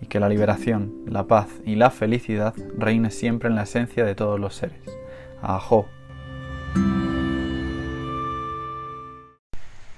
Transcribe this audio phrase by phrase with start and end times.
[0.00, 4.14] y que la liberación, la paz y la felicidad reine siempre en la esencia de
[4.14, 4.80] todos los seres.
[5.42, 5.88] Ajo.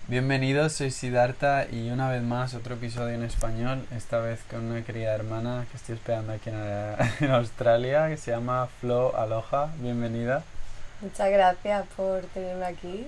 [0.09, 4.83] Bienvenidos, soy Siddhartha y una vez más otro episodio en español, esta vez con una
[4.83, 6.57] querida hermana que estoy esperando aquí en,
[7.27, 9.73] en Australia, que se llama Flo Aloha.
[9.79, 10.43] Bienvenida.
[11.01, 13.07] Muchas gracias por tenerme aquí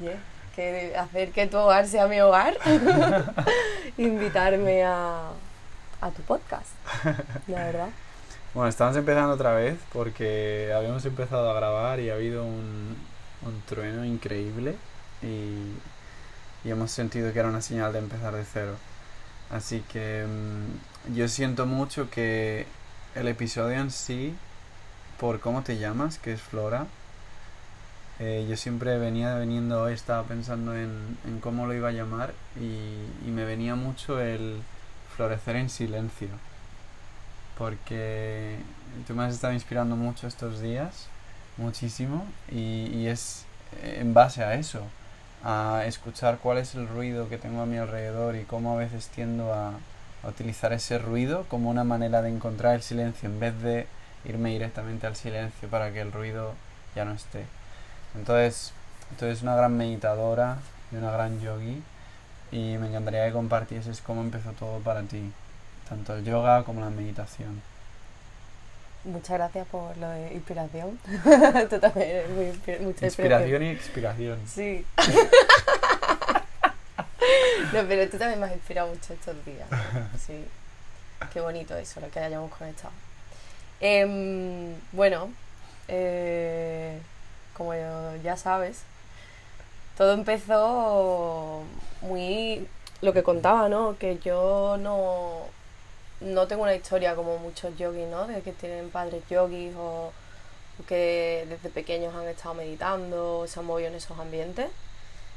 [0.00, 0.18] y yeah,
[0.54, 2.56] que hacer que tu hogar sea mi hogar,
[3.98, 5.30] invitarme a,
[6.00, 6.70] a tu podcast,
[7.48, 7.88] la verdad.
[8.54, 12.96] Bueno, estamos empezando otra vez porque habíamos empezado a grabar y ha habido un,
[13.46, 14.76] un trueno increíble
[15.22, 18.76] y, y, hemos sentido que era una señal de empezar de cero.
[19.50, 22.66] Así que um, yo siento mucho que
[23.14, 24.34] el episodio en sí,
[25.18, 26.86] por cómo te llamas, que es Flora,
[28.24, 32.32] eh, yo siempre venía veniendo hoy, estaba pensando en, en cómo lo iba a llamar
[32.54, 34.62] y, me venía mucho el
[35.16, 36.28] florecer en silencio.
[37.58, 38.58] Porque
[39.08, 41.08] tú me has estado inspirando mucho estos días,
[41.56, 43.44] muchísimo, y, es
[43.82, 44.82] en base a eso,
[45.42, 49.08] a escuchar cuál es el ruido que tengo a mi alrededor y cómo a veces
[49.08, 49.72] tiendo a
[50.22, 53.88] utilizar ese ruido como una manera de encontrar el silencio en vez de
[54.24, 56.54] irme directamente al silencio para que el ruido
[56.94, 57.46] ya no esté.
[58.14, 58.72] Entonces,
[59.18, 60.58] tú eres una gran meditadora
[60.90, 61.82] y una gran yogi
[62.50, 65.32] y me encantaría que compartieses cómo empezó todo para ti,
[65.88, 67.62] tanto el yoga como la meditación.
[69.04, 70.98] Muchas gracias por lo de inspiración.
[71.70, 72.52] tú también eres muy
[72.86, 73.62] mucha inspiración.
[73.62, 74.38] y expiración.
[74.46, 74.86] Sí.
[77.72, 79.66] no, pero tú también me has inspirado mucho estos días.
[80.24, 80.44] Sí.
[81.32, 82.92] Qué bonito eso, lo que hayamos conectado.
[83.80, 85.30] Eh, bueno,
[85.88, 87.00] eh,
[87.56, 87.72] como
[88.22, 88.82] ya sabes,
[89.96, 91.62] todo empezó
[92.00, 92.66] muy
[93.02, 93.98] lo que contaba, ¿no?
[93.98, 95.42] Que yo no,
[96.20, 98.26] no tengo una historia como muchos yogis, ¿no?
[98.26, 100.12] De que tienen padres yogis o
[100.88, 104.68] que desde pequeños han estado meditando, se han movido en esos ambientes.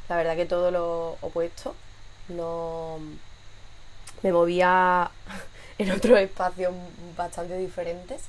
[0.09, 1.75] La verdad que todo lo opuesto.
[2.29, 2.99] No
[4.23, 5.11] me movía
[5.77, 6.73] en otros espacios
[7.17, 8.23] bastante diferentes.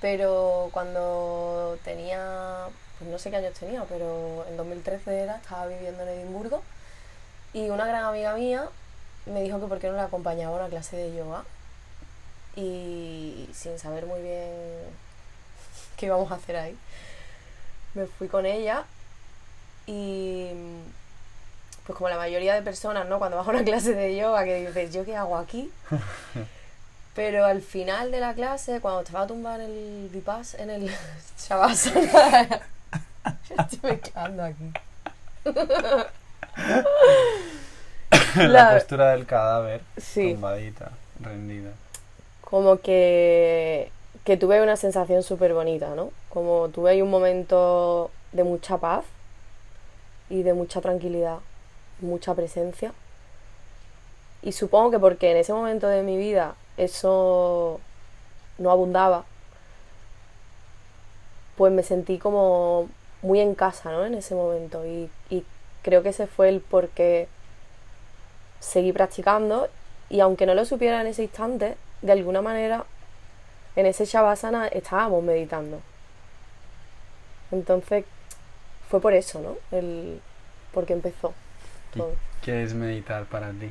[0.00, 2.68] Pero cuando tenía
[2.98, 6.62] pues no sé qué años tenía, pero en 2013 era, estaba viviendo en Edimburgo
[7.52, 8.68] y una gran amiga mía
[9.26, 11.44] me dijo que por qué no la acompañaba a una clase de yoga
[12.56, 14.50] y sin saber muy bien
[15.96, 16.76] qué íbamos a hacer ahí,
[17.94, 18.84] me fui con ella
[19.86, 20.50] y
[21.86, 23.18] pues como la mayoría de personas, ¿no?
[23.18, 25.70] Cuando vas a una clase de yoga que dices, ¿yo qué hago aquí?
[27.14, 30.90] Pero al final de la clase, cuando estaba tumbada en el Vipas, en el
[31.38, 32.60] Shavasana,
[33.24, 34.72] estoy mezclando aquí.
[38.36, 40.32] la, La- postura del cadáver, Sí.
[40.32, 40.90] tumbadita,
[41.20, 41.70] rendida.
[42.42, 43.90] como que,
[44.24, 46.10] que tuve una sensación súper bonita, ¿no?
[46.28, 49.04] Como tuve ahí un momento de mucha paz
[50.30, 51.38] y de mucha tranquilidad,
[52.00, 52.92] mucha presencia.
[54.42, 57.80] Y supongo que porque en ese momento de mi vida eso
[58.58, 59.24] no abundaba,
[61.56, 62.88] pues me sentí como
[63.24, 64.04] muy en casa, ¿no?
[64.06, 64.84] En ese momento.
[64.86, 65.44] Y, y
[65.82, 67.28] creo que ese fue el por qué
[68.60, 69.68] seguí practicando
[70.08, 72.84] y aunque no lo supiera en ese instante, de alguna manera
[73.76, 75.80] en ese Shavasana estábamos meditando.
[77.50, 78.04] Entonces
[78.88, 79.56] fue por eso, ¿no?
[79.76, 80.20] El,
[80.72, 81.32] porque empezó
[81.94, 82.16] ¿Y todo.
[82.42, 83.70] qué es meditar para ti?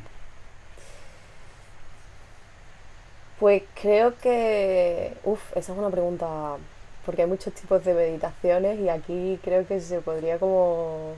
[3.39, 6.57] Pues creo que, uf, esa es una pregunta,
[7.05, 11.13] porque hay muchos tipos de meditaciones y aquí creo que se podría como,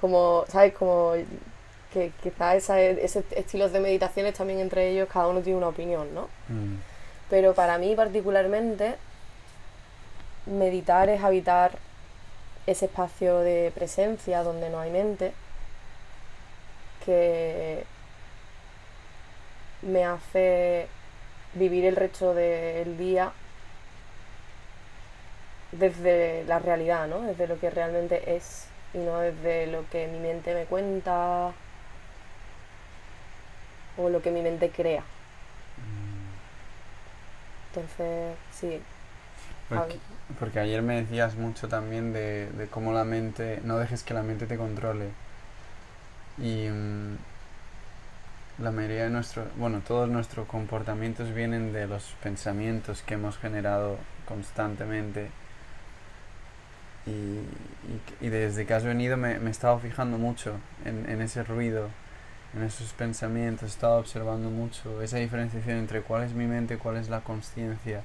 [0.00, 0.72] como, ¿sabes?
[0.74, 1.12] Como
[1.92, 6.12] que quizás esa, ese estilos de meditaciones también entre ellos cada uno tiene una opinión,
[6.14, 6.28] ¿no?
[6.48, 6.76] Mm,
[7.30, 8.96] Pero para mí particularmente,
[10.46, 11.78] meditar es habitar
[12.66, 15.32] ese espacio de presencia donde no hay mente,
[17.04, 17.84] que
[19.82, 20.88] me hace
[21.54, 23.32] vivir el resto del día
[25.78, 27.22] desde la realidad, ¿no?
[27.22, 31.52] Desde lo que realmente es y no desde lo que mi mente me cuenta
[33.96, 35.02] o lo que mi mente crea.
[37.74, 38.80] Entonces, sí.
[39.68, 39.98] Porque,
[40.38, 44.22] porque ayer me decías mucho también de, de cómo la mente, no dejes que la
[44.22, 45.10] mente te controle.
[46.38, 47.16] Y mm,
[48.58, 53.98] la mayoría de nuestros, bueno, todos nuestros comportamientos vienen de los pensamientos que hemos generado
[54.26, 55.30] constantemente.
[57.06, 61.88] Y, desde que has venido me, he estado fijando mucho en, en ese ruido,
[62.54, 66.96] en esos pensamientos, he estado observando mucho esa diferenciación entre cuál es mi mente, cuál
[66.96, 68.02] es la conciencia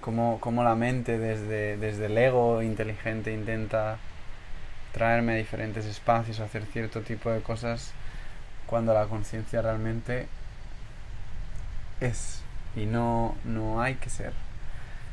[0.00, 3.98] cómo, cómo la mente desde, desde el ego inteligente intenta
[4.92, 7.92] traerme a diferentes espacios, hacer cierto tipo de cosas,
[8.66, 10.26] cuando la conciencia realmente
[12.00, 12.42] es
[12.76, 14.32] y no, no hay que ser.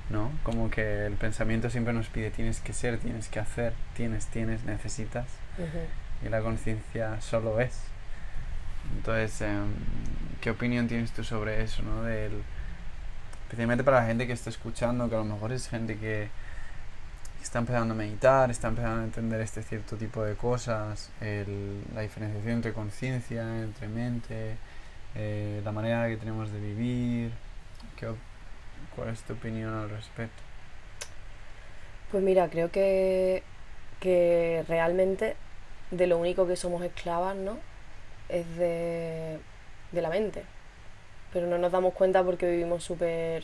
[0.10, 0.32] ¿No?
[0.44, 4.64] Como que el pensamiento siempre nos pide tienes que ser, tienes que hacer, tienes, tienes,
[4.64, 5.26] necesitas
[6.26, 7.80] y la conciencia solo es.
[8.98, 9.66] Entonces, em,
[10.42, 12.04] ¿qué opinión tienes tú sobre eso, no?
[12.04, 12.44] Del,
[13.46, 16.30] especialmente para la gente que está escuchando, que a lo mejor es gente que
[17.42, 22.02] está empezando a meditar, está empezando a entender este cierto tipo de cosas, el- la
[22.02, 24.56] diferenciación entre conciencia, entre mente,
[25.16, 27.32] eh, la manera que tenemos de vivir.
[27.98, 28.08] ¿Qué
[28.96, 30.42] ¿Cuál es tu opinión al respecto?
[32.12, 33.44] Pues mira, creo que,
[34.00, 35.36] que realmente
[35.92, 37.58] de lo único que somos esclavas, ¿no?
[38.30, 39.40] Es de,
[39.92, 40.44] de la mente.
[41.34, 43.44] Pero no nos damos cuenta porque vivimos súper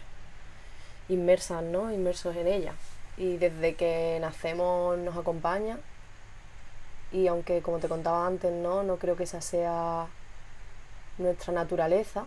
[1.09, 1.91] inmersas, ¿no?
[1.91, 2.73] Inmersos en ella.
[3.17, 5.77] Y desde que nacemos nos acompaña.
[7.11, 8.83] Y aunque, como te contaba antes, ¿no?
[8.83, 10.07] No creo que esa sea
[11.17, 12.25] nuestra naturaleza.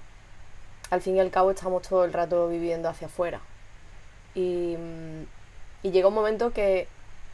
[0.91, 3.41] Al fin y al cabo estamos todo el rato viviendo hacia afuera.
[4.35, 4.76] Y,
[5.83, 6.88] llega un momento que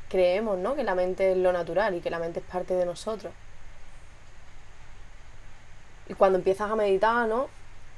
[0.08, 0.74] creemos, ¿no?
[0.74, 3.32] Que la mente es lo natural y que la mente es parte de nosotros.
[6.08, 7.48] Y cuando empiezas a meditar, ¿no?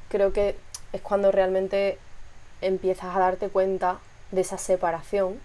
[0.08, 0.56] Creo que
[0.92, 1.98] es cuando realmente
[2.60, 3.98] empiezas a darte cuenta
[4.30, 5.40] de esa separación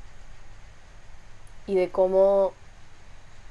[1.68, 2.54] y de cómo,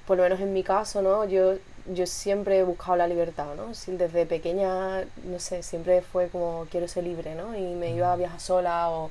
[0.06, 1.24] por lo menos en mi caso, ¿no?
[1.24, 1.54] Yo,
[1.92, 3.68] yo siempre he buscado la libertad, ¿no?
[3.68, 7.56] Desde pequeña, no sé, siempre fue como quiero ser libre, ¿no?
[7.56, 9.10] Y me iba a viajar sola o,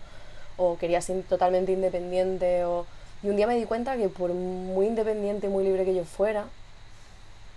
[0.57, 2.85] o quería ser totalmente independiente o...
[3.23, 6.03] Y un día me di cuenta que por muy independiente y muy libre que yo
[6.03, 6.45] fuera,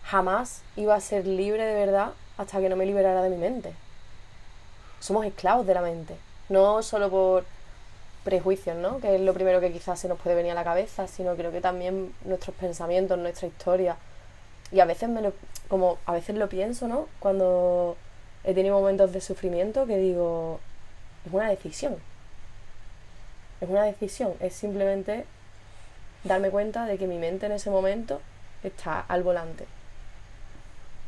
[0.04, 3.72] jamás iba a ser libre de verdad hasta que no me liberara de mi mente.
[5.00, 6.16] Somos esclavos de la mente,
[6.48, 7.44] no solo por
[8.24, 9.00] prejuicios, ¿no?
[9.00, 11.50] Que es lo primero que quizás se nos puede venir a la cabeza, sino creo
[11.50, 13.96] que también nuestros pensamientos, nuestra historia.
[14.72, 15.32] Y a veces me lo,
[15.68, 17.08] como a veces lo pienso, ¿no?
[17.20, 17.96] Cuando
[18.44, 20.60] he tenido momentos de sufrimiento que digo,
[21.26, 21.96] es una decisión.
[23.60, 25.24] Es una decisión, es simplemente
[26.24, 28.20] darme cuenta de que mi mente en ese momento
[28.62, 29.66] está al volante.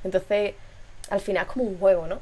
[0.05, 0.55] Entonces,
[1.11, 2.19] al final es como un juego, ¿no?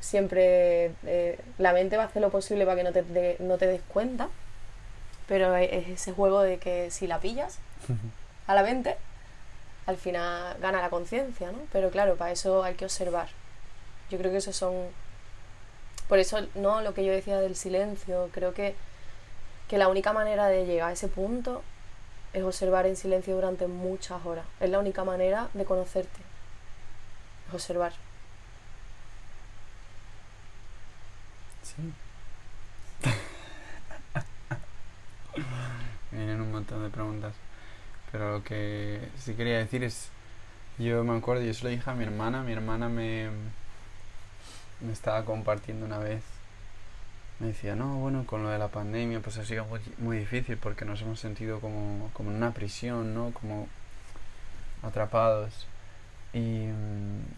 [0.00, 3.56] Siempre eh, la mente va a hacer lo posible para que no te, de- no
[3.56, 4.28] te des cuenta,
[5.28, 7.58] pero es es ese juego de que si la pillas
[8.48, 8.96] a la mente,
[9.86, 11.58] al final gana la conciencia, ¿no?
[11.72, 13.28] Pero claro, para eso hay que observar.
[14.10, 14.74] Yo creo que eso son...
[16.08, 18.74] Por eso, no, lo que yo decía del silencio, creo que,
[19.68, 21.62] que la única manera de llegar a ese punto
[22.32, 24.44] es observar en silencio durante muchas horas.
[24.60, 26.20] Es la única manera de conocerte.
[27.48, 27.92] Es observar.
[31.62, 31.92] Sí.
[36.10, 37.34] Vienen un montón de preguntas.
[38.12, 40.10] Pero lo que sí quería decir es,
[40.78, 43.30] yo me acuerdo, yo se lo dije a mi hermana, mi hermana me,
[44.80, 46.22] me estaba compartiendo una vez,
[47.40, 49.66] me decía, no, bueno, con lo de la pandemia pues ha sido
[49.98, 53.32] muy, difícil porque nos hemos sentido como, como en una prisión, ¿no?
[53.32, 53.68] Como
[54.82, 55.66] atrapados.
[56.34, 56.66] Y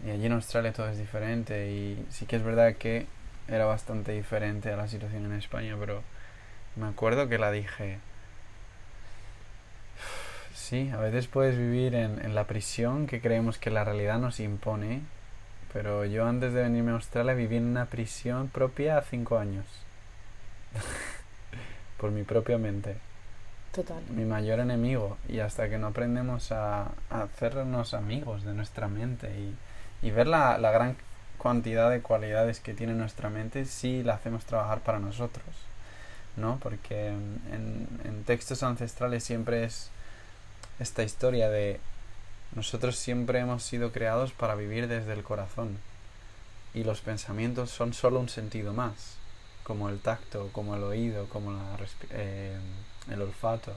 [0.09, 3.07] allí en Australia todo es diferente y sí que es verdad que
[3.47, 6.01] era bastante diferente a la situación en España, pero
[6.75, 7.99] me acuerdo que la dije,
[10.67, 14.39] Sí, a veces puedes vivir en, en, la prisión que creemos que la realidad nos
[14.39, 15.03] impone,
[15.71, 19.67] pero yo antes de venirme a Australia viví en una prisión propia a cinco años,
[21.99, 22.95] por mi propia mente.
[23.73, 24.01] Total.
[24.09, 29.29] Mi mayor enemigo, y hasta que no aprendemos a, a hacernos amigos de nuestra mente
[29.37, 30.97] y, y ver la, la gran
[31.39, 35.45] cantidad de cualidades que tiene nuestra mente, sí la hacemos trabajar para nosotros,
[36.37, 36.57] ¿no?
[36.59, 39.91] Porque en, en textos ancestrales siempre es
[40.79, 41.79] esta historia de
[42.55, 45.77] nosotros siempre hemos sido creados para vivir desde el corazón
[46.75, 49.15] y los pensamientos son solo un sentido más,
[49.63, 51.77] como el tacto, como el oído, como la
[52.11, 52.57] eh,
[53.09, 53.71] el olfato.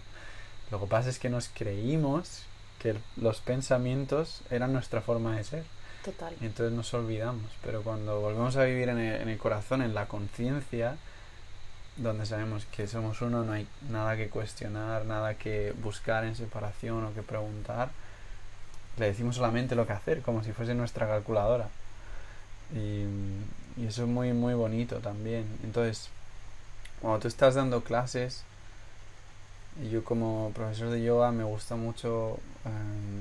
[0.70, 2.42] Lo que pasa es que nos creímos
[2.80, 5.64] que los pensamientos eran nuestra forma de ser.
[6.04, 6.34] Total.
[6.40, 7.50] Y entonces nos olvidamos.
[7.62, 10.96] Pero cuando volvemos a vivir en el, en el corazón, en la conciencia,
[11.98, 17.04] donde sabemos que somos uno, no hay nada que cuestionar, nada que buscar en separación
[17.04, 17.90] o que preguntar.
[18.96, 21.68] Le decimos solamente lo que hacer, como si fuese nuestra calculadora.
[22.74, 23.04] Y,
[23.84, 25.46] eso es muy, muy bonito también.
[25.62, 26.08] Entonces,
[27.00, 28.42] cuando tú estás dando clases,
[29.90, 33.20] yo como profesor de yoga me gusta mucho um,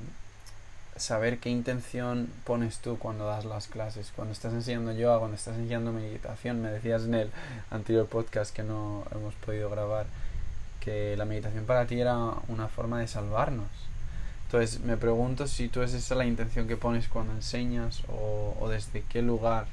[0.98, 4.12] saber qué intención pones tú cuando das las clases.
[4.14, 7.30] Cuando estás enseñando yoga, cuando estás enseñando meditación, me decías en el
[7.70, 10.06] anterior podcast que no hemos podido grabar,
[10.80, 12.16] que la meditación para ti era
[12.48, 13.68] una forma de salvarnos.
[14.46, 18.68] Entonces me pregunto si tú es esa la intención que pones cuando enseñas o, o
[18.68, 19.66] desde qué lugar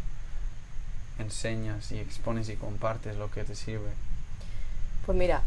[1.17, 3.91] enseñas y expones y compartes lo que te sirve.
[5.05, 5.43] Pues mira,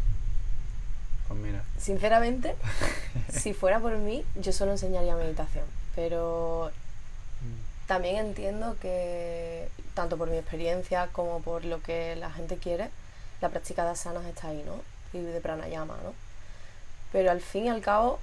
[1.29, 1.63] Pues mira.
[1.77, 2.55] sinceramente,
[3.31, 5.65] si fuera por mí, yo solo enseñaría meditación.
[5.95, 6.71] Pero
[7.87, 12.89] también entiendo que, tanto por mi experiencia como por lo que la gente quiere,
[13.41, 14.81] la práctica de asanas está ahí, ¿no?
[15.17, 16.13] Y de pranayama, ¿no?
[17.11, 18.19] Pero al fin y al cabo,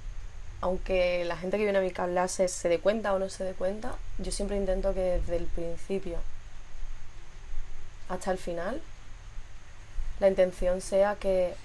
[0.61, 3.53] aunque la gente que viene a mi clase se dé cuenta o no se dé
[3.53, 6.19] cuenta, yo siempre intento que desde el principio
[8.09, 8.81] hasta el final,
[10.19, 11.55] la intención sea que,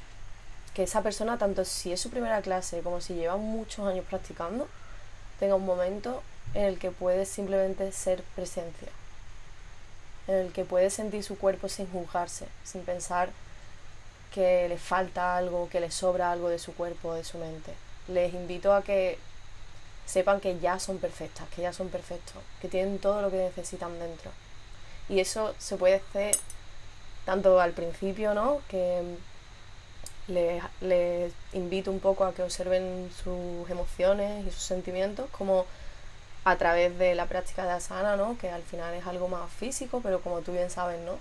[0.74, 4.68] que esa persona, tanto si es su primera clase como si lleva muchos años practicando,
[5.38, 6.22] tenga un momento
[6.54, 8.88] en el que puede simplemente ser presencia,
[10.28, 13.30] en el que puede sentir su cuerpo sin juzgarse, sin pensar
[14.32, 17.74] que le falta algo, que le sobra algo de su cuerpo de su mente.
[18.08, 19.18] Les invito a que
[20.06, 23.98] sepan que ya son perfectas, que ya son perfectos, que tienen todo lo que necesitan
[23.98, 24.30] dentro.
[25.08, 26.36] Y eso se puede hacer
[27.24, 28.60] tanto al principio, ¿no?
[28.68, 29.02] Que
[30.28, 35.66] les, les invito un poco a que observen sus emociones y sus sentimientos, como
[36.44, 38.36] a través de la práctica de asana, ¿no?
[38.38, 41.18] Que al final es algo más físico, pero como tú bien sabes, ¿no?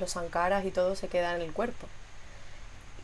[0.00, 1.86] Los sankaras y todo se queda en el cuerpo.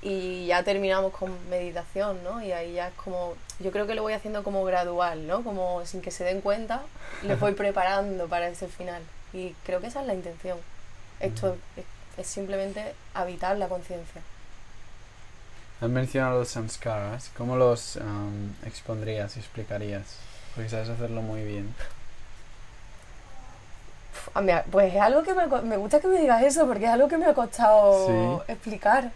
[0.00, 2.42] Y ya terminamos con meditación, ¿no?
[2.42, 5.44] Y ahí ya es como, yo creo que lo voy haciendo como gradual, ¿no?
[5.44, 6.82] Como sin que se den cuenta,
[7.22, 9.02] les voy preparando para ese final.
[9.32, 10.58] Y creo que esa es la intención.
[11.20, 11.84] Esto es,
[12.16, 14.22] es simplemente habitar la conciencia.
[15.82, 17.30] Has mencionado los samskaras.
[17.36, 20.16] ¿Cómo los um, expondrías y explicarías?
[20.54, 21.74] Porque sabes hacerlo muy bien.
[24.34, 26.90] A mí, pues es algo que me, me gusta que me digas eso, porque es
[26.90, 28.52] algo que me ha costado Sí.
[28.52, 29.10] explicar.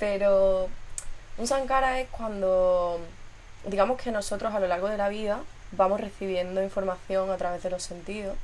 [0.00, 0.68] Pero
[1.38, 2.98] un sankara es cuando,
[3.66, 5.38] digamos que nosotros a lo largo de la vida
[5.70, 8.36] vamos recibiendo información a través de los sentidos,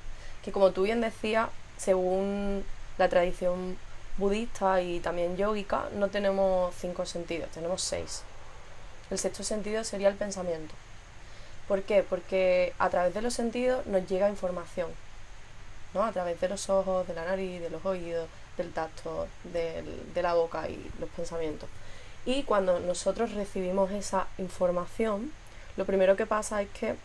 [0.45, 2.65] que como tú bien decías, según
[2.99, 3.77] la tradición
[4.19, 8.23] budista y también yógica, no tenemos cinco sentidos, tenemos seis.
[9.11, 10.75] El sexto sentido sería el pensamiento.
[11.67, 12.03] ¿Por qué?
[12.03, 14.91] Porque a través de los sentidos nos llega información,
[15.95, 16.03] ¿no?
[16.03, 20.23] A través de los ojos, de la nariz, de los oídos, del tacto, del- de
[20.23, 21.69] la boca y los pensamientos.
[22.27, 25.33] Y cuando nosotros recibimos esa información,
[25.77, 26.97] lo primero que pasa es que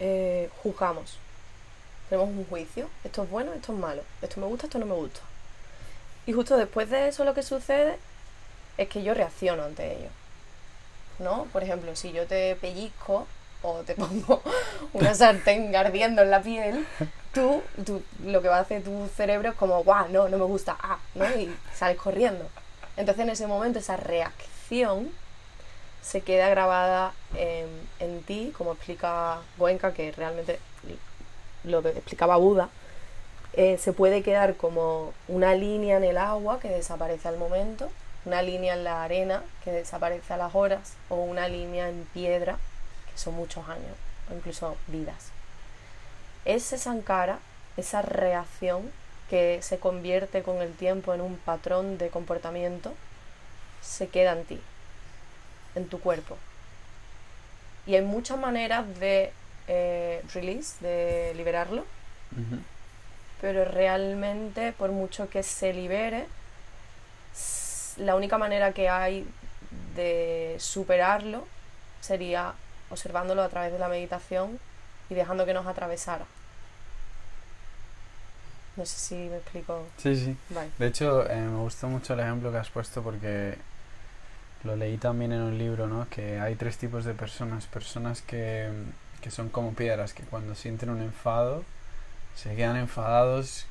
[0.00, 1.18] eh, juzgamos.
[2.08, 2.88] tenemos un juicio.
[3.02, 4.02] Esto es bueno, esto es malo.
[4.22, 5.20] Esto me gusta, esto no me gusta.
[6.26, 7.98] Y justo después de eso lo que sucede
[8.78, 10.08] es que yo reacciono ante ello.
[11.18, 11.44] ¿No?
[11.52, 13.26] Por ejemplo, si yo te pellizco
[13.62, 14.42] o te pongo
[14.92, 16.86] una sartén ardiendo en la piel,
[17.32, 20.44] tú, tú, lo que va a hacer tu cerebro es como, guau, no, no me
[20.44, 21.24] gusta, ah, ¿no?
[21.36, 22.48] Y sales corriendo.
[22.96, 25.10] Entonces en ese momento esa reacción
[26.02, 27.66] se queda grabada en,
[27.98, 30.58] en ti, como explica Goenka, que realmente
[31.64, 32.68] lo explicaba Buda,
[33.56, 37.90] eh, se puede quedar como una línea en el agua que desaparece al momento,
[38.24, 42.58] una línea en la arena que desaparece a las horas, o una línea en piedra,
[43.12, 43.96] que son muchos años,
[44.30, 45.30] o incluso vidas.
[46.44, 47.38] Ese sankara,
[47.76, 48.90] esa reacción
[49.30, 52.94] que se convierte con el tiempo en un patrón de comportamiento,
[53.82, 54.60] se queda en ti,
[55.74, 56.36] en tu cuerpo.
[57.86, 59.32] Y hay muchas maneras de
[59.68, 61.84] eh, release, de liberarlo.
[63.44, 66.24] Pero realmente por mucho que se libere,
[67.98, 69.26] la única manera que hay
[69.94, 71.46] de superarlo
[72.00, 72.54] sería
[72.88, 74.58] observándolo a través de la meditación
[75.10, 76.24] y dejando que nos atravesara.
[78.78, 79.84] No sé si me explico.
[79.98, 80.36] Sí, sí.
[80.78, 83.58] De hecho, eh, me gustó mucho el ejemplo que has puesto porque
[84.62, 86.08] lo leí también en un libro, ¿no?
[86.08, 87.66] Que hay tres tipos de personas.
[87.66, 88.70] Personas que,
[89.20, 91.62] que son como piedras, que cuando sienten un enfado,
[92.34, 93.66] se quedan enfadados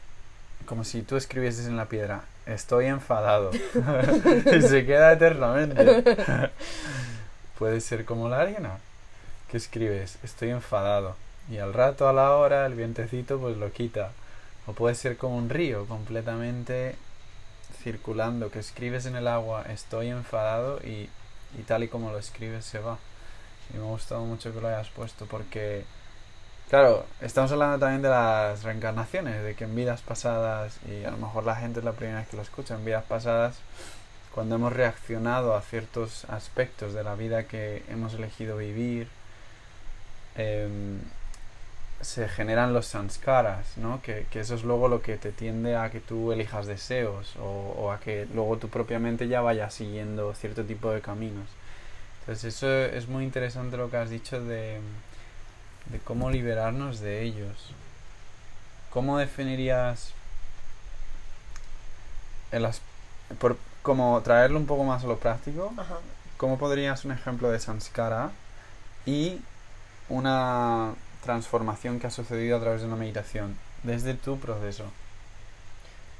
[0.65, 3.51] como si tú escribieses en la piedra, estoy enfadado.
[3.53, 6.03] y se queda eternamente.
[7.59, 8.77] Puede ser como la arena,
[9.49, 11.15] que escribes, estoy enfadado.
[11.49, 14.11] Y al rato, a la hora, el vientecito pues lo quita.
[14.65, 16.95] O puede ser como un río completamente
[17.83, 21.09] circulando, que escribes en el agua, estoy enfadado y,
[21.59, 22.97] y tal y como lo escribes se va.
[23.73, 25.83] Y me ha gustado mucho que lo hayas puesto porque,
[26.73, 31.17] claro, estamos hablando también de las reencarnaciones, de que en vidas pasadas, y a lo
[31.17, 33.59] mejor la gente es la primera vez que lo escucha, en vidas pasadas,
[34.33, 39.07] cuando hemos reaccionado a ciertos aspectos de la vida que hemos elegido vivir,
[40.35, 40.99] em,
[42.01, 44.01] se generan los sanskaras, ¿no?
[44.01, 47.75] Que, que eso es luego lo que te tiende a que tú elijas deseos o,
[47.77, 51.49] o a que luego tú propiamente ya vayas siguiendo cierto tipo de caminos.
[52.21, 54.79] Entonces eso es muy interesante lo que has dicho de,
[55.87, 57.71] de cómo liberarnos de ellos.
[58.89, 60.13] ¿Cómo definirías
[62.51, 62.67] el
[63.39, 65.73] por como traerlo un poco más a lo práctico?
[65.77, 65.97] Ajá.
[66.37, 68.31] ¿Cómo podrías un ejemplo de sanskara
[69.05, 69.41] y
[70.09, 70.93] una
[71.23, 74.85] transformación que ha sucedido a través de una meditación desde tu proceso?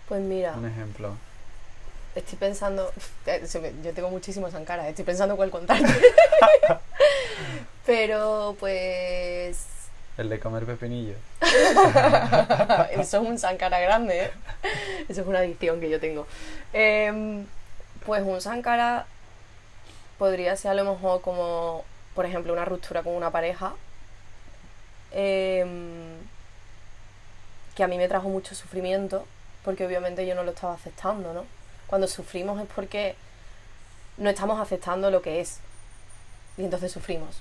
[0.08, 1.16] Pues mira, Un ejemplo.
[2.16, 2.92] Estoy pensando.
[3.26, 3.44] eh,
[3.84, 5.92] Yo tengo muchísimos sankaras, estoy pensando cuál contarte.
[7.86, 9.66] Pero pues.
[10.18, 11.16] El de comer pepinillo.
[12.92, 14.32] Eso es un sankara grande, ¿eh?
[15.10, 16.28] Eso es una adicción que yo tengo.
[16.72, 17.46] Em,
[18.06, 19.06] pues un sankara
[20.20, 23.74] podría ser a lo mejor como, por ejemplo, una ruptura con una pareja.
[25.12, 26.14] em,
[27.76, 29.26] que a mí me trajo mucho sufrimiento,
[29.66, 31.46] porque obviamente yo no lo estaba aceptando, ¿no?
[31.94, 33.14] Cuando sufrimos es porque
[34.18, 35.60] no estamos aceptando lo que es.
[36.58, 37.40] Y entonces sufrimos.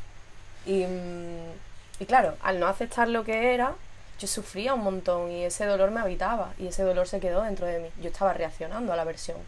[0.66, 1.52] Y, mm,
[2.00, 3.72] y claro, al no aceptar lo que era,
[4.18, 7.64] yo sufría un montón y ese dolor me habitaba y ese dolor se quedó dentro
[7.64, 7.88] de mí.
[8.02, 9.38] Yo estaba reaccionando a la versión.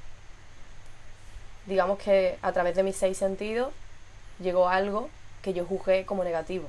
[1.67, 3.75] Digamos que a través de mis seis sentidos
[4.41, 5.11] llegó algo
[5.43, 6.67] que yo juzgué como negativo.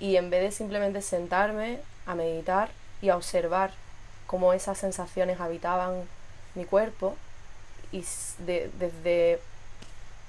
[0.00, 3.70] Y en vez de simplemente sentarme a meditar y a observar
[4.26, 6.02] cómo esas sensaciones habitaban
[6.54, 7.16] mi cuerpo
[7.92, 8.04] y
[8.38, 9.40] de- desde,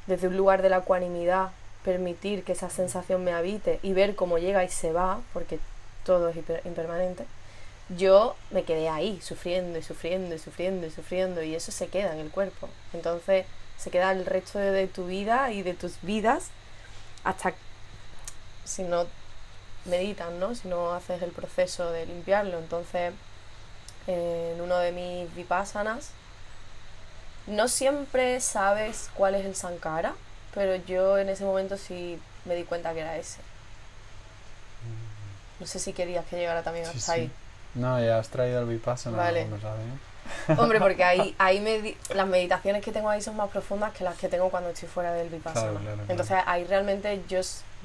[0.07, 1.51] desde un lugar de la ecuanimidad
[1.83, 5.59] permitir que esa sensación me habite y ver cómo llega y se va, porque
[6.05, 7.25] todo es impermanente,
[7.89, 12.13] yo me quedé ahí, sufriendo y sufriendo y sufriendo y sufriendo, y eso se queda
[12.13, 12.69] en el cuerpo.
[12.93, 13.45] Entonces
[13.77, 16.47] se queda el resto de, tu vida y de tus vidas
[17.23, 17.53] hasta
[18.63, 19.05] si no
[19.86, 20.55] meditan, ¿no?
[20.55, 22.57] Si no haces el proceso de limpiarlo.
[22.59, 23.13] Entonces,
[24.08, 26.10] en uno de mis vipassanas,
[27.48, 30.13] no siempre sabes cuál es el sankara,
[30.54, 33.39] pero yo en ese momento sí me di cuenta que era ese.
[35.60, 37.20] No sé si querías que llegara también Sí, hasta sí.
[37.22, 37.32] ahí.
[37.76, 39.42] No, ya has traído el vipassana Vale.
[39.44, 40.00] conversación.
[40.58, 44.28] Hombre, porque ahí, ahí las meditaciones que tengo ahí son más profundas que las que
[44.30, 45.63] tengo cuando estoy fuera del vipassana.
[45.72, 46.12] Claro, claro, claro.
[46.12, 47.39] Entonces ahí realmente yo,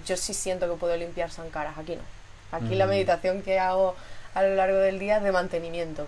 [0.07, 2.03] yo sí siento que puedo limpiar sankaras, aquí no.
[2.51, 2.91] Aquí la Mm.
[2.91, 3.95] meditación que hago
[4.35, 6.07] a lo largo del día de mantenimiento.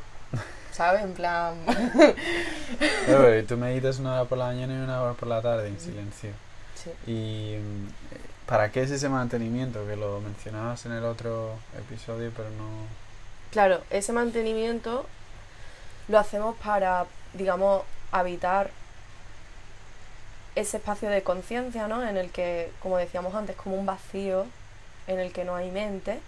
[0.72, 1.02] ¿Sabes?
[1.02, 1.54] En plan...
[3.06, 5.68] Pero, y tú meditas una hora por la mañana y una hora por la tarde
[5.68, 6.30] en silencio.
[6.74, 6.90] sí.
[7.06, 9.86] ¿Y mm, para qué es ese mantenimiento?
[9.86, 12.86] Que lo mencionabas en el otro episodio, pero no...
[13.50, 15.06] Claro, ese mantenimiento
[16.08, 18.70] lo hacemos para, digamos, habitar
[20.56, 22.06] ese espacio de conciencia, ¿no?
[22.06, 24.46] En el que, como decíamos antes, como un vacío,
[25.06, 26.20] en el que no hay mente,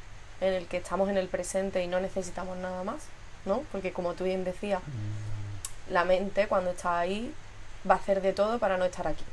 [0.43, 3.03] en el que estamos en el presente y no necesitamos nada más,
[3.47, 3.63] ¿no?
[3.73, 7.33] Porque como tú bien decías, Mm, la mente cuando está ahí
[7.89, 9.25] va a hacer de todo para no estar aquí.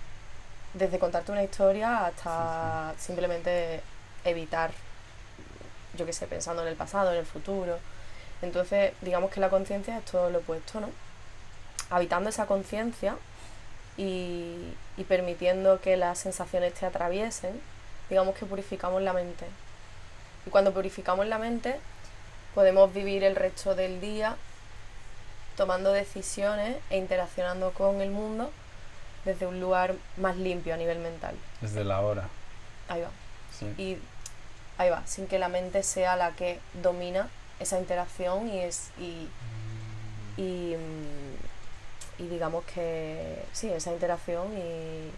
[0.74, 3.82] Desde contarte una historia hasta simplemente
[4.24, 4.72] evitar,
[5.98, 7.80] yo qué sé, pensando en el pasado, en el futuro.
[8.41, 10.89] Entonces, digamos que la conciencia es todo lo opuesto, ¿no?
[11.89, 13.17] Habitando esa conciencia
[13.98, 17.60] y, y permitiendo que las sensaciones te atraviesen,
[18.10, 19.45] digamos que purificamos la mente.
[20.45, 21.80] Y cuando purificamos la mente,
[22.56, 24.36] podemos vivir el resto del día
[25.56, 28.49] tomando decisiones e interaccionando con el mundo
[29.25, 31.36] desde un lugar más limpio a nivel mental.
[31.62, 32.30] Desde la hora.
[32.88, 33.10] Ahí va.
[33.58, 33.65] Sí.
[33.78, 33.97] Y
[34.78, 37.28] ahí va, sin que la mente sea la que domina
[37.60, 39.28] esa interacción y es y,
[40.41, 40.75] y,
[42.17, 45.12] y digamos que sí, esa interacción y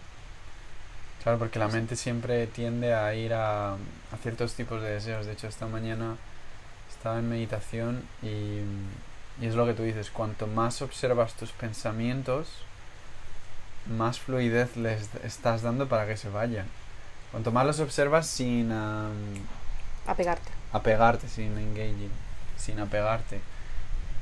[1.22, 5.26] Claro, porque la mente siempre tiende a ir a, a ciertos tipos de deseos.
[5.26, 6.16] De hecho, esta mañana
[6.90, 8.60] estaba en meditación y,
[9.40, 12.48] y es lo que tú dices, cuanto más observas tus pensamientos,
[13.86, 16.66] más fluidez les estás dando para que se vayan.
[17.30, 18.70] Cuanto más los observas sin
[20.06, 20.50] apegarte.
[20.72, 22.10] apegarte, sin engaging,
[22.56, 23.40] sin apegarte.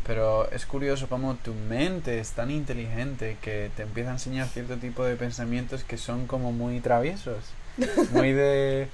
[0.07, 4.77] Pero es curioso cómo tu mente es tan inteligente que te empieza a enseñar cierto
[4.77, 7.45] tipo de pensamientos que son como muy traviesos,
[8.13, 8.89] muy de...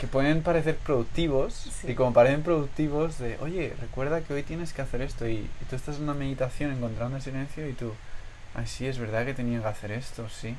[0.00, 1.90] que pueden parecer productivos Sí.
[1.90, 5.64] y como parecen productivos de, oye, recuerda que hoy tienes que hacer esto y, y
[5.68, 7.92] tú estás en una meditación encontrando silencio y tú,
[8.54, 10.54] ay sí, es verdad que tenía que hacer esto, sí.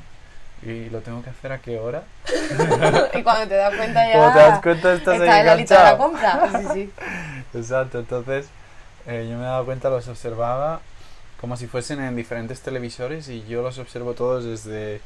[0.64, 2.04] Y lo tengo que hacer a qué hora.
[3.14, 5.56] y cuando te das cuenta ya Como te das cuenta estás ahí estás en la
[5.56, 6.50] lista de la compra.
[6.52, 6.92] Sí, sí.
[7.58, 8.48] Exacto, entonces
[9.08, 10.82] eh, yo me he dado cuenta, los observaba
[11.40, 15.02] como si fuesen en diferentes televisores y yo los observo todos desde,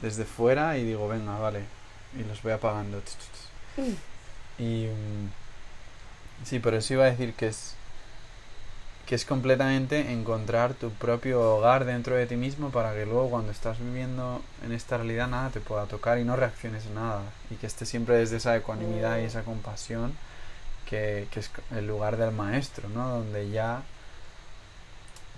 [0.00, 1.60] desde fuera y digo, venga, vale,
[2.18, 3.00] y los voy apagando.
[3.00, 3.94] Tch.
[4.58, 7.74] Y mm, sí, por eso iba a decir que es
[9.06, 13.52] que es completamente encontrar tu propio hogar dentro de ti mismo para que luego cuando
[13.52, 17.56] estás viviendo en esta realidad nada te pueda tocar y no reacciones a nada y
[17.56, 20.14] que estés siempre desde esa ecuanimidad y esa compasión
[20.88, 23.08] que, que es el lugar del maestro, ¿no?
[23.08, 23.82] Donde ya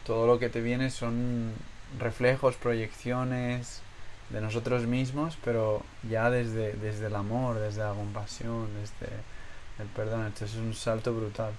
[0.05, 1.53] todo lo que te viene son
[1.99, 3.81] reflejos, proyecciones
[4.31, 9.13] de nosotros mismos, pero ya desde, desde el amor, desde la compasión, desde
[9.79, 10.27] el perdón.
[10.27, 11.53] Entonces es un salto brutal.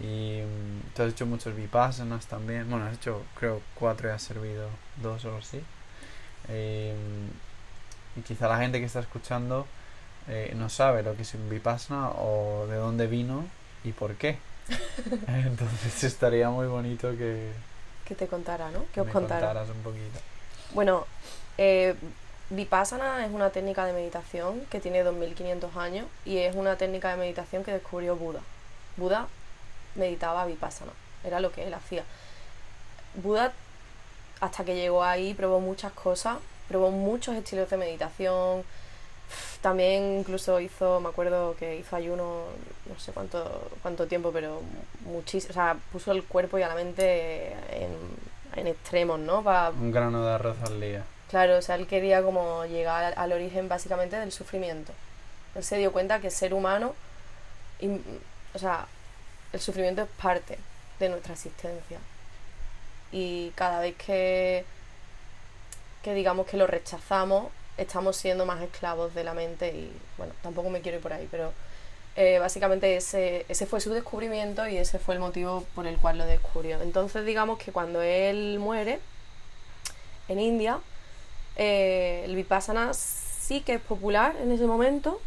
[0.00, 2.68] Y mm, tú has hecho muchos vipassanas también.
[2.68, 4.68] Bueno, has hecho creo cuatro y has servido
[5.02, 5.62] dos o así.
[6.48, 6.94] Eh,
[8.16, 9.66] y quizá la gente que está escuchando
[10.28, 13.44] eh, no sabe lo que es un vipassana o de dónde vino
[13.84, 14.38] y por qué.
[15.28, 17.52] Entonces estaría muy bonito que,
[18.04, 18.84] Que te contara, ¿no?
[18.92, 19.46] Que os me contara.
[19.46, 20.18] contaras un poquito.
[20.72, 21.06] Bueno,
[21.58, 21.94] eh,
[22.50, 27.16] Vipassana es una técnica de meditación que tiene 2500 años y es una técnica de
[27.16, 28.40] meditación que descubrió Buda.
[28.96, 29.26] Buda
[29.94, 30.92] meditaba Vipassana,
[31.24, 32.04] era lo que él hacía.
[33.14, 33.52] Buda,
[34.40, 38.62] hasta que llegó ahí, probó muchas cosas, probó muchos estilos de meditación.
[39.60, 42.44] También incluso hizo, me acuerdo que hizo ayuno,
[42.86, 44.62] no sé cuánto, cuánto tiempo, pero
[45.04, 47.90] muchísimo, o sea, puso el cuerpo y a la mente en,
[48.54, 49.42] en extremos, ¿no?
[49.42, 51.04] Pa- Un grano de arroz al día.
[51.30, 54.92] Claro, o sea, él quería como llegar al, al origen básicamente del sufrimiento.
[55.56, 56.94] Él se dio cuenta que ser humano,
[57.80, 58.00] y-
[58.54, 58.86] o sea,
[59.52, 60.58] el sufrimiento es parte
[61.00, 61.98] de nuestra existencia.
[63.10, 64.64] Y cada vez que,
[66.02, 70.70] que digamos que lo rechazamos, estamos siendo más esclavos de la mente y, bueno, tampoco
[70.70, 71.52] me quiero ir por ahí, pero
[72.16, 76.18] eh, básicamente ese, ese fue su descubrimiento y ese fue el motivo por el cual
[76.18, 76.80] lo descubrió.
[76.82, 79.00] Entonces digamos que cuando él muere
[80.28, 80.78] en India,
[81.56, 85.20] eh, el vipassana sí que es popular en ese momento,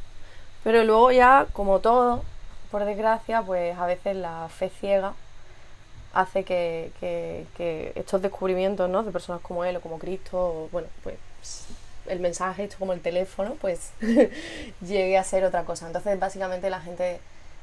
[0.64, 2.24] pero luego ya, como todo,
[2.72, 5.14] por desgracia, pues a veces la fe ciega
[6.14, 9.04] hace que, que- que estos descubrimientos ¿no?
[9.04, 11.18] de personas como él o como Cristo, bueno, pues
[12.10, 13.92] el mensaje, esto como el teléfono, pues
[14.82, 15.88] llegue a ser otra cosa.
[15.88, 17.20] Entonces, básicamente la gente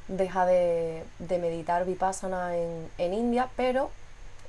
[0.09, 3.91] deja de, meditar vipassana en, en India, pero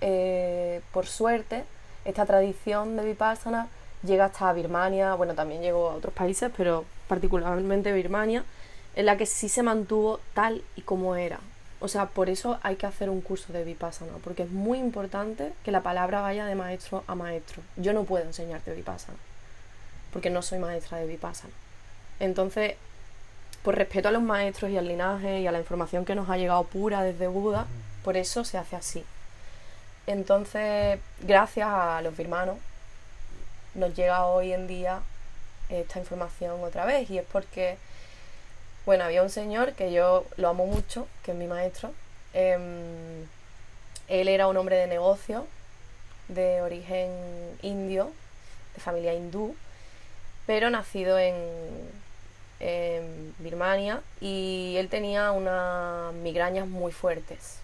[0.02, 1.64] eh, por suerte
[2.06, 3.68] esta tradición de vipassana
[4.04, 8.44] llega hasta Birmania, bueno, también llegó a otros países, pero particularmente Birmania,
[8.96, 11.40] en la que sí se mantuvo tal y como era.
[11.80, 15.54] O sea, por eso hay que hacer un curso de vipassana, porque es muy importante
[15.64, 17.62] que la palabra vaya de maestro a maestro.
[17.76, 19.18] Yo no puedo enseñarte vipassana,
[20.12, 21.54] porque no soy maestra de vipassana.
[22.20, 22.76] Entonces,
[23.64, 26.38] por respeto a los maestros y al linaje y a la información que nos ha
[26.38, 27.68] llegado pura desde Buda,
[28.04, 29.04] por eso se hace así.
[30.08, 32.58] Entonces, gracias a los birmanos,
[33.76, 35.02] nos llega hoy en día
[35.70, 37.78] esta información otra vez y es porque,
[38.86, 41.92] bueno, había un señor que yo lo amo mucho, que es mi maestro.
[42.34, 43.26] Em,
[44.08, 45.46] él era un hombre de negocio
[46.30, 47.12] de origen
[47.62, 48.12] indio,
[48.76, 49.56] de familia hindú,
[50.48, 51.36] pero nacido en,
[53.38, 57.60] Birmania y él tenía unas migrañas muy fuertes.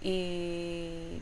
[0.00, 1.20] Y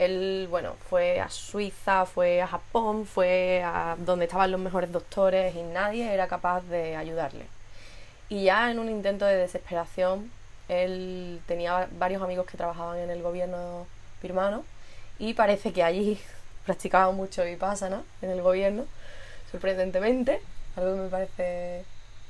[0.00, 5.54] él, bueno, fue a Suiza, fue a Japón, fue a donde estaban los mejores doctores
[5.54, 7.46] y nadie era capaz de ayudarle.
[8.28, 10.30] Y ya en un intento de desesperación,
[10.68, 13.86] él tenía varios amigos que trabajaban en el gobierno
[14.20, 14.64] birmano
[15.18, 16.18] y parece que allí
[16.66, 18.86] practicaban mucho vipassana en el gobierno,
[19.52, 20.40] sorprendentemente,
[20.76, 21.84] algo que me parece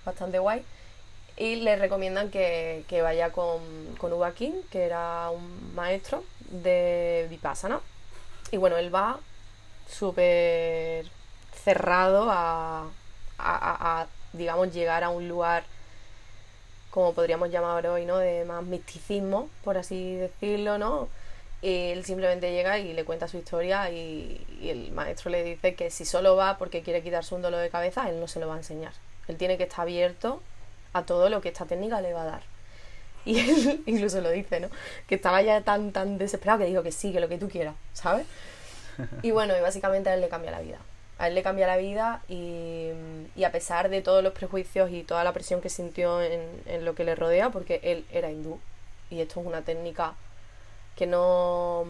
[0.04, 0.62] bastante guay.
[1.36, 3.62] Y le recomiendan que, que vaya con,
[3.96, 7.80] con Uba King, que era un maestro de Vipassana.
[8.50, 9.18] Y bueno, él va
[9.88, 11.06] súper
[11.64, 12.90] cerrado a,
[13.38, 15.64] a, digamos, llegar a un lugar,
[16.90, 18.18] como podríamos llamar hoy, ¿no?
[18.18, 21.08] De más misticismo, por así decirlo, ¿no?
[21.62, 25.90] Él simplemente llega y le cuenta su historia y, y, el maestro le dice que
[25.90, 28.54] si solo va porque quiere quitarse un dolor de cabeza, él no se lo va
[28.54, 28.92] a enseñar.
[29.28, 30.42] Él tiene que estar abierto
[30.92, 32.42] a todo lo que esta técnica le va a dar.
[33.24, 34.68] Y él incluso lo dice, ¿no?
[35.06, 37.74] Que estaba ya tan, tan desesperado que dijo que sí, que lo que tú quieras,
[37.92, 38.26] ¿sabes?
[39.22, 40.78] Y bueno, y básicamente a él le cambia la vida.
[41.18, 42.88] A él le cambia la vida y,
[43.36, 46.84] y a pesar de todos los prejuicios y toda la presión que sintió en, en,
[46.84, 48.58] lo que le rodea, porque él era hindú
[49.08, 50.14] y esto es una técnica
[50.96, 51.84] que no,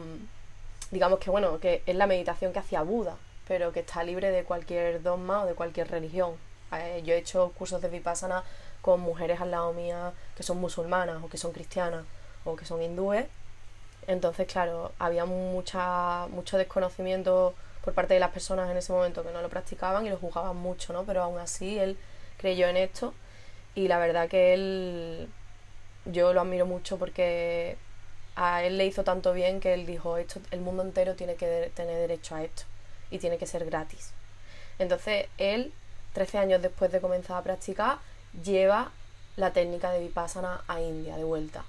[0.90, 3.16] digamos que bueno, que es la meditación que hacía Buda,
[3.48, 6.34] pero que está libre de cualquier dogma o de cualquier religión.
[6.72, 8.44] Eh, yo he hecho cursos de vipassana
[8.80, 12.04] con mujeres al lado mía que son musulmanas o que son cristianas
[12.44, 13.26] o que son hindúes.
[14.06, 19.32] Entonces, claro, había mucha, mucho desconocimiento por parte de las personas en ese momento que
[19.32, 21.04] no lo practicaban y lo juzgaban mucho, ¿no?
[21.04, 21.96] Pero aún así él
[22.38, 23.14] creyó en esto
[23.74, 25.28] y la verdad que él,
[26.06, 27.76] yo lo admiro mucho porque
[28.36, 31.70] a él le hizo tanto bien que él dijo, esto, el mundo entero tiene que
[31.74, 32.62] tener derecho a esto
[33.10, 34.12] y tiene que ser gratis.
[34.78, 35.72] Entonces él,
[36.14, 37.98] 13 años después de comenzar a practicar,
[38.44, 38.90] lleva
[39.36, 41.64] la técnica de Vipassana a India de vuelta.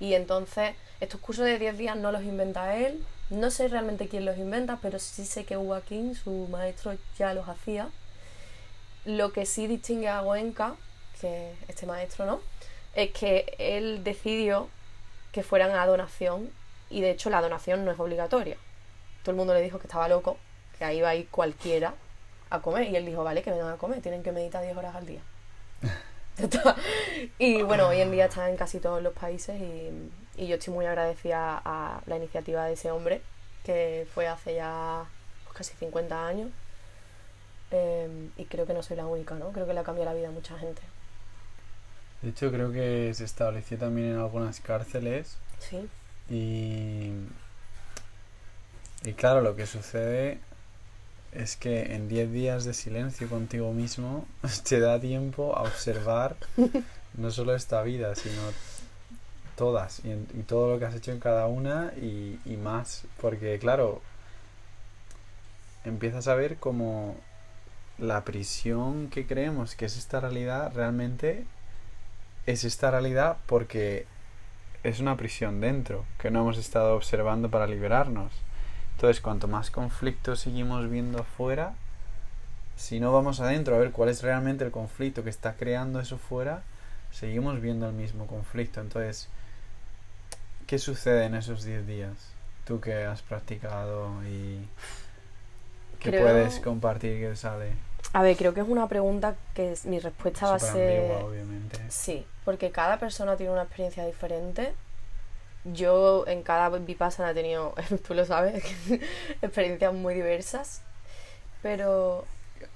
[0.00, 4.24] Y entonces estos cursos de 10 días no los inventa él, no sé realmente quién
[4.24, 7.88] los inventa, pero sí sé que King, su maestro, ya los hacía.
[9.04, 10.76] Lo que sí distingue a Goenka,
[11.20, 12.40] que este maestro no,
[12.94, 14.68] es que él decidió
[15.32, 16.50] que fueran a donación
[16.90, 18.56] y de hecho la donación no es obligatoria.
[19.22, 20.36] Todo el mundo le dijo que estaba loco,
[20.78, 21.94] que ahí va a ir cualquiera
[22.50, 24.94] a comer y él dijo, vale, que vengan a comer, tienen que meditar 10 horas
[24.94, 25.20] al día.
[27.38, 30.72] y bueno, hoy en día está en casi todos los países y, y, yo estoy
[30.72, 33.22] muy agradecida a la iniciativa de ese hombre,
[33.64, 35.04] que fue hace ya
[35.44, 36.50] pues, casi 50 años.
[37.70, 39.50] Eh, y creo que no soy la única, ¿no?
[39.52, 40.82] Creo que le ha cambiado la vida a mucha gente.
[42.22, 45.36] De hecho, creo que se estableció también en algunas cárceles.
[45.58, 45.88] Sí.
[46.30, 47.12] Y,
[49.04, 50.38] y claro, lo que sucede
[51.32, 54.26] es que en 10 días de silencio contigo mismo
[54.68, 56.36] te da tiempo a observar
[57.16, 58.40] no solo esta vida, sino
[59.56, 63.04] todas y, en, y todo lo que has hecho en cada una y, y, más.
[63.20, 64.00] Porque claro,
[65.84, 67.16] empiezas a ver como
[67.98, 71.44] la prisión que creemos que es esta realidad realmente
[72.46, 74.06] es esta realidad porque
[74.82, 78.32] es una prisión dentro que no hemos estado observando para liberarnos.
[78.96, 81.74] Entonces, cuanto más conflictos seguimos viendo afuera,
[82.76, 86.18] si no vamos adentro a ver cuál es realmente el conflicto que está creando eso
[86.18, 86.62] fuera,
[87.12, 88.80] seguimos viendo el mismo conflicto.
[88.80, 89.28] Entonces,
[90.66, 92.32] ¿qué sucede en esos 10 días?
[92.64, 94.66] Tú que has practicado y
[96.00, 96.22] que Creo...
[96.22, 97.72] puedes compartir que sale.
[98.14, 101.10] A ver, creo que es una pregunta que mi respuesta va a ser...
[101.22, 101.78] Obviamente.
[101.88, 104.74] Sí, porque cada persona tiene una experiencia diferente.
[105.64, 107.74] Yo en cada vipassana he tenido,
[108.06, 108.62] tú lo sabes,
[109.42, 110.82] experiencias muy diversas.
[111.62, 112.26] Pero...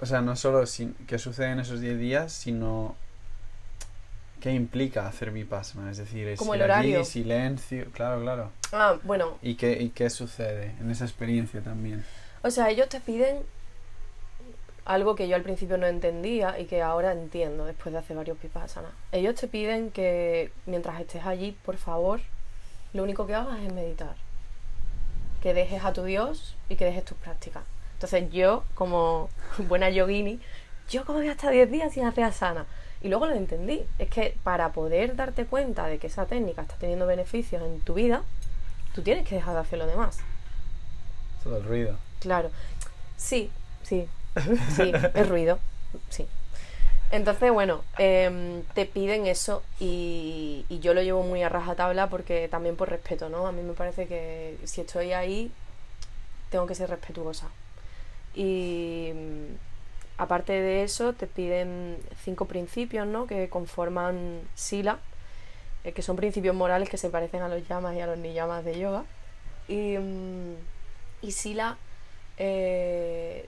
[0.01, 2.95] O sea, no solo sin, qué sucede en esos 10 días, sino
[4.41, 5.91] qué implica hacer vipassana.
[5.91, 6.99] Es decir, es Como el horario.
[6.99, 8.51] allí, silencio, claro, claro.
[8.71, 12.03] Ah, bueno, ¿Y qué, ¿Y qué sucede en esa experiencia también?
[12.43, 13.39] o sea, ellos te piden
[14.87, 18.41] algo que yo al principio no entendía y que ahora entiendo después de hacer varios
[18.41, 18.87] vipassana.
[19.11, 22.21] Ellos te piden que mientras estés allí, por favor,
[22.93, 24.15] lo único que hagas es meditar.
[25.41, 27.63] Que dejes a tu Dios y que dejes tus prácticas.
[27.95, 29.29] Entonces yo, como
[29.67, 30.39] buena yogini,
[30.89, 32.65] yo como voy hasta 10 días sin hacer asana.
[33.01, 33.83] Y luego lo entendí.
[33.99, 37.93] Es que para poder darte cuenta de que esa técnica está teniendo beneficios en tu
[37.93, 38.23] vida,
[38.95, 40.19] tú tienes que dejar de hacer lo demás.
[41.43, 41.97] Todo el ruido.
[42.21, 42.51] Claro.
[43.17, 43.51] Sí,
[43.83, 44.07] sí,
[44.75, 45.59] sí, es ruido.
[46.09, 46.27] Sí.
[47.09, 52.75] Entonces, bueno, em, te piden eso y, yo lo llevo muy a rajatabla porque también
[52.75, 53.47] por respeto, ¿no?
[53.47, 55.51] A mí me parece que si estoy ahí,
[56.49, 57.47] tengo que ser respetuosa.
[58.35, 59.55] Y mm,
[60.17, 63.27] aparte de eso, te piden cinco principios, ¿no?
[63.27, 64.99] Que conforman Sila,
[65.83, 68.65] eh, que son principios morales que se parecen a los llamas y a los niyamas
[68.65, 69.05] de yoga.
[69.69, 70.55] Y, mm,
[71.21, 71.77] y Sila
[72.37, 73.47] eh,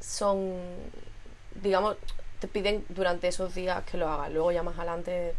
[0.00, 0.54] son,
[1.62, 1.96] digamos,
[2.40, 4.30] te piden durante esos días que lo hagas.
[4.32, 5.34] Luego ya más adelante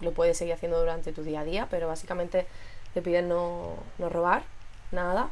[0.00, 2.46] lo puedes seguir haciendo durante tu día a día, pero básicamente
[2.94, 4.42] te piden no, no robar
[4.90, 5.30] nada,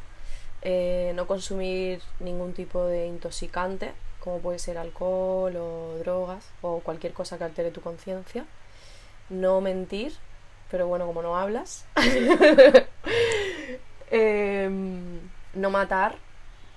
[0.62, 7.12] eh, no consumir ningún tipo de intoxicante, como puede ser alcohol o drogas o cualquier
[7.12, 8.46] cosa que altere tu conciencia,
[9.28, 10.14] no mentir,
[10.70, 11.84] pero bueno, como no hablas,
[14.10, 15.20] Em,
[15.54, 16.16] no matar,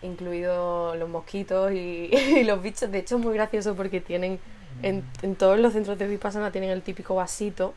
[0.04, 2.92] incluido los mosquitos y, y los bichos.
[2.92, 4.40] De hecho, es muy gracioso porque tienen
[4.82, 7.74] en, en todos los centros de Vipassana tienen el típico vasito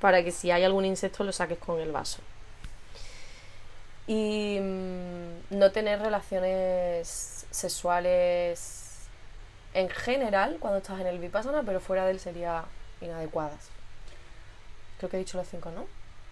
[0.00, 2.20] para que si hay algún insecto lo saques con el vaso.
[4.06, 9.08] Y mm, no tener relaciones sexuales
[9.74, 12.64] en general cuando estás en el Vipassana, pero fuera de él sería
[13.00, 13.68] inadecuadas.
[14.98, 15.86] Creo que he dicho los cinco, ¿no?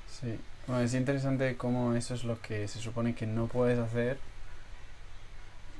[0.08, 0.38] Sí.
[0.66, 4.18] Bueno, es interesante cómo eso es lo que se supone que no puedes hacer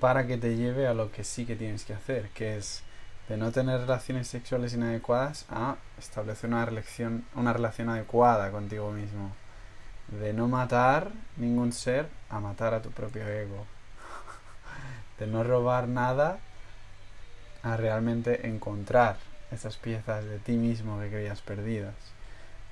[0.01, 2.83] para que te lleve a lo que sí que tienes que hacer, que es
[3.29, 9.33] de no tener relaciones sexuales inadecuadas a establecer una relación, una relación adecuada contigo mismo.
[10.09, 13.65] De no matar ningún ser a matar a tu propio ego.
[15.19, 16.39] De no robar nada
[17.63, 19.17] a realmente encontrar
[19.51, 21.95] esas piezas de ti mismo que creías perdidas.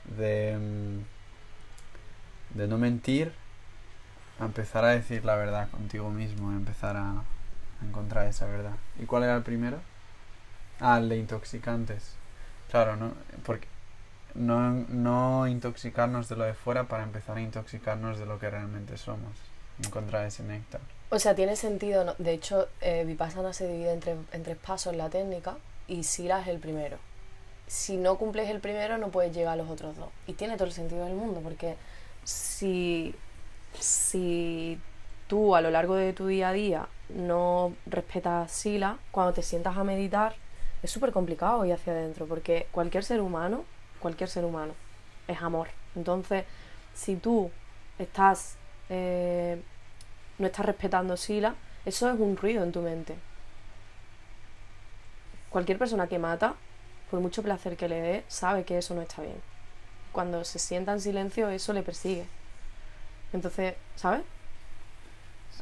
[0.04, 3.32] De, mm, de no mentir
[4.46, 7.22] empezar a decir la verdad contigo mismo, empezar a,
[7.86, 8.74] encontrar esa verdad.
[9.00, 9.78] ¿Y cuál era el primero?
[10.80, 12.14] Ah, el de intoxicantes.
[12.70, 13.12] Claro, ¿no?
[13.44, 13.66] Porque
[14.34, 18.96] no, no intoxicarnos de lo de fuera para empezar a intoxicarnos de lo que realmente
[18.96, 19.32] somos.
[19.84, 20.80] Encontrar ese néctar.
[21.10, 22.04] O sea, tiene sentido.
[22.04, 22.14] ¿no?
[22.18, 25.56] De hecho, eh, Vipassana se divide en, tres- en tres pasos la técnica
[25.88, 26.98] y Sila es el primero.
[27.66, 30.08] Si no cumples el primero, no puedes llegar a los otros dos.
[30.26, 31.76] Y tiene todo el sentido del mundo, porque
[32.24, 33.14] si,
[33.78, 34.78] si
[35.28, 39.76] tú a lo largo de tu día a día no respetas Sila, cuando te sientas
[39.76, 40.34] a meditar,
[40.82, 43.64] es súper complicado ir hacia adentro, porque cualquier ser humano,
[44.00, 44.74] cualquier ser humano,
[45.28, 45.68] es amor.
[45.94, 46.44] Entonces,
[46.94, 47.50] si tú
[47.98, 48.56] estás
[48.88, 49.62] eh,
[50.38, 51.54] no estás respetando Sila,
[51.86, 53.14] eso es un ruido en tu mente.
[55.50, 56.54] Cualquier persona que mata,
[57.10, 59.40] por mucho placer que le dé, sabe que eso no está bien.
[60.12, 62.26] Cuando se sienta en silencio, eso le persigue.
[63.32, 64.22] Entonces, ¿sabes?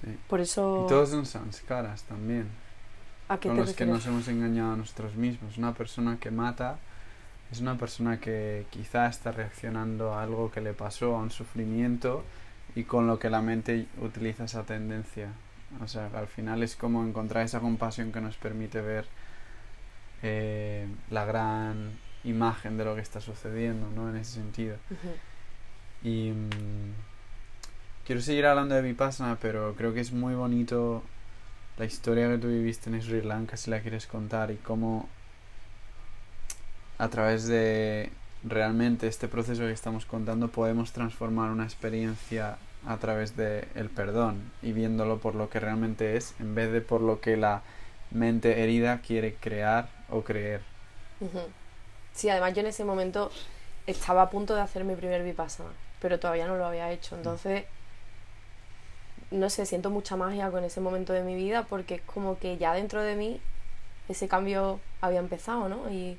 [0.00, 0.16] Sí.
[0.28, 0.84] Por eso...
[0.86, 2.48] Y todos son sanskaras también.
[3.28, 5.56] ¿A qué con te los que nos hemos engañado a nosotros mismos.
[5.56, 6.78] Una persona que mata
[7.52, 12.24] es una persona que quizá está reaccionando a algo que le pasó, a un sufrimiento,
[12.74, 15.28] y con lo que la mente utiliza esa tendencia.
[15.82, 19.06] O sea, al final es como encontrar esa compasión que nos permite ver
[20.22, 21.92] eh, la gran
[22.24, 24.10] imagen de lo que está sucediendo, ¿no?
[24.10, 24.76] En ese sentido.
[26.02, 26.92] Y mm,
[28.10, 31.04] quiero seguir hablando de Vipassana, pero creo que es muy bonito
[31.78, 35.08] la historia que tú viviste en Sri Lanka, si la quieres contar, y cómo
[36.98, 38.10] a través de
[38.42, 44.50] realmente este proceso que estamos contando podemos transformar una experiencia a través del el perdón
[44.60, 47.62] y viéndolo por lo que realmente es, en vez de por lo que la
[48.10, 50.62] mente herida quiere crear o creer.
[52.12, 53.30] Sí, además yo en ese momento
[53.86, 55.70] estaba a punto de hacer mi primer Vipassana,
[56.00, 57.14] pero todavía no lo había hecho.
[57.14, 57.66] Entonces,
[59.30, 62.58] no sé, siento mucha magia con ese momento de mi vida porque es como que
[62.58, 63.40] ya dentro de mí
[64.08, 65.90] ese cambio había empezado, ¿no?
[65.90, 66.18] Y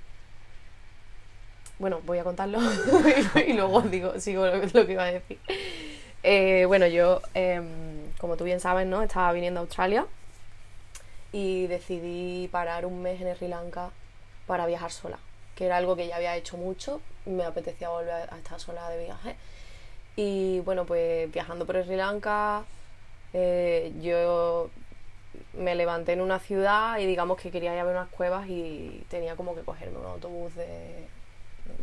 [1.79, 2.59] bueno, voy a contarlo
[3.47, 5.39] y luego digo, sigo lo, que iba a decir.
[6.23, 7.65] Eh, bueno, yo, em,
[8.19, 9.01] como tú bien sabes, ¿no?
[9.01, 10.05] Estaba viniendo a Australia
[11.31, 13.89] y decidí parar un mes en Sri Lanka
[14.47, 15.17] para viajar sola,
[15.55, 19.03] que era algo que ya había hecho mucho, me apetecía volver a estar sola de
[19.03, 19.35] viaje.
[20.15, 22.63] Y bueno, pues viajando por Sri Lanka,
[23.33, 24.69] eh, yo
[25.53, 29.05] me levanté en una ciudad y digamos que quería ir a ver unas cuevas y
[29.09, 31.07] tenía como que cogerme un autobús de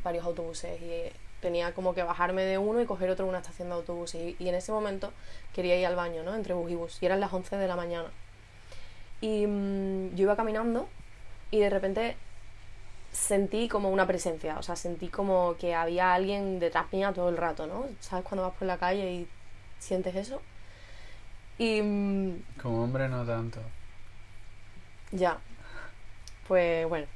[0.02, 1.04] varios autobuses y
[1.40, 4.36] tenía como que bajarme de uno y coger otro en una estación de autobuses y,
[4.42, 5.12] y en ese momento
[5.54, 6.34] quería ir al baño, ¿no?
[6.34, 8.08] Entre bus y bus y eran las 11 de la mañana
[9.20, 10.88] y mm, yo iba caminando
[11.50, 12.16] y de repente
[13.12, 17.36] sentí como una presencia, o sea, sentí como que había alguien detrás mía todo el
[17.36, 17.86] rato, ¿no?
[18.00, 19.28] ¿Sabes cuando vas por la calle y
[19.78, 20.40] sientes eso?
[21.58, 21.80] Y...
[22.62, 23.60] Como hombre no tanto.
[25.12, 25.38] ya.
[26.46, 27.06] Pues bueno,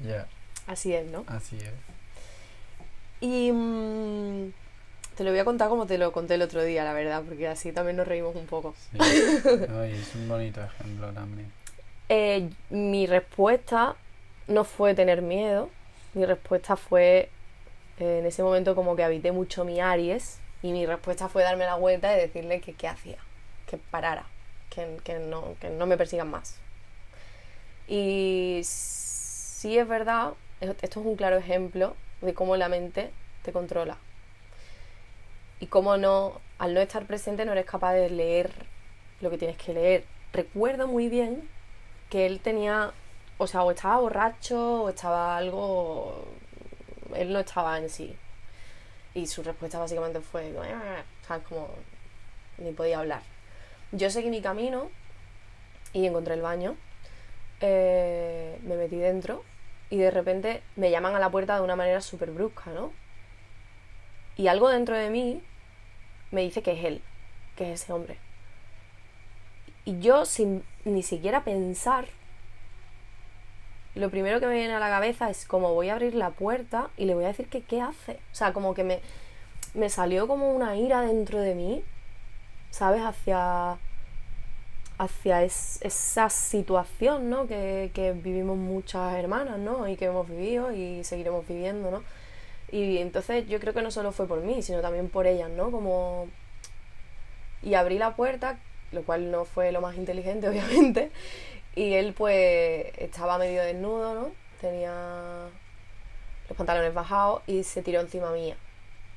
[0.00, 0.26] Ya,
[0.66, 1.24] así es, ¿no?
[1.28, 1.72] así es.
[3.22, 4.52] Y mm,
[5.16, 7.48] te lo voy a contar como te lo conté el otro día, la verdad, porque
[7.48, 8.74] así también nos reímos un poco.
[8.90, 8.98] Sí.
[9.68, 11.50] No, y es un bonito ejemplo también.
[12.10, 13.96] Eh, mi respuesta
[14.48, 15.70] no fue tener miedo,
[16.12, 17.30] mi respuesta fue,
[17.98, 21.64] eh, en ese momento como que habité mucho mi Aries, y mi respuesta fue darme
[21.64, 23.16] la vuelta y decirle que qué hacía,
[23.66, 24.24] que parara,
[24.70, 26.58] que, que no, que no me persigan más.
[27.88, 33.10] Y sí es verdad, esto es un claro ejemplo de cómo la mente
[33.42, 33.96] te controla.
[35.60, 38.52] Y cómo no, al no estar presente no eres capaz de leer
[39.20, 40.04] lo que tienes que leer.
[40.32, 41.48] Recuerdo muy bien
[42.10, 42.92] que él tenía,
[43.38, 46.26] o sea, o estaba borracho o estaba algo,
[47.14, 48.16] él no estaba en sí.
[49.14, 50.52] Y su respuesta básicamente fue,
[51.26, 51.46] ¿sabes?
[51.46, 51.68] Como
[52.58, 53.22] ni podía hablar.
[53.92, 54.90] Yo seguí mi camino
[55.92, 56.76] y encontré el baño,
[57.60, 59.44] eh, me metí dentro
[59.90, 62.92] y de repente me llaman a la puerta de una manera súper brusca, ¿no?
[64.36, 65.42] Y algo dentro de mí
[66.30, 67.02] me dice que es él,
[67.56, 68.16] que es ese hombre.
[69.84, 72.06] Y yo, sin ni siquiera pensar,
[73.94, 76.88] lo primero que me viene a la cabeza es como voy a abrir la puerta
[76.96, 78.12] y le voy a decir que qué hace.
[78.32, 79.00] O sea, como que me,
[79.74, 81.84] me salió como una ira dentro de mí,
[82.72, 83.02] ¿sabes?
[83.04, 83.78] Hacia,
[84.98, 87.46] hacia es- esa situación, ¿no?
[87.46, 89.88] Que, que vivimos muchas hermanas, ¿no?
[89.88, 92.02] Y que hemos vivido y seguiremos viviendo, ¿no?
[92.72, 95.70] Y entonces yo creo que no solo fue por mí, sino también por ellas, ¿no?
[95.70, 96.28] Como...
[97.62, 98.58] Y abrí la puerta,
[98.90, 101.10] lo cual no fue lo más inteligente, obviamente.
[101.74, 104.32] Y él pues estaba medio desnudo, ¿no?
[104.60, 105.48] Tenía
[106.48, 108.56] los pantalones bajados y se tiró encima mía.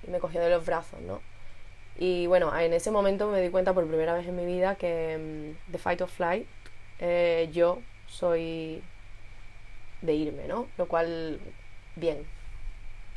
[0.08, 1.22] Y me cogió de los brazos, ¿no?
[1.98, 5.56] Y bueno, en ese momento me di cuenta por primera vez en mi vida que
[5.68, 6.48] mm, The Fight or Flight,
[7.00, 8.82] eh, yo soy
[10.02, 10.68] de irme, ¿no?
[10.78, 11.40] Lo cual,
[11.96, 12.26] bien,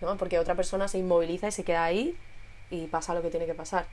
[0.00, 0.16] ¿no?
[0.16, 2.16] Porque otra persona se inmoviliza y se queda ahí
[2.70, 3.86] y pasa lo que tiene que pasar.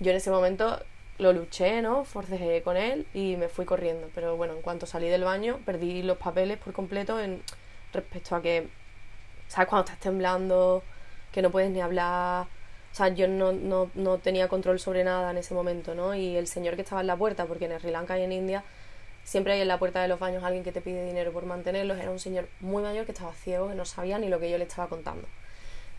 [0.00, 0.78] Yo en ese momento
[1.18, 2.04] lo luché, ¿no?
[2.04, 4.08] Forcejé con él y me fui corriendo.
[4.14, 7.42] Pero bueno, en cuanto salí del baño, perdí los papeles por completo en
[7.92, 8.68] respecto a que,
[9.48, 9.68] ¿sabes?
[9.68, 10.82] Cuando estás temblando,
[11.32, 12.46] que no puedes ni hablar.
[12.92, 16.14] O sea, yo no, no, no tenía control sobre nada en ese momento, ¿no?
[16.14, 18.64] Y el señor que estaba en la puerta, porque en Sri Lanka y en India
[19.24, 21.98] siempre hay en la puerta de los baños alguien que te pide dinero por mantenerlos,
[21.98, 24.56] era un señor muy mayor que estaba ciego, que no sabía ni lo que yo
[24.56, 25.28] le estaba contando.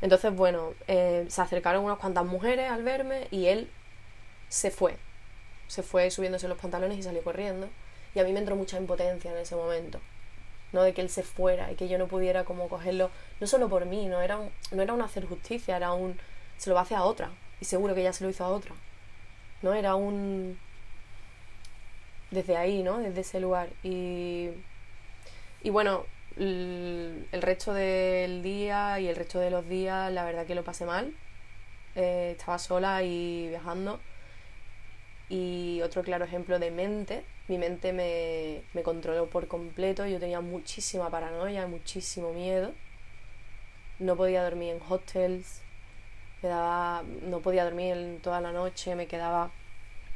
[0.02, 3.70] Entonces, bueno, eh, se acercaron unas cuantas mujeres al verme y él
[4.48, 4.96] se fue.
[5.68, 7.70] Se fue subiéndose los pantalones y salió corriendo.
[8.16, 10.00] Y a mí me entró mucha impotencia en ese momento.
[10.72, 10.84] ¿no?
[10.84, 13.10] De que él se fuera y que yo no pudiera como cogerlo,
[13.40, 16.18] no solo por mí, no era un, no era un hacer justicia, era un
[16.60, 17.32] se lo va a hacer a otra.
[17.62, 18.76] Y seguro que ya se lo hizo a otra.
[19.62, 19.74] ¿No?
[19.74, 20.60] Era un
[22.32, 23.00] desde ahí, ¿no?
[23.00, 23.70] Desde ese lugar.
[23.82, 24.50] Y,
[25.64, 26.06] y bueno,
[26.38, 30.86] el resto del día y el resto de los días, la verdad que lo pasé
[30.86, 31.16] mal.
[31.96, 34.00] Eh, estaba sola y viajando.
[35.30, 40.42] Y otro claro ejemplo de mente, mi mente me, me controló por completo, yo tenía
[40.42, 42.74] muchísima paranoia, muchísimo miedo.
[44.00, 45.62] No podía dormir en hostels,
[46.42, 49.52] me daba, no podía dormir toda la noche, me quedaba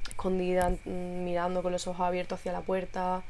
[0.10, 3.24] escondida mm, mirando con los ojos abiertos hacia la puerta.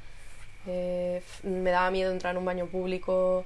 [0.68, 3.46] eh, me daba miedo entrar en un baño público.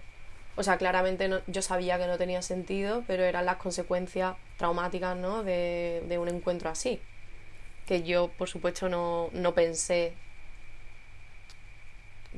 [0.58, 5.18] O sea, claramente no- yo sabía que no tenía sentido, pero eran las consecuencias traumáticas
[5.18, 5.44] ¿no?
[5.44, 7.02] de, de un encuentro así.
[7.88, 10.14] Que yo, por supuesto, no, no pensé,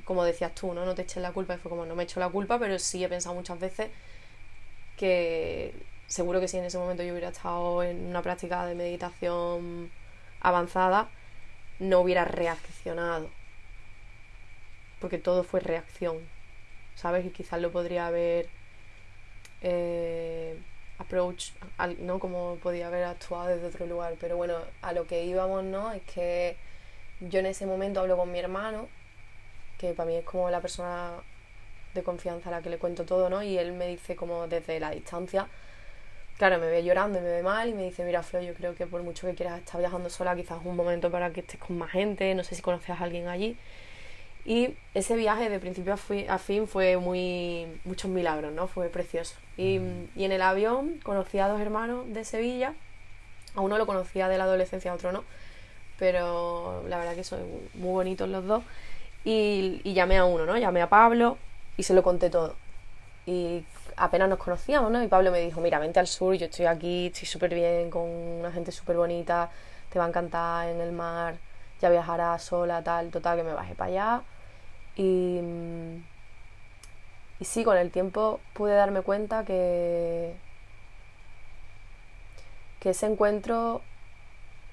[0.05, 0.86] como decías tú, ¿no?
[0.86, 1.55] No te eches la culpa.
[1.55, 3.89] Y fue como, no me echo la culpa, pero sí he pensado muchas veces
[4.97, 5.74] que
[6.10, 9.91] seguro que si en ese momento yo hubiera estado en una práctica de meditación
[10.41, 11.10] avanzada,
[11.80, 13.30] no hubiera reaccionado.
[14.99, 16.18] Porque todo fue reacción,
[16.95, 17.26] ¿sabes?
[17.26, 18.49] Y quizás lo podría haber
[19.62, 20.57] eh,
[20.97, 22.20] approach, al- ¿no?
[22.20, 24.16] Como podía haber actuado desde otro lugar.
[24.20, 25.91] Pero bueno, a lo que íbamos, ¿no?
[25.91, 26.57] Es que
[27.22, 28.88] yo en ese momento hablo con mi hermano,
[29.78, 31.12] que para mí es como la persona
[31.93, 33.43] de confianza a la que le cuento todo, ¿no?
[33.43, 35.47] Y él me dice como desde la distancia,
[36.40, 38.76] claro, me ve llorando y me ve mal y me dice, mira, Flo, yo creo
[38.76, 41.60] que por mucho que quieras estar viajando sola, quizás es un momento para que estés
[41.62, 43.58] con más gente, no sé si conoces a alguien allí.
[44.46, 48.68] Y ese viaje de principio a, fi- a fin fue muy muchos milagros, ¿no?
[48.68, 49.36] Fue precioso.
[49.58, 49.80] Y,
[50.16, 52.74] y en el avión conocí a dos hermanos de Sevilla,
[53.56, 55.24] a uno lo conocía de la adolescencia, a otro no,
[56.00, 57.42] pero la verdad que son
[57.76, 58.64] muy bonitos los dos.
[59.26, 60.58] Y, y llamé a uno, ¿no?
[60.58, 61.38] Llamé a Pablo
[61.78, 62.56] y se lo conté todo.
[63.28, 63.64] y
[64.00, 65.04] apenas nos conocíamos, ¿no?
[65.04, 68.04] Y Pablo me dijo, mira, vente al sur, yo estoy aquí, estoy súper bien, con
[68.04, 69.50] una gente súper bonita,
[69.89, 71.36] te va a encantar en el mar,
[71.82, 74.22] ya viajarás sola, tal, total, que me bajé para allá.
[74.95, 75.39] Y,
[77.39, 80.36] y sí, con el tiempo pude darme cuenta que,
[82.80, 83.82] que ese encuentro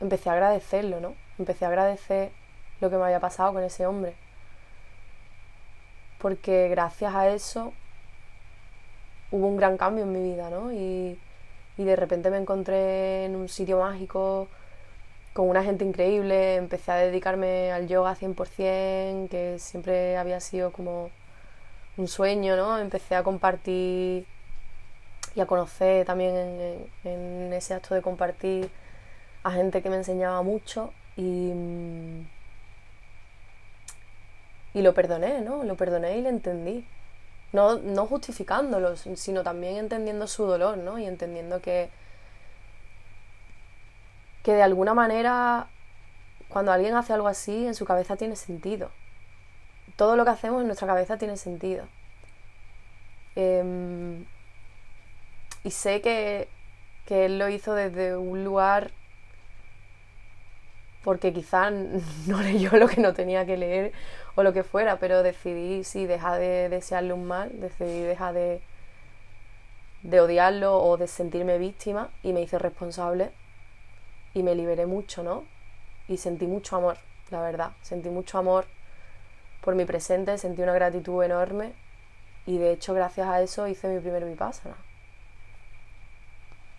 [0.01, 1.15] empecé a agradecerlo, ¿no?
[1.39, 2.31] Empecé a agradecer
[2.81, 4.15] lo que me había pasado con ese hombre.
[6.19, 7.73] Porque gracias a eso
[9.31, 10.73] hubo un gran cambio en mi vida, ¿no?
[10.73, 11.19] Y,
[11.79, 14.49] y de repente me encontré en un sitio mágico
[15.37, 21.11] con una gente increíble, empecé a dedicarme al yoga 100%, que siempre había sido como
[21.99, 22.79] un sueño, ¿no?
[22.79, 24.27] Empecé a compartir
[25.35, 26.35] y a conocer también
[27.05, 28.71] en, ese acto de compartir
[29.43, 31.53] a gente que me enseñaba mucho y,
[34.73, 35.65] y lo perdoné, ¿no?
[35.65, 36.87] Lo perdoné y le entendí.
[37.57, 40.99] No, no justificándolo, sino también entendiendo su dolor, ¿no?
[40.99, 41.89] Y entendiendo que,
[44.43, 45.69] que de alguna manera
[46.49, 48.91] cuando alguien hace algo así en su cabeza tiene sentido.
[49.97, 51.87] Todo lo que hacemos en nuestra cabeza tiene sentido.
[53.37, 54.27] Em,
[55.65, 56.49] y sé que,
[57.07, 58.91] que él lo hizo desde un lugar
[61.07, 61.73] porque quizás
[62.27, 63.93] no leyó lo que no tenía que leer
[64.35, 68.61] o lo que fuera, pero decidí, sí, dejar de desearle un mal, decidí dejar de,
[70.03, 73.31] de odiarlo o de sentirme víctima y me hice responsable
[74.35, 75.45] y me liberé mucho, ¿no?
[76.09, 76.97] Y sentí mucho amor,
[77.31, 78.67] la verdad, sentí mucho amor
[79.61, 81.73] por mi presente, sentí una gratitud enorme
[82.47, 84.77] y de hecho gracias a eso hice mi primer vipassana.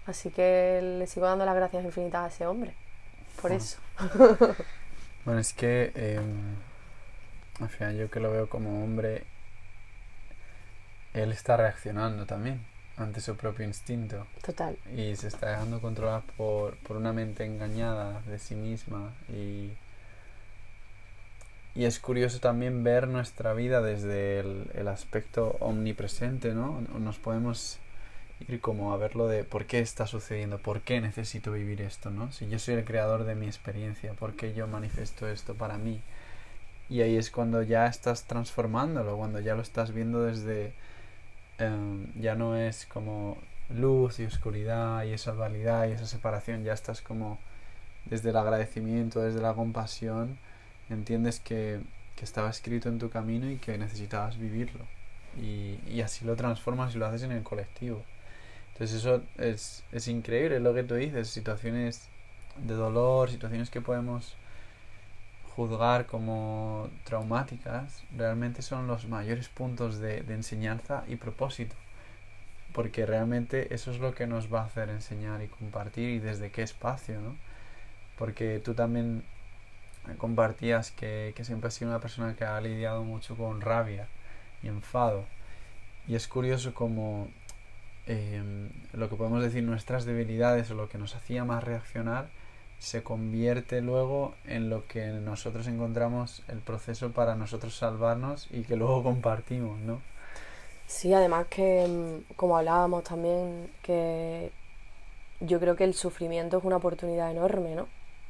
[0.06, 2.74] Así que le sigo dando las gracias infinitas a ese hombre
[3.42, 3.80] por eso.
[5.26, 6.56] bueno, es que em,
[7.60, 9.24] al final yo que lo veo como hombre,
[11.14, 12.66] él está reaccionando también
[12.98, 14.28] ante su propio instinto.
[14.44, 14.78] Total.
[14.96, 19.14] Y se está dejando controlar por, por una mente engañada de sí misma.
[19.30, 19.72] Y,
[21.76, 26.82] y es curioso también ver nuestra vida desde el, el aspecto omnipresente, ¿no?
[27.00, 27.80] Nos podemos
[28.48, 32.32] ir como a verlo de por qué está sucediendo, por qué necesito vivir esto, ¿no?
[32.32, 36.02] Si yo soy el creador de mi experiencia, ¿por qué yo manifiesto esto para mí?
[36.90, 40.74] Y ahí es cuando ya estás transformándolo, cuando ya lo estás viendo desde...
[41.60, 43.38] Em, ya no es como
[43.70, 47.40] luz y oscuridad y esa dualidad y esa separación, ya estás como
[48.06, 50.38] desde el agradecimiento, desde la compasión,
[50.90, 51.82] entiendes que,
[52.16, 54.86] que estaba escrito en tu camino y que necesitabas vivirlo.
[55.42, 58.04] Y, y así lo transformas y lo haces en el colectivo.
[58.78, 62.08] Entonces eso es, es increíble lo que tú dices, situaciones
[62.58, 64.36] de dolor, situaciones que podemos
[65.56, 71.76] juzgar como traumáticas, realmente son los mayores puntos de, de, enseñanza y propósito.
[72.72, 76.52] Porque realmente eso es lo que nos va a hacer enseñar y compartir y desde
[76.52, 77.36] qué espacio, ¿no?
[78.16, 79.24] Porque tú también
[80.20, 84.08] compartías que, que siempre has sido una persona que ha lidiado mucho con rabia
[84.62, 85.26] y enfado.
[86.08, 87.28] Y es curioso como
[88.08, 92.30] eh, lo que podemos decir nuestras debilidades o lo que nos hacía más reaccionar
[92.80, 98.76] se convierte luego en lo que nosotros encontramos el proceso para nosotros salvarnos y que
[98.76, 100.02] luego compartimos, ¿no?
[100.86, 104.52] Sí, además que, mm, como hablábamos también, que
[105.42, 107.88] yo creo que el sufrimiento es una oportunidad enorme, ¿no?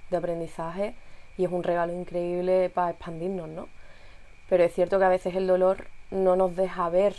[0.09, 0.95] De aprendizaje
[1.37, 3.67] y es un regalo increíble para expandirnos, ¿no?
[4.49, 7.15] Pero es cierto que a veces el dolor no nos deja ver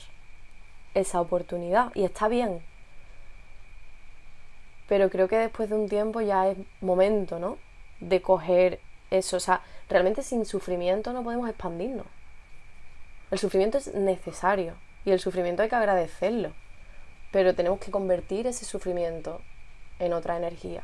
[0.95, 2.63] esa oportunidad y está bien.
[4.89, 7.59] Pero creo que después de un tiempo ya es momento, ¿no?
[8.01, 8.81] De coger
[9.11, 9.37] eso.
[9.37, 12.07] O sea, realmente sin sufrimiento no podemos expandirnos.
[13.31, 14.75] El sufrimiento es necesario
[15.05, 16.53] y el sufrimiento hay que agradecerlo.
[17.31, 19.43] Pero tenemos que convertir ese sufrimiento
[19.99, 20.83] en otra energía.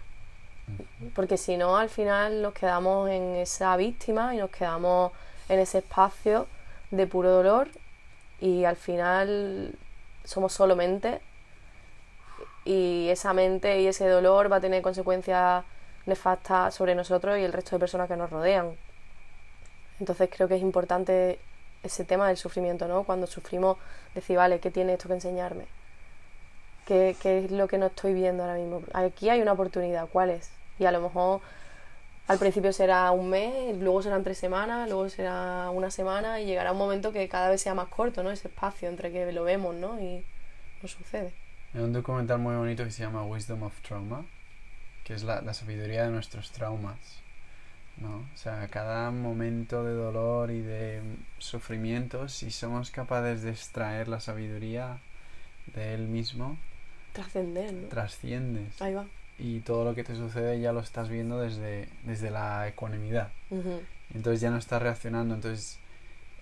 [1.14, 5.12] Porque si no, al final nos quedamos en esa víctima y nos quedamos
[5.48, 6.46] en ese espacio
[6.90, 7.68] de puro dolor
[8.40, 9.74] y al final
[10.24, 11.20] somos solo mente
[12.64, 15.64] y esa mente y ese dolor va a tener consecuencias
[16.06, 18.76] nefastas sobre nosotros y el resto de personas que nos rodean.
[20.00, 21.38] Entonces creo que es importante
[21.82, 23.04] ese tema del sufrimiento, ¿no?
[23.04, 23.76] Cuando sufrimos,
[24.14, 25.66] decir, vale, ¿qué tiene esto que enseñarme?
[26.86, 28.82] ¿Qué, ¿Qué es lo que no estoy viendo ahora mismo?
[28.92, 30.50] Aquí hay una oportunidad, ¿cuál es?
[30.78, 31.40] Y a lo mejor
[32.26, 36.72] al principio será un mes, luego serán tres semanas, luego será una semana y llegará
[36.72, 38.30] un momento que cada vez sea más corto, ¿no?
[38.30, 40.00] Ese espacio entre que lo vemos, ¿no?
[40.00, 40.24] Y
[40.82, 41.32] nos sucede.
[41.74, 44.24] Hay un documental muy bonito que se llama Wisdom of Trauma,
[45.04, 46.98] que es la, la sabiduría de nuestros traumas,
[47.98, 48.18] ¿no?
[48.32, 51.02] O sea, cada momento de dolor y de
[51.38, 54.98] sufrimiento, si somos capaces de extraer la sabiduría,
[55.74, 56.58] de él mismo,
[57.12, 57.88] Trascender, ¿no?
[57.88, 58.80] trasciendes.
[58.82, 59.06] Ahí va.
[59.38, 63.30] Y todo lo que te sucede ya lo estás viendo desde, desde la ecuanimidad.
[64.14, 65.34] Entonces ya no estás reaccionando.
[65.34, 65.78] Entonces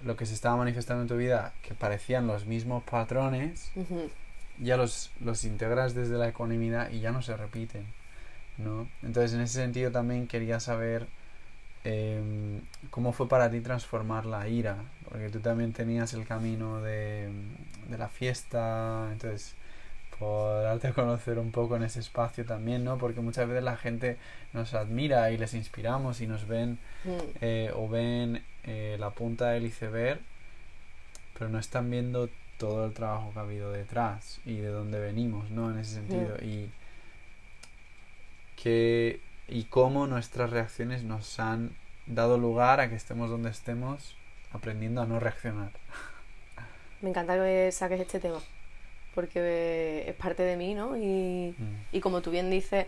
[0.05, 3.71] lo que se estaba manifestando en tu vida, que parecían los mismos patrones,
[4.59, 7.87] ya los, los integras desde la ecuanimidad y ya no se repiten.
[8.59, 8.89] ¿no?
[9.03, 11.07] Entonces en ese sentido también quería saber
[11.85, 14.77] em, cómo fue para ti transformar la ira,
[15.09, 17.31] porque tú también tenías el camino de,
[17.89, 19.55] de la fiesta, entonces
[20.23, 22.97] por darte a conocer un poco en ese espacio también, ¿no?
[22.97, 24.17] Porque muchas veces la gente
[24.53, 27.11] nos admira y les inspiramos y nos ven Mm.
[27.41, 30.21] eh, o ven eh, la punta del iceberg,
[31.37, 35.51] pero no están viendo todo el trabajo que ha habido detrás y de dónde venimos,
[35.51, 35.71] ¿no?
[35.73, 36.37] En ese sentido.
[36.41, 36.71] Y,
[38.57, 41.71] que, y cómo nuestras reacciones nos han
[42.07, 44.17] dado lugar a que estemos donde estemos
[44.53, 45.71] aprendiendo a no reaccionar.
[47.01, 48.39] Me encanta que saques este tema,
[49.15, 50.97] porque es parte de mí, ¿no?
[50.97, 51.77] Y, Mm.
[51.93, 52.87] y como tú bien dices,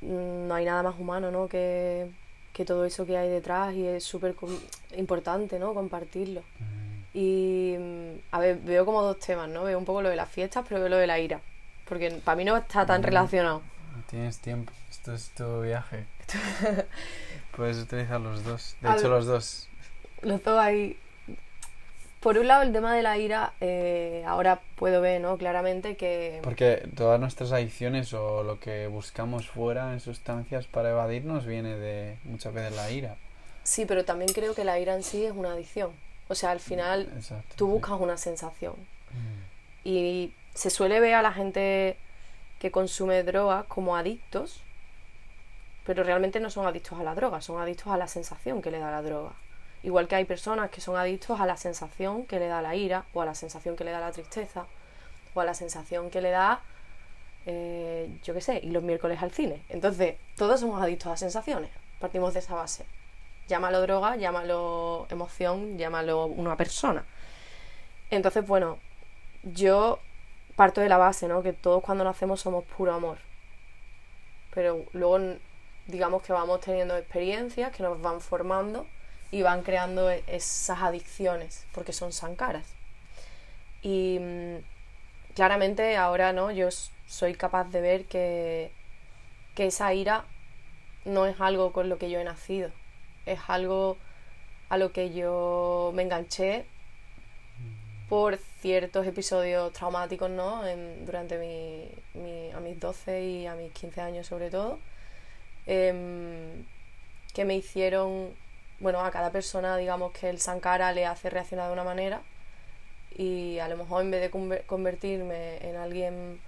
[0.00, 1.48] no hay nada más humano, ¿no?
[1.48, 2.10] Que,
[2.52, 4.34] que todo eso que hay detrás y es súper
[4.96, 5.74] importante, ¿no?
[5.74, 6.40] Compartirlo.
[6.58, 6.92] Mm.
[7.14, 9.64] Y, mm, a ver, veo como dos temas, ¿no?
[9.64, 11.40] Veo un poco lo de las fiestas, pero veo lo de la ira.
[11.88, 13.62] Porque para mí no está tan relacionado.
[14.08, 16.04] Tienes tiempo, esto es tu viaje.
[17.56, 18.76] Puedes utilizar los dos.
[18.80, 19.68] De hecho, los dos.
[20.22, 20.96] Los dos ahí.
[22.22, 25.36] Por un lado, el tema de la ira, eh, ahora puedo ver, ¿no?
[25.38, 26.38] Claramente que.
[26.44, 32.18] Porque todas nuestras adicciones o lo que buscamos fuera en sustancias para evadirnos viene de
[32.22, 33.16] muchas veces la ira.
[33.64, 35.90] Sí, pero también creo que la ira en sí es una adicción.
[36.28, 37.54] O sea, al final Exacto.
[37.56, 37.72] tú sí.
[37.72, 38.74] buscas una sensación.
[38.74, 39.88] Mm.
[39.88, 41.96] Y se suele ver a la gente
[42.60, 44.60] que consume drogas como adictos,
[45.84, 48.78] pero realmente no son adictos a la droga, son adictos a la sensación que le
[48.78, 49.32] da la droga.
[49.82, 53.04] Igual que hay personas que son adictos a la sensación que le da la ira,
[53.12, 54.66] o a la sensación que le da la tristeza,
[55.34, 56.60] o a la sensación que le da,
[57.46, 59.62] eh, yo qué sé, y los miércoles al cine.
[59.68, 62.84] Entonces, todos somos adictos a sensaciones, partimos de esa base.
[63.48, 67.04] Llámalo droga, llámalo emoción, llámalo una persona.
[68.10, 68.78] Entonces, bueno,
[69.42, 69.98] yo
[70.54, 71.42] parto de la base, ¿no?
[71.42, 73.18] Que todos cuando nacemos somos puro amor.
[74.54, 75.18] Pero luego,
[75.86, 78.86] digamos que vamos teniendo experiencias que nos van formando
[79.32, 82.66] y van creando e- esas adicciones, porque son sankaras.
[83.82, 84.56] Y mm,
[85.34, 86.50] claramente ahora, ¿no?
[86.50, 86.68] Yo
[87.08, 88.70] soy capaz de ver que,
[89.54, 90.24] que esa ira
[91.06, 92.70] no es algo con lo que yo he nacido.
[93.26, 93.96] Es algo
[94.70, 96.66] a lo que yo me enganché
[98.08, 100.66] por ciertos episodios traumáticos, ¿no?
[100.66, 104.78] En- durante mi, mi- a mis 12 y a mis 15 años sobre todo,
[105.66, 106.64] em,
[107.34, 108.30] que me hicieron,
[108.82, 112.20] bueno, a cada persona, digamos que el Sankara le hace reaccionar de una manera
[113.16, 116.40] y a lo mejor en vez de conver- convertirme en alguien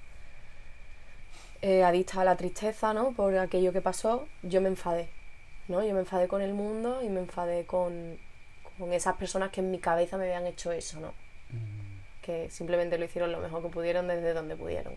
[1.63, 3.13] eh, adicta a la tristeza, ¿no?
[3.13, 5.09] Por aquello que pasó, yo me enfadé,
[5.69, 5.85] ¿no?
[5.85, 8.19] Yo me enfadé con el mundo y me enfadé con,
[8.79, 11.09] con esas personas que en mi cabeza me habían hecho eso, ¿no?
[11.51, 12.01] Mm.
[12.23, 14.95] que simplemente lo hicieron lo mejor que pudieron desde donde pudieron.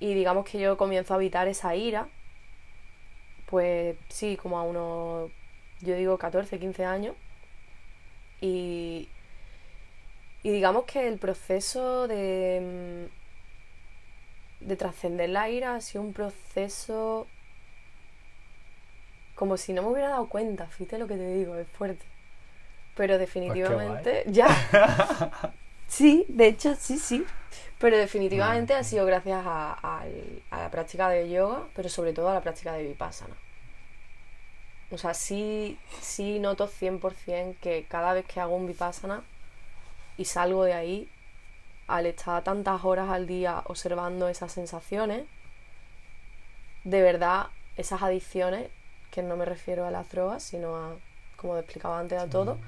[0.00, 2.08] Y digamos que yo comienzo a evitar esa ira,
[3.46, 5.30] pues sí, como a unos,
[5.80, 7.14] yo digo 14, 15 años.
[8.40, 9.08] Y,
[10.42, 13.08] y digamos que el proceso de,
[14.60, 17.26] mm, de trascender la ira ha sido un proceso
[19.34, 22.04] como si no me hubiera dado cuenta, fíjate lo que te digo, es fuerte.
[22.96, 24.48] Pero definitivamente, ya.
[25.86, 27.24] Sí, de hecho, sí, sí.
[27.78, 32.34] Pero definitivamente ha sido gracias a, a la práctica de yoga, pero sobre todo a
[32.34, 33.34] la práctica de vipassana.
[34.90, 39.22] O sea, sí, sí noto 100% que cada vez que hago un vipassana
[40.16, 41.08] y salgo de ahí,
[41.86, 45.26] al estar tantas horas al día observando esas sensaciones,
[46.84, 48.70] de verdad, esas adicciones,
[49.10, 50.96] que no me refiero a las drogas, sino a,
[51.36, 52.58] como explicaba antes, a todo,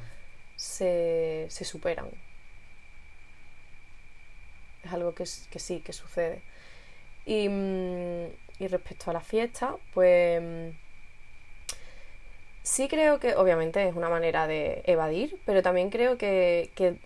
[0.57, 2.09] se, se superan.
[4.83, 6.43] Es algo que, que sí, que sucede.
[7.27, 8.27] Y, mm,
[8.59, 10.75] y respecto a la fiesta, pues
[12.71, 16.97] sí creo que obviamente es una manera de evadir, pero también creo que, que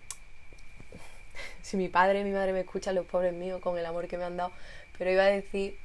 [1.63, 4.17] si mi padre y mi madre me escuchan, los pobres míos, con el amor que
[4.17, 4.51] me han dado,
[4.99, 5.75] pero iba a decir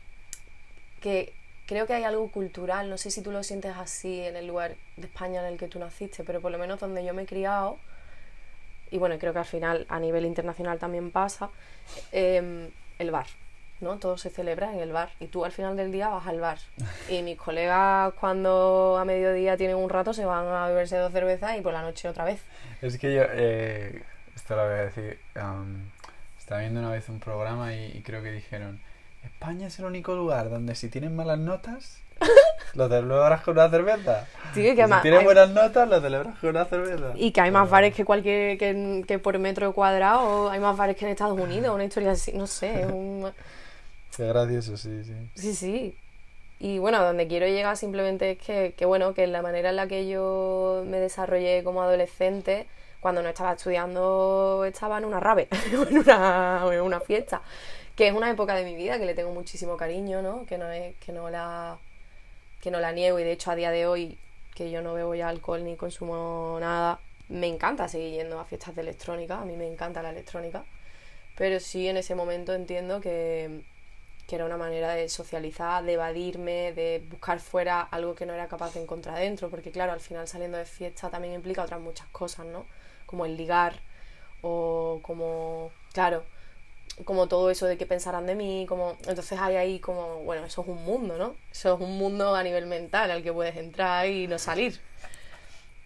[1.00, 1.32] que
[1.66, 4.76] creo que hay algo cultural, no sé si tú lo sientes así en el lugar
[4.98, 7.26] de España en el que tú naciste, pero por lo menos donde yo me he
[7.26, 7.78] criado,
[8.90, 11.48] y bueno, creo que al final a nivel internacional también pasa,
[12.12, 12.68] em,
[12.98, 13.26] el bar,
[13.80, 13.98] ¿no?
[13.98, 16.58] Todo se celebra en el bar y tú al final del día vas al bar.
[17.08, 21.56] Y mis colegas cuando a mediodía tienen un rato se van a beberse dos cervezas
[21.58, 22.40] y por la noche otra vez.
[22.82, 24.02] Es que yo, eh,
[24.34, 25.90] esto lo voy a decir, am,
[26.50, 28.80] Estaba viendo una vez un programa y, creo que dijeron,
[29.22, 32.02] España es el único lugar donde si tienen malas notas,
[32.74, 34.26] lo celebras con una cerveza.
[34.52, 37.12] Sí, que si tienes buenas notas, lo celebras con una cerveza.
[37.14, 40.96] Y que hay más bares que cualquier que, que, por metro cuadrado, hay más bares
[40.96, 42.84] que en Estados Unidos, una historia así, no sé.
[42.84, 43.30] Un...
[44.20, 45.14] Qué gracioso, sí, sí.
[45.34, 45.96] Sí, sí.
[46.58, 49.86] Y bueno, donde quiero llegar simplemente es que, que, bueno, que la manera en la
[49.86, 52.66] que yo me desarrollé como adolescente,
[53.00, 57.40] cuando no estaba estudiando, estaba en una rave, en, una, en una fiesta,
[57.96, 60.44] que es una época de mi vida que le tengo muchísimo cariño, ¿no?
[60.44, 61.78] Que no es, que no la
[62.60, 64.18] que no la niego y de hecho a día de hoy
[64.54, 67.00] que yo no bebo ya alcohol ni consumo nada,
[67.30, 70.66] me encanta seguir yendo a fiestas de electrónica, a mí me encanta la electrónica,
[71.38, 73.62] pero sí en ese momento entiendo que
[74.30, 78.46] que era una manera de socializar, de evadirme, de buscar fuera algo que no era
[78.46, 82.06] capaz de encontrar dentro, porque claro, al final saliendo de fiesta también implica otras muchas
[82.10, 82.64] cosas, ¿no?
[83.06, 83.80] Como el ligar
[84.40, 86.22] o como, claro,
[87.04, 90.62] como todo eso de que pensarán de mí, como entonces hay ahí como, bueno, eso
[90.62, 91.34] es un mundo, ¿no?
[91.50, 94.80] Eso es un mundo a nivel mental al que puedes entrar y no salir.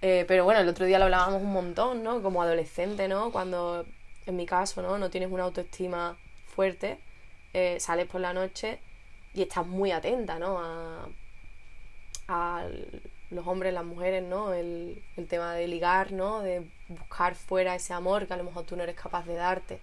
[0.03, 2.21] Eh, pero bueno, el otro día lo hablábamos un montón, ¿no?
[2.23, 3.33] Como adolescente, ¿no?
[3.33, 3.87] Cuando,
[4.27, 4.99] en mi caso, ¿no?
[4.99, 6.99] No tienes una autoestima fuerte,
[7.55, 8.81] eh, sales por la noche
[9.33, 10.59] y estás muy atenta, ¿no?
[12.29, 12.67] A,
[13.31, 14.53] los hombres, las mujeres, ¿no?
[14.53, 16.41] El, tema de ligar, ¿no?
[16.41, 19.81] De buscar fuera ese amor que a lo mejor tú no eres capaz de darte.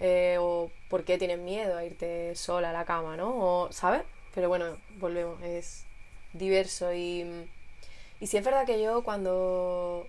[0.00, 3.30] Eh, o por qué tienes miedo a irte sola a la cama, ¿no?
[3.36, 4.02] O, ¿sabes?
[4.34, 5.86] Pero bueno, volvemos, es
[6.34, 7.48] diverso y,
[8.20, 10.06] y sí es verdad que yo cuando,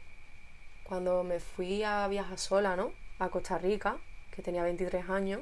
[0.84, 2.91] cuando me fui a viajar sola, ¿no?
[3.20, 3.97] A Costa Rica,
[4.36, 5.41] que tenía 23 años,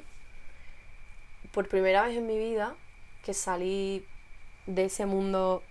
[1.52, 2.74] por primera vez en mi vida
[3.24, 4.04] que salí
[4.66, 5.62] de ese mundo,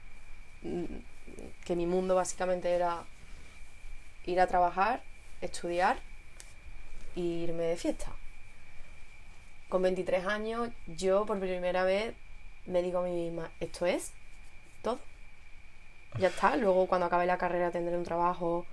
[1.66, 3.04] que mi mundo básicamente era
[4.26, 5.04] ir a trabajar,
[5.42, 6.00] estudiar
[7.16, 8.12] e irme de fiesta.
[9.70, 12.14] Con 23 años yo por primera vez
[12.66, 14.14] me digo a mí misma, esto es
[14.82, 15.00] todo.
[16.20, 18.66] Ya está, luego cuando acabe la carrera tendré un trabajo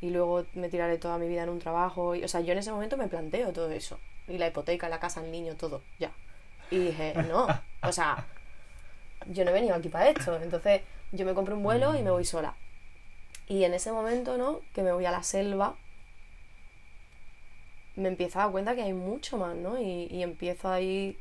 [0.00, 2.14] y luego me tiraré toda mi vida en un trabajo.
[2.14, 3.98] Y, o sea, yo en ese momento me planteo todo eso.
[4.28, 6.12] Y la hipoteca, la casa, el niño, todo, ya.
[6.72, 7.46] Y dije, no,
[7.82, 8.26] o sea,
[9.26, 10.40] yo no he venido aquí para esto.
[10.40, 10.80] Entonces
[11.12, 12.54] yo me compro un vuelo y me voy sola.
[13.46, 14.62] Y en ese momento, ¿no?
[14.72, 15.76] Que me voy a la selva,
[17.94, 19.78] me empiezo a dar cuenta que hay mucho más, ¿no?
[19.78, 21.18] Y, y empiezo ahí,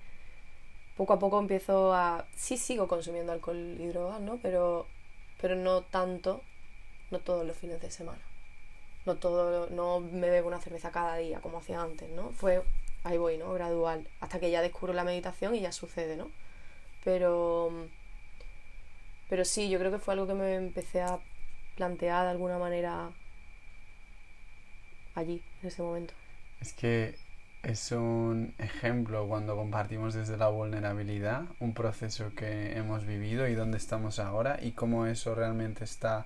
[0.95, 2.25] poco a poco empiezo a...
[2.33, 4.37] Sí sigo consumiendo alcohol y drogas, ¿no?
[4.37, 4.87] Pero,
[5.41, 6.41] pero no tanto,
[7.09, 8.21] no todos los fines de semana.
[9.05, 12.29] No todo, no me bebo una cerveza cada día como hacía antes, ¿no?
[12.29, 12.63] Fue
[13.03, 13.53] ahí voy, ¿no?
[13.53, 16.29] Gradual, hasta que ya descubro la meditación y ya sucede, ¿no?
[17.03, 17.71] Pero,
[19.29, 21.19] pero sí, yo creo que fue algo que me empecé a
[21.75, 23.09] plantear de alguna manera
[25.15, 26.13] allí, en ese momento.
[26.61, 27.15] Es que
[27.63, 33.77] es un ejemplo cuando compartimos desde la vulnerabilidad un proceso que hemos vivido y dónde
[33.77, 36.25] estamos ahora y cómo eso realmente está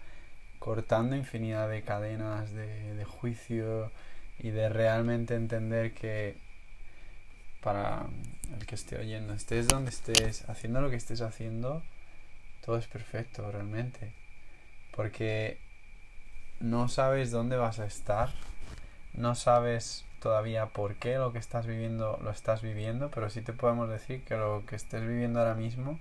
[0.60, 3.92] cortando infinidad de cadenas de, de juicio
[4.40, 6.38] y de realmente entender que
[7.66, 8.06] para
[8.56, 11.82] el que esté oyendo, estés donde estés, haciendo lo que estés haciendo,
[12.64, 14.14] todo es perfecto realmente.
[14.96, 15.58] Porque
[16.60, 18.30] no sabes dónde vas a estar,
[19.14, 23.52] no sabes todavía por qué lo que estás viviendo lo estás viviendo, pero sí te
[23.52, 25.98] podemos decir que lo que estés viviendo ahora mismo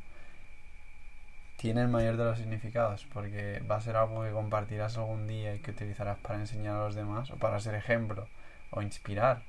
[1.57, 5.55] tiene el mayor de los significados, porque va a ser algo que compartirás algún día
[5.55, 8.29] y que utilizarás para enseñar a los demás o para ser ejemplo
[8.71, 9.43] o inspirar,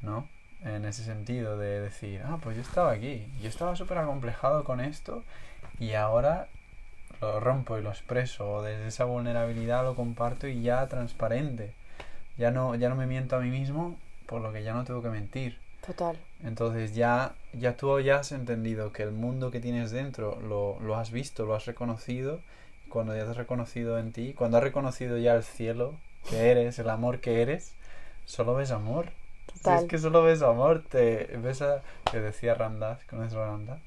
[0.00, 0.28] ¿no?
[0.64, 4.80] En ese sentido de decir, ah, pues yo estaba aquí, yo estaba súper acomplejado con
[4.80, 5.22] esto
[5.78, 6.48] y ahora
[7.20, 11.72] lo rompo y lo expreso, o desde esa vulnerabilidad lo comparto y ya transparente.
[12.38, 13.96] Ya no, ya no me miento a mí mismo,
[14.26, 15.58] por lo que ya no tengo que mentir.
[15.86, 16.16] Total.
[16.42, 20.96] Entonces ya, ya tú ya has entendido que el mundo que tienes dentro lo, lo
[20.96, 22.40] has visto, lo has reconocido.
[22.88, 25.94] Cuando ya te has reconocido en ti, cuando has reconocido ya el cielo
[26.28, 27.72] que eres, el amor que eres,
[28.24, 29.12] solo ves amor
[29.62, 33.80] si es que solo ves amor, te ves a, que decía Randas, ¿conoces Randas?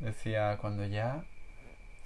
[0.00, 1.24] Decía, cuando ya,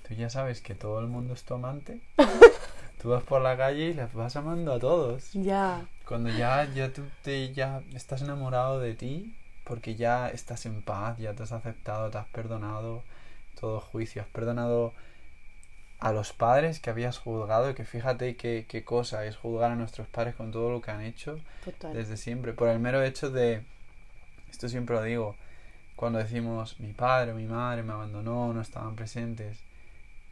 [0.07, 2.01] tú ya sabes que todo el mundo es tu amante,
[3.03, 5.33] tú vas por la calle y les vas amando a todos.
[5.33, 5.87] Ya.
[6.07, 11.19] Cuando ya, ya tú te, ya estás enamorado de ti, porque ya estás en paz,
[11.19, 13.03] ya te has aceptado, te has perdonado
[13.59, 14.93] todo juicio, has perdonado
[16.01, 20.09] a los padres que habías juzgado, que fíjate qué, qué cosa es juzgar a nuestros
[20.09, 21.39] padres con todo lo que han hecho
[21.93, 23.63] desde siempre, por el mero hecho de,
[24.51, 25.37] esto siempre lo digo,
[25.97, 29.59] cuando decimos mi padre o mi madre me abandonó, no estaban presentes,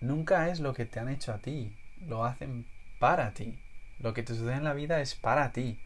[0.00, 2.64] nunca es lo que te han hecho a ti, lo hacen
[2.98, 3.58] para ti,
[4.00, 5.78] lo que te sucede en la vida es para ti.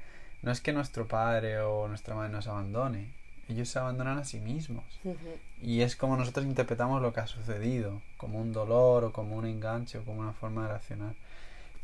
[0.43, 3.12] no es que nuestro padre o nuestra madre nos abandone,
[3.49, 4.84] ellos se abandonan a sí mismos.
[5.05, 5.16] Ujú.
[5.61, 9.47] Y es como nosotros interpretamos lo que ha sucedido, como un dolor o como un
[9.47, 11.14] enganche o como una forma de reaccionar.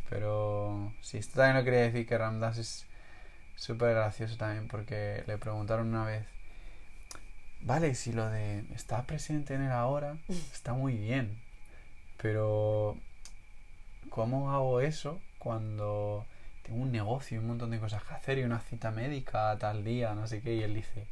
[0.08, 2.86] Pero sí, esto también lo quería decir que Ramdas es
[3.56, 6.24] súper gracioso también porque le preguntaron una vez,
[7.60, 10.16] vale, si lo de estar presente en el ahora
[10.52, 11.38] está muy bien,
[12.16, 12.96] pero
[14.08, 16.24] ¿cómo hago eso cuando
[16.62, 19.58] tengo un negocio y un montón de cosas que hacer y una cita médica a
[19.58, 20.54] tal día, no sé qué?
[20.54, 21.06] Y él dice,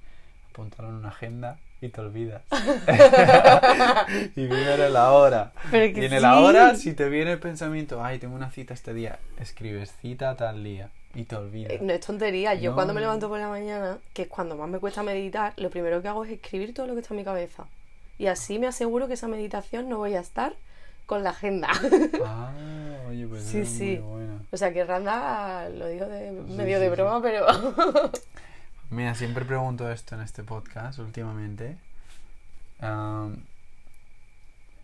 [0.57, 2.41] apúntalo en una agenda y te olvidas.
[4.37, 5.53] y vive el ahora.
[5.71, 6.25] Y en el sí.
[6.25, 10.65] ahora, si te viene el pensamiento, ay, tengo una cita este día, escribes cita tal
[10.65, 11.73] día y te olvidas.
[11.73, 12.55] Eh, No es tontería.
[12.55, 12.75] Yo No.
[12.77, 16.01] cuando me levanto por la mañana, que es cuando más me cuesta meditar, lo primero
[16.01, 17.65] que hago es escribir todo lo que está en mi cabeza.
[18.19, 20.55] Y así me aseguro que esa meditación no voy a estar
[21.05, 21.69] con la agenda.
[22.25, 22.51] Ah,
[23.11, 23.99] oye, pues Sí, es sí.
[24.03, 24.39] muy buena.
[24.51, 27.47] o sea que Randa lo digo de Sí, medio sí, de broma, pero
[28.89, 31.77] Mira, siempre pregunto esto en este podcast últimamente.
[32.79, 33.45] Am,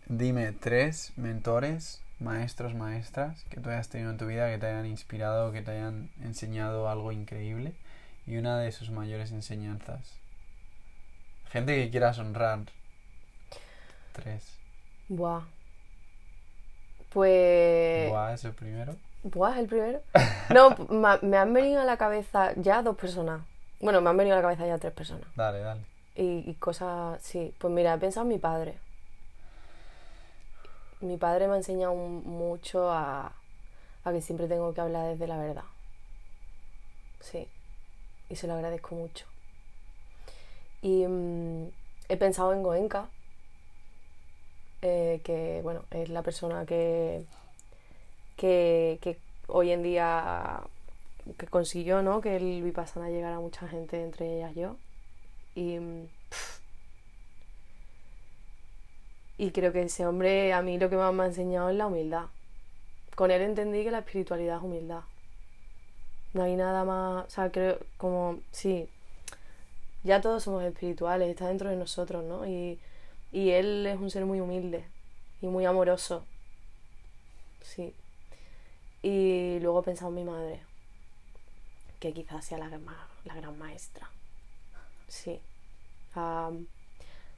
[0.07, 4.87] dime tres mentores, maestros, maestras que tú hayas tenido en tu vida que te hayan
[4.87, 7.75] inspirado, que te hayan enseñado algo increíble
[8.27, 10.19] y una de sus mayores enseñanzas.
[11.49, 12.59] Gente que quieras honrar.
[14.11, 14.59] Tres.
[15.07, 15.43] Buah.
[17.13, 18.09] Pues.
[18.09, 18.97] Buah, es el primero.
[19.23, 20.01] Buah, es el primero.
[20.49, 20.75] No,
[21.21, 23.43] me han venido a la cabeza ya dos personas.
[23.83, 25.27] Bueno, me han venido a la cabeza ya tres personas.
[25.35, 25.81] Dale, dale.
[26.15, 27.53] Y, y cosas, sí.
[27.57, 28.77] Pues mira, he pensado en mi padre.
[31.01, 33.33] Mi padre me ha enseñado mucho a,
[34.05, 35.65] a que siempre tengo que hablar desde la verdad.
[37.19, 37.49] Sí.
[38.29, 39.25] Y se lo agradezco mucho.
[40.81, 41.67] Y mm,
[42.07, 43.09] he pensado en Goenka,
[44.81, 47.25] eh, que bueno, es la persona que,
[48.37, 50.61] que, que hoy en día
[51.37, 52.21] que consiguió ¿no?
[52.21, 54.77] que el Vipassana llegara a mucha gente, entre ellas yo.
[55.55, 56.07] Y, mm,
[59.37, 61.87] y creo que ese hombre a mí lo que más me ha enseñado es la
[61.87, 62.25] humildad.
[63.15, 65.01] Con él entendí que la espiritualidad es humildad.
[66.33, 68.89] No hay nada más, o sea, creo como, sí,
[70.03, 72.47] ya todos somos espirituales, está dentro de nosotros, ¿no?
[72.47, 72.79] Y,
[73.31, 74.85] y él es un ser muy humilde
[75.41, 76.25] y muy amoroso.
[77.61, 77.93] Sí.
[79.03, 80.61] Y luego he pensado en mi madre,
[82.03, 84.09] que quizás sea la, la gran maestra.
[85.07, 85.39] Sí.
[86.15, 86.67] Am,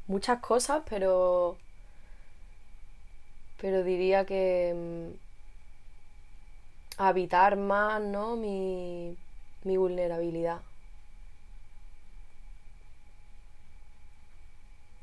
[0.08, 1.56] muchas cosas, pero.
[3.62, 4.74] Pero diría que.
[4.76, 5.18] mm,
[6.98, 8.36] habitar más, ¿no?
[8.38, 9.16] Mi,
[9.64, 10.62] mi vulnerabilidad.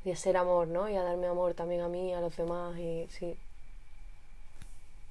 [0.03, 0.89] Y a ser amor, ¿no?
[0.89, 3.37] Y a darme amor también a mí, a los demás, y sí.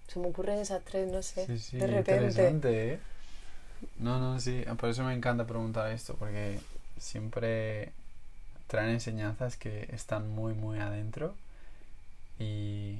[0.08, 1.46] Se me ocurren esas tres, no sé.
[1.46, 2.16] Sí, sí, de repente.
[2.16, 3.11] interesante, ¿eh?
[3.98, 6.60] No, no, sí, por eso me encanta preguntar esto, porque
[6.98, 7.92] siempre
[8.66, 11.34] traen enseñanzas que están muy, muy adentro
[12.38, 12.98] y,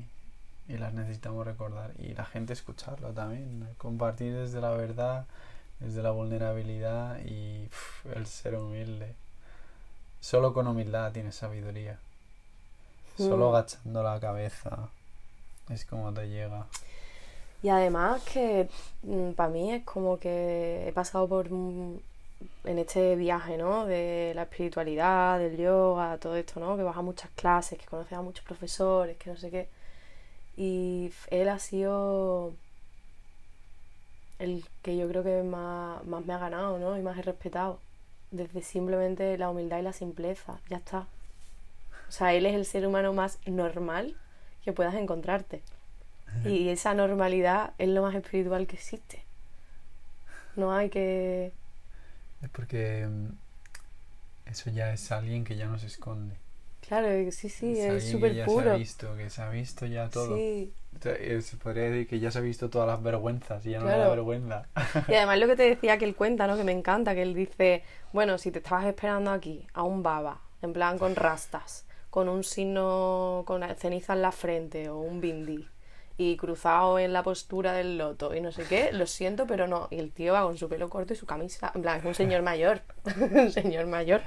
[0.69, 1.93] y las necesitamos recordar.
[1.99, 5.27] Y la gente escucharlo también, compartir desde la verdad,
[5.81, 7.69] desde la vulnerabilidad y
[8.15, 9.15] el ser humilde.
[10.21, 11.99] Solo con humildad tienes sabiduría.
[13.17, 13.55] Solo Mm.
[13.55, 14.89] agachando la cabeza
[15.69, 16.67] es como te llega.
[17.63, 18.69] Y además que
[19.37, 22.03] para mí es como que he pasado por un-
[22.65, 23.87] en este viaje, ¿no?
[23.87, 26.77] De la espiritualidad, del yoga, todo esto, ¿no?
[26.77, 29.69] Que vas a muchas clases, que conoces a muchos profesores, que no sé qué.
[30.57, 32.53] Y él ha sido
[34.39, 36.99] el que yo creo que más, más me ha ganado, ¿no?
[36.99, 37.79] Y más he respetado.
[38.31, 41.07] Desde simplemente la humildad y la simpleza, ya está.
[42.09, 44.17] O sea, él es el ser humano más normal
[44.65, 45.63] que puedas encontrarte.
[46.45, 49.23] Y esa normalidad es lo más espiritual que existe.
[50.57, 51.53] No hay que...
[52.43, 53.29] Es porque mm,
[54.47, 56.37] eso ya es alguien que ya no se esconde.
[56.87, 58.71] Claro, sí, sí, es alguien que súper ya se puro.
[58.73, 60.37] ha visto, que se ha visto ya todo.
[60.37, 60.73] Sí.
[61.05, 63.87] Eh, Se podría decir que ya se ha visto todas las vergüenzas y ya no
[63.87, 64.67] da vergüenza.
[65.09, 66.57] Y además lo que te decía que él cuenta, ¿no?
[66.57, 70.41] Que me encanta, que él dice, bueno, si te estabas esperando aquí a un baba,
[70.61, 75.67] en plan con rastas, con un signo con ceniza en la frente o un bindi
[76.31, 79.89] y cruzado en la postura del loto y no sé qué, lo siento, pero no.
[79.91, 82.15] Y el tío va con su pelo corto y su camisa, en plan, es un
[82.15, 82.83] señor mayor,
[83.33, 84.23] un señor mayor,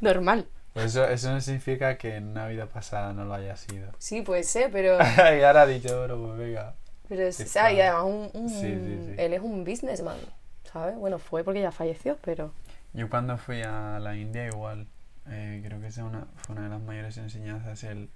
[0.00, 0.46] normal.
[0.72, 3.92] Pues eso, eso no significa que en una vida pasada no lo haya sido.
[3.98, 4.98] Sí, puede ser, pero...
[5.38, 6.74] y ahora ha dicho, bueno, pues venga.
[7.08, 9.14] Pero es, sea, y además un, un- Sí, sí, sí.
[9.18, 10.16] él es un businessman,
[10.64, 10.96] ¿sabes?
[10.96, 12.52] Bueno, fue porque ya falleció, pero...
[12.94, 14.86] Yo cuando fui a la India igual,
[15.28, 18.08] eh, creo que esa una, fue una de las mayores enseñanzas, el,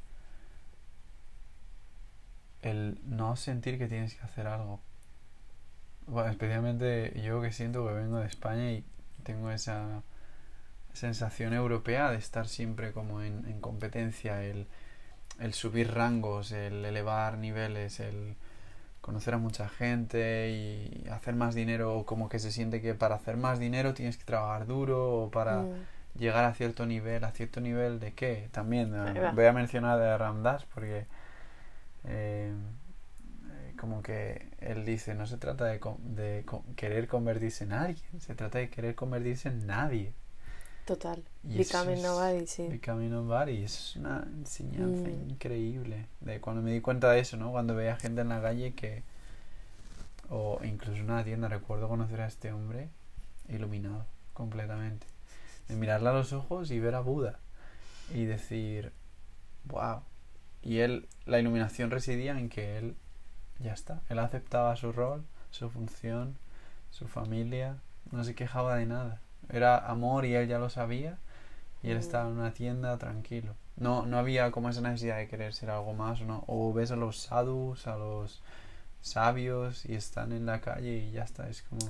[2.71, 4.81] el no sentir que tienes que hacer algo.
[6.07, 8.85] Bueno, especialmente yo que siento que vengo de España y
[9.25, 10.03] tengo esa
[10.93, 14.67] sensación europea de estar siempre como en, en competencia, el,
[15.41, 18.37] el subir rangos, el elevar niveles, el
[19.03, 23.37] conocer a mucha gente y hacer más dinero, como que se siente que para hacer
[23.37, 25.87] más dinero tienes que trabajar duro o para Mm.
[26.19, 30.17] llegar a cierto nivel, a cierto nivel de qué, también eh, voy a mencionar de
[30.19, 31.07] Ramdas porque
[32.07, 32.53] eh,
[33.79, 35.81] como que él dice, no se trata de,
[36.77, 40.13] querer convertirse en alguien, se trata de querer convertirse en nadie.
[40.87, 41.23] Total.
[41.43, 42.69] Y Becoming nobody, sí.
[42.69, 45.31] Becoming Nobody es una enseñanza Mm.
[45.31, 46.07] increíble.
[46.21, 47.51] De cuando me di cuenta de eso, ¿no?
[47.51, 49.03] Cuando veía gente en la calle que.
[50.31, 52.89] O incluso en una tienda, recuerdo conocer a este hombre
[53.49, 55.07] iluminado completamente.
[55.69, 57.41] De mirarle a los ojos y ver a Buda.
[58.15, 58.93] Y decir,
[59.65, 60.03] wow.
[60.67, 62.97] Y él, la iluminación residía en que él,
[63.61, 64.03] ya está.
[64.09, 66.37] Él aceptaba su rol, su función,
[66.91, 67.77] su familia.
[68.11, 69.21] No se quejaba de nada.
[69.49, 71.19] Era amor y él ya lo sabía
[71.85, 72.01] y él Mm.
[72.01, 73.55] estaba en una tienda tranquilo.
[73.77, 76.43] No, no había como esa necesidad de querer ser algo más, ¿no?
[76.49, 78.43] O ves a los sadhus, a los
[79.03, 81.81] sabios y están en la calle y ya está, es como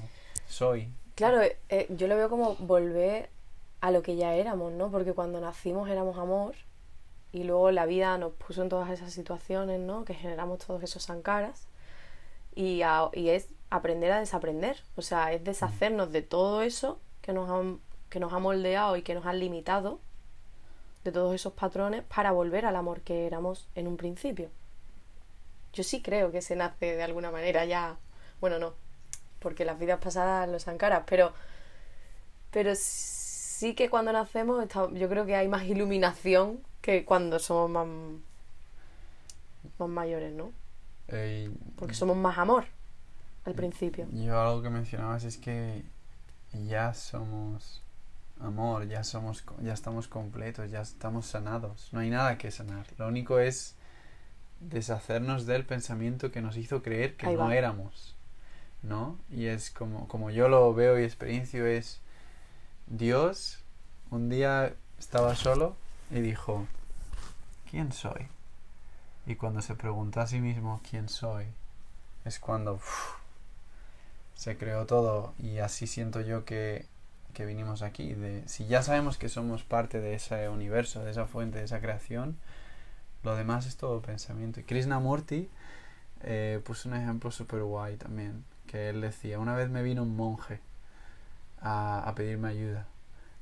[0.47, 0.93] soy.
[1.15, 3.31] Claro, eh, eh, yo lo veo como volver
[3.81, 4.91] a lo que ya éramos, ¿no?
[4.91, 6.55] Porque cuando nacimos éramos amor
[7.37, 10.07] y luego la vida nos puso en todas esas situaciones, ¿no?
[10.07, 11.69] Que generamos todos esos sankaras
[12.55, 12.81] y,
[13.13, 17.79] y es aprender a desaprender, o sea, es deshacernos de todo eso que nos han,
[18.09, 20.01] que nos ha moldeado y que nos han limitado,
[21.05, 24.49] de todos esos patrones para volver al amor que éramos en un principio.
[25.75, 27.99] Yo sí creo que se nace de alguna manera ya,
[28.41, 28.73] bueno, no,
[29.41, 31.35] porque las vidas pasadas los sankaras, pero
[32.51, 37.87] pero sí que cuando nacemos yo creo que hay más iluminación que cuando somos más
[39.77, 40.53] más mayores, ¿no?
[41.09, 42.65] Eh, Porque somos más amor
[43.45, 44.07] al principio.
[44.13, 45.83] Yo algo que mencionabas es que
[46.53, 47.83] ya somos
[48.41, 51.89] amor, ya somos ya estamos completos, ya estamos sanados.
[51.91, 52.87] No hay nada que sanar.
[52.99, 53.75] Lo único es
[54.61, 58.15] deshacernos del pensamiento que nos hizo creer que no éramos.
[58.83, 59.19] ¿No?
[59.29, 62.01] Y es como, como yo lo veo y experiencio es
[62.87, 63.59] Dios
[64.13, 65.75] un día estaba solo
[66.13, 66.69] y dijo,
[67.71, 68.29] ¿quién soy?
[69.27, 71.47] Y cuando se preguntó a sí mismo quién soy,
[72.25, 72.81] es cuando
[74.35, 76.87] se creó todo y así siento yo que,
[77.35, 78.15] que vinimos aquí.
[78.15, 81.81] De, si ya sabemos que somos parte de ese universo, de esa fuente, de esa
[81.81, 82.37] creación,
[83.23, 84.61] lo demás es todo pensamiento.
[84.61, 85.49] Y Krishnamurti
[86.23, 90.17] eh, puso un ejemplo súper guay también, que él decía, una vez me vino un
[90.17, 90.61] monje
[91.61, 92.87] a, a pedirme ayuda.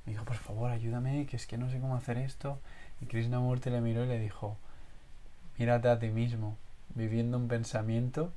[0.07, 2.59] Me dijo, por favor, ayúdame, que es que no sé cómo hacer esto.
[3.01, 4.57] Y Krishnamurti le miró y le dijo,
[5.59, 6.57] mírate a ti mismo,
[6.95, 8.33] viviendo un pensamiento,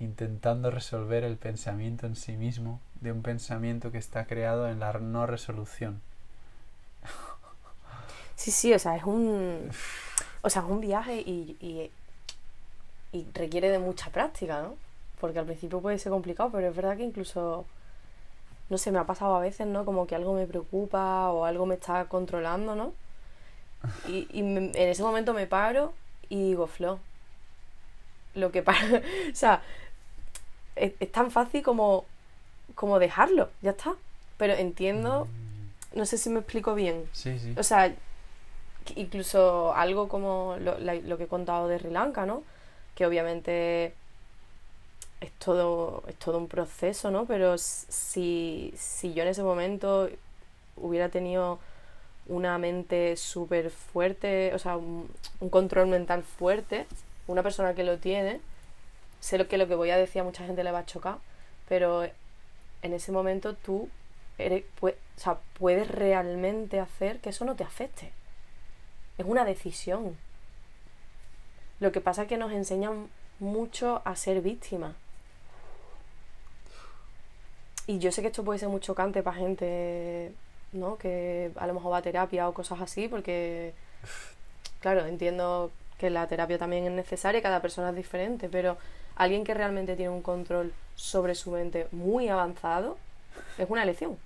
[0.00, 4.92] intentando resolver el pensamiento en sí mismo, de un pensamiento que está creado en la
[4.94, 6.00] no resolución.
[8.36, 9.70] Sí, sí, o sea, es un
[10.42, 11.90] o sea, es un viaje y, y,
[13.16, 14.74] y requiere de mucha práctica, ¿no?
[15.20, 17.64] Porque al principio puede ser complicado, pero es verdad que incluso
[18.68, 19.84] no sé, me ha pasado a veces, ¿no?
[19.84, 22.92] Como que algo me preocupa o algo me está controlando, ¿no?
[24.08, 25.92] Y, y me- en ese momento me paro
[26.28, 26.98] y digo, Flo,
[28.34, 29.62] lo que pasa, o sea,
[30.76, 32.04] es, es tan fácil como,
[32.74, 33.94] como dejarlo, ya está.
[34.36, 35.28] Pero entiendo,
[35.94, 37.04] no sé si me explico bien.
[37.12, 37.54] Sí, sí.
[37.56, 37.94] O sea,
[38.96, 42.42] incluso algo como lo, la- lo que he contado de Sri Lanka, ¿no?
[42.94, 43.94] Que obviamente
[45.20, 47.24] es todo, es todo un proceso, ¿no?
[47.26, 50.08] Pero si, si yo en ese momento
[50.76, 51.58] hubiera tenido
[52.26, 55.08] una mente súper fuerte, o sea, un,
[55.50, 56.86] control mental fuerte,
[57.26, 58.40] una persona que lo tiene,
[59.20, 61.18] sé lo que lo que voy a decir a mucha gente le va a chocar,
[61.68, 63.88] pero en ese momento tú
[64.38, 68.12] eres, pue- o sea, puedes realmente hacer que eso no te afecte.
[69.18, 70.16] Es una decisión.
[71.80, 73.08] Lo que pasa es que nos enseñan
[73.38, 74.94] mucho a ser víctimas.
[77.86, 80.32] Y yo sé que esto puede ser muy chocante para gente,
[80.74, 80.98] ¿no?
[80.98, 83.72] Que a lo mejor va a terapia o cosas así, porque,
[84.80, 88.76] claro, entiendo que la terapia también es necesaria, cada persona es diferente, pero
[89.16, 92.98] alguien que realmente tiene un control sobre su mente muy avanzado,
[93.58, 94.18] es una elección.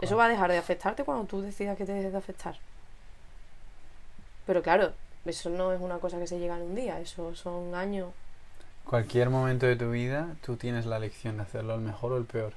[0.00, 2.56] Eso va a dejar de afectarte cuando tú decidas que te dejes de afectar.
[4.46, 4.92] Pero claro,
[5.24, 8.10] eso no es una cosa que se llega en un día, eso son años.
[8.84, 12.24] Cualquier momento de tu vida, tú tienes la elección de hacerlo el mejor o el
[12.24, 12.52] peor.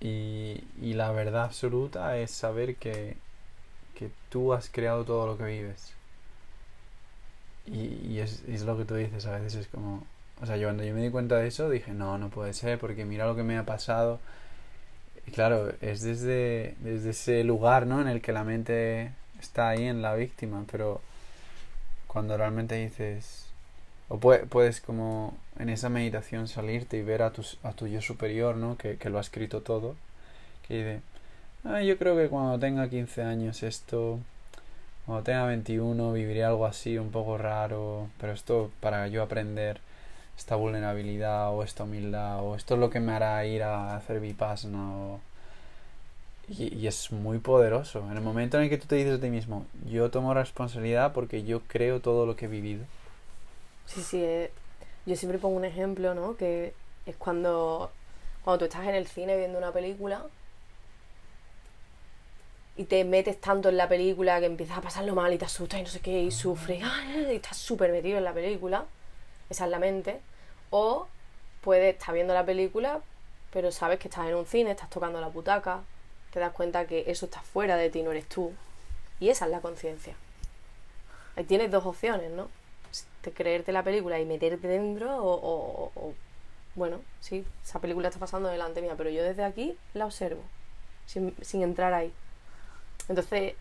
[0.00, 3.16] Y, y la verdad absoluta es saber que,
[3.94, 5.92] que tú has creado todo lo que vives.
[7.66, 10.04] Y, es, es lo que tú dices, a veces es como,
[10.42, 12.78] O sea, yo cuando yo me di cuenta de eso dije, no, no puede ser,
[12.78, 14.20] porque mira lo que me ha pasado.
[15.26, 18.00] Y claro, es desde, desde ese lugar, ¿no?
[18.00, 21.00] En el que la mente está ahí en la víctima, pero
[22.06, 23.45] cuando realmente dices,
[24.08, 28.56] o puedes como en esa meditación salirte y ver a tu, a tu yo superior,
[28.56, 28.76] ¿no?
[28.76, 29.96] Que, que lo ha escrito todo,
[30.66, 31.00] que dice,
[31.64, 34.20] ah, yo creo que cuando tenga 15 años esto,
[35.06, 39.80] cuando tenga 21 viviré algo así, un poco raro, pero esto para yo aprender
[40.36, 44.20] esta vulnerabilidad o esta humildad o esto es lo que me hará ir a hacer
[44.20, 45.20] vipassana o...
[46.48, 48.08] Y, y, es muy poderoso.
[48.08, 51.12] En el momento en el que tú te dices a ti mismo, yo tomo responsabilidad
[51.12, 52.84] porque yo creo todo lo que he vivido.
[53.86, 54.50] Sí, sí, eh,
[55.06, 56.36] yo siempre pongo un ejemplo, ¿no?
[56.36, 56.74] Que
[57.06, 57.90] es cuando,
[58.44, 60.26] cuando tú estás en el cine viendo una película
[62.76, 65.80] y te metes tanto en la película que empiezas a pasarlo mal y te asustas
[65.80, 66.82] y no sé qué y sufres
[67.30, 68.84] y estás súper metido en la película,
[69.48, 70.20] esa es la mente,
[70.70, 71.06] o
[71.62, 73.00] puedes estar viendo la película
[73.56, 75.80] pero sabes que estás en un cine, estás tocando la butaca,
[76.30, 78.52] te das cuenta que eso está fuera de ti, no eres tú.
[79.18, 80.14] Y esa es la conciencia.
[81.36, 82.50] Ahí tienes dos opciones, ¿no?
[83.26, 86.14] De creerte la película y meterte dentro o, o,
[86.76, 90.42] bueno, sí, esa película está pasando delante mía, pero yo desde aquí la observo,
[91.06, 92.12] sin, sin entrar ahí.
[93.08, 93.54] Entonces,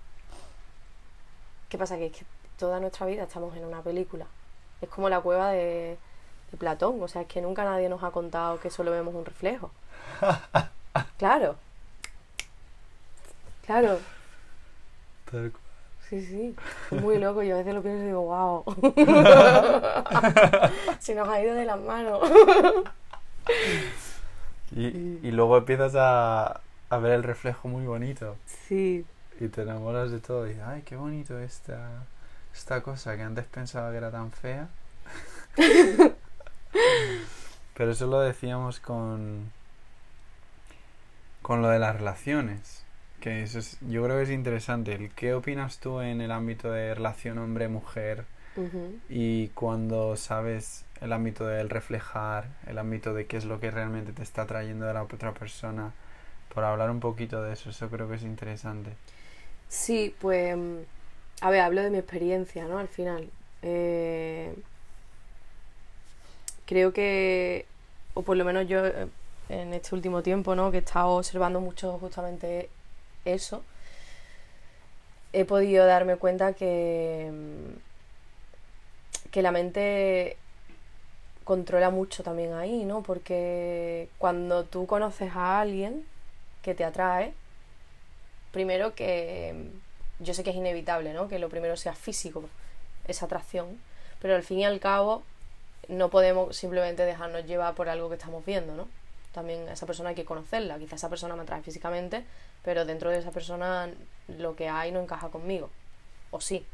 [1.68, 1.98] ¿qué pasa?
[1.98, 2.26] Que es que
[2.60, 4.28] toda nuestra vida estamos en una película.
[4.82, 5.98] Es como la cueva de,
[6.52, 9.26] de Platón, o sea, es que nunca nadie nos ha contado que solo vemos un
[9.26, 9.72] reflejo.
[11.18, 11.56] claro.
[13.66, 14.00] Claro.
[15.32, 15.52] Tal.
[16.10, 16.56] Sí, sí.
[16.92, 17.42] Muy loco.
[17.44, 18.64] Yo a veces lo pienso y digo, wow.
[21.00, 22.30] Se nos ha ido de las manos.
[24.76, 28.36] y, y luego empiezas a, a ver el reflejo muy bonito.
[28.68, 29.06] Sí
[29.40, 32.06] y te enamoras de todo y dices, ay, qué bonito esta,
[32.54, 34.70] esta cosa que antes pensaba que era tan fea.
[37.76, 39.52] Pero eso lo decíamos con,
[41.42, 42.85] con lo de las relaciones.
[43.26, 45.10] Que eso es, yo creo que es interesante.
[45.16, 48.26] ¿Qué opinas tú en el ámbito de relación hombre-mujer?
[49.10, 54.14] Y cuando sabes el ámbito del reflejar, el ámbito de qué es lo que realmente
[54.14, 55.92] te está trayendo de la otra persona,
[56.54, 58.92] por hablar un poquito de eso, eso creo que es interesante.
[59.70, 60.56] Sí, pues,
[61.42, 62.78] a ver, hablo de mi experiencia, ¿no?
[62.78, 63.28] Al final.
[63.64, 64.54] Eh,
[66.68, 67.66] creo que,
[68.14, 69.08] o por lo menos yo eh,
[69.50, 70.70] en este último tiempo, ¿no?
[70.70, 72.70] Que he estado observando mucho justamente
[73.26, 73.64] eso,
[75.34, 77.32] he podido darme cuenta que,
[79.32, 80.38] que la mente
[81.44, 83.04] controla mucho también ahí, ¿no?
[83.04, 86.06] Porque cuando tú conoces a alguien
[86.62, 87.34] que te atrae,
[88.52, 89.70] primero que
[90.20, 91.28] yo sé que es inevitable, ¿no?
[91.28, 92.44] Que lo primero sea físico,
[93.08, 93.80] esa atracción,
[94.22, 95.24] pero al fin y al cabo
[95.88, 98.88] no podemos simplemente dejarnos llevar por algo que estamos viendo, ¿no?
[99.36, 102.24] También esa persona hay que conocerla, quizá esa persona me atrae físicamente,
[102.64, 103.90] pero dentro de esa persona
[104.30, 105.70] lo que hay no encaja conmigo,
[106.32, 106.66] o sí.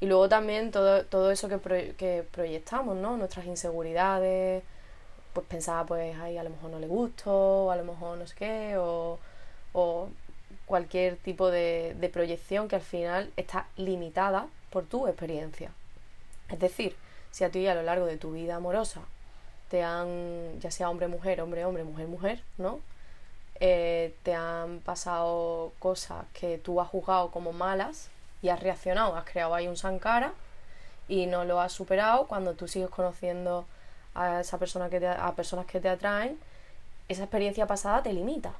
[0.00, 3.18] Y luego también todo, todo eso que, proyectamos, ¿no?
[3.18, 4.62] Nuestras inseguridades,
[5.34, 8.26] pues pensaba, pues, ahí a lo mejor no le gusto, o a lo mejor no
[8.26, 9.18] sé qué, o,
[9.74, 10.08] o
[10.64, 15.70] cualquier tipo de, proyección que al final está limitada por tu experiencia.
[16.48, 16.96] Es decir,
[17.30, 19.02] si a ti a lo largo de tu vida amorosa
[19.70, 22.80] te han, ya sea hombre-mujer, hombre-hombre, mujer-mujer, ¿no?
[23.60, 28.08] Eh, te han pasado cosas que tú has juzgado como malas
[28.42, 30.32] y has reaccionado, has creado ahí un sankara
[31.08, 33.64] y no lo has superado cuando tú sigues conociendo
[34.14, 36.38] a esa persona que a personas que te atraen,
[37.08, 38.52] esa experiencia pasada te limita.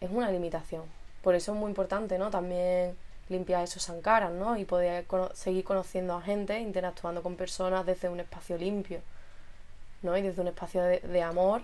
[0.00, 0.82] Es una limitación.
[1.22, 2.30] Por eso es muy importante, ¿no?
[2.30, 2.96] También
[3.28, 4.56] limpiar esos sankaras, ¿no?
[4.56, 9.00] Y poder seguir conociendo a gente, interactuando con personas desde un espacio limpio,
[10.02, 10.16] ¿no?
[10.16, 11.62] Y desde un espacio de, amor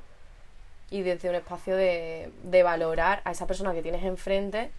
[0.91, 4.71] y desde un espacio de, de, valorar a esa persona que tienes enfrente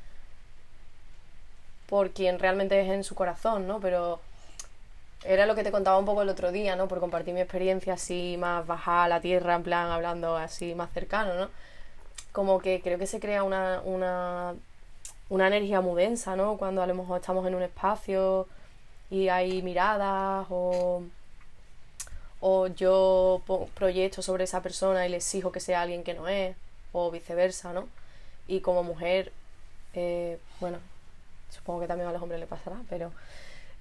[1.88, 3.80] por quien realmente es en su corazón, ¿no?
[3.80, 4.20] Pero
[5.24, 6.88] era lo que te contaba un poco el otro día, ¿no?
[6.88, 10.92] Por compartir mi experiencia así más baja a la tierra, en plan hablando así más
[10.92, 11.50] cercano, ¿no?
[12.32, 14.56] Como que creo que se crea una, una
[15.30, 16.58] una energía muy densa, ¿no?
[16.58, 18.48] Cuando a lo mejor estamos en un espacio
[19.10, 21.04] y hay miradas o,
[22.40, 23.42] o yo
[23.74, 26.56] proyecto sobre esa persona y le exijo que sea alguien que no es
[26.92, 27.88] o viceversa, ¿no?
[28.48, 29.32] Y como mujer,
[29.94, 30.80] eh, bueno,
[31.50, 33.12] supongo que también a los hombres le pasará, pero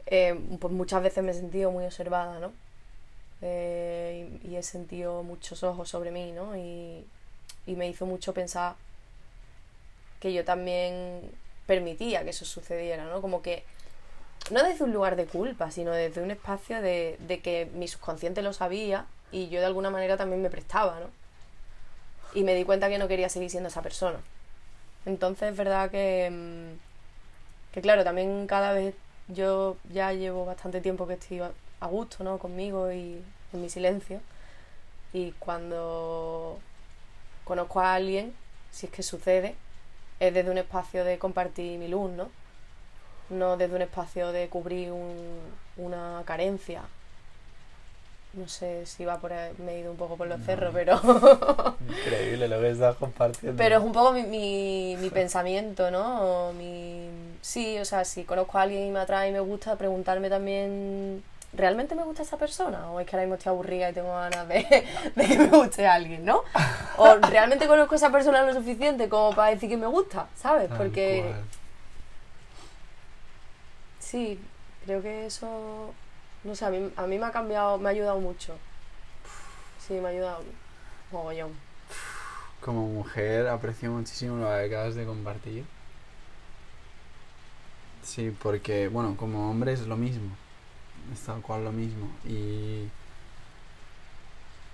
[0.06, 2.52] eh, pues muchas veces me he sentido muy observada, ¿no?
[3.42, 6.56] Eh, y, he sentido muchos ojos sobre mí, ¿no?
[6.56, 7.04] Y,
[7.66, 8.74] y me hizo mucho pensar
[10.20, 11.20] que yo también
[11.66, 13.20] permitía que eso sucediera, ¿no?
[13.20, 13.64] Como que
[14.50, 18.42] no desde un lugar de culpa, sino desde un espacio de, de que mi subconsciente
[18.42, 21.06] lo sabía y yo de alguna manera también me prestaba, ¿no?
[22.34, 24.18] Y me di cuenta que no quería seguir siendo esa persona.
[25.06, 28.94] Entonces es verdad que, mm, que claro, también cada vez
[29.28, 32.38] yo ya llevo bastante tiempo que estoy a gusto, ¿no?
[32.38, 34.20] Conmigo y en mi silencio.
[35.12, 36.58] Y cuando
[37.44, 38.34] conozco a alguien,
[38.70, 39.54] si es que sucede,
[40.20, 42.30] es desde un espacio de compartir mi luz, ¿no?
[43.30, 45.40] No desde un espacio de cubrir un,
[45.76, 46.82] una carencia.
[48.32, 50.96] No sé si va por ahí, me he ido un poco por los cerros, pero...
[51.88, 53.56] Increíble lo que estás compartiendo.
[53.56, 56.52] Pero es un poco mi, mi, mi pensamiento, ¿no?
[56.52, 57.08] Mi...
[57.40, 61.22] Sí, o sea, si conozco a alguien y me atrae y me gusta, preguntarme también
[61.56, 62.90] ¿realmente me gusta esa persona?
[62.90, 64.64] ¿O es que ahora mismo estoy aburrida y tengo ganas de,
[65.16, 66.42] que me guste alguien, ¿no?
[66.96, 70.70] ¿O realmente conozco a esa persona lo suficiente como para decir que me gusta, ¿sabes?
[70.76, 71.34] Porque...
[74.06, 74.38] Sí,
[74.84, 75.92] creo que eso...
[76.44, 78.56] No sé, a mí, a mí me ha cambiado, me ha ayudado mucho.
[79.84, 80.42] Sí, me ha ayudado
[81.10, 81.52] mogollón.
[82.60, 85.64] Como mujer aprecio muchísimo lo que acabas de compartir.
[88.02, 90.36] Sí, porque, bueno, como hombre es lo mismo
[91.12, 92.08] es tal cual lo mismo.
[92.24, 92.88] Y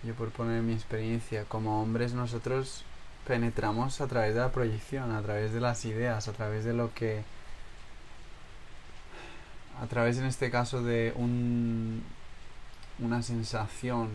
[0.02, 2.84] yo por poner mi experiencia, como hombres nosotros
[3.26, 6.92] penetramos a través de la proyección, a través de las ideas, a través de lo
[6.94, 7.24] que...
[9.82, 12.04] A través en este caso de un,
[13.00, 14.10] una sensación,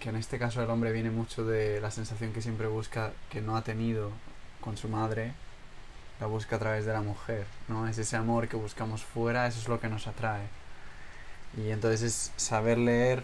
[0.00, 3.40] que en este caso el hombre viene mucho de la sensación que siempre busca, que
[3.40, 4.10] no ha tenido
[4.60, 5.32] con su madre,
[6.18, 7.86] la busca a través de la mujer, ¿no?
[7.86, 10.42] Es ese amor que buscamos fuera, eso es lo que nos atrae.
[11.56, 13.22] Y entonces es saber leer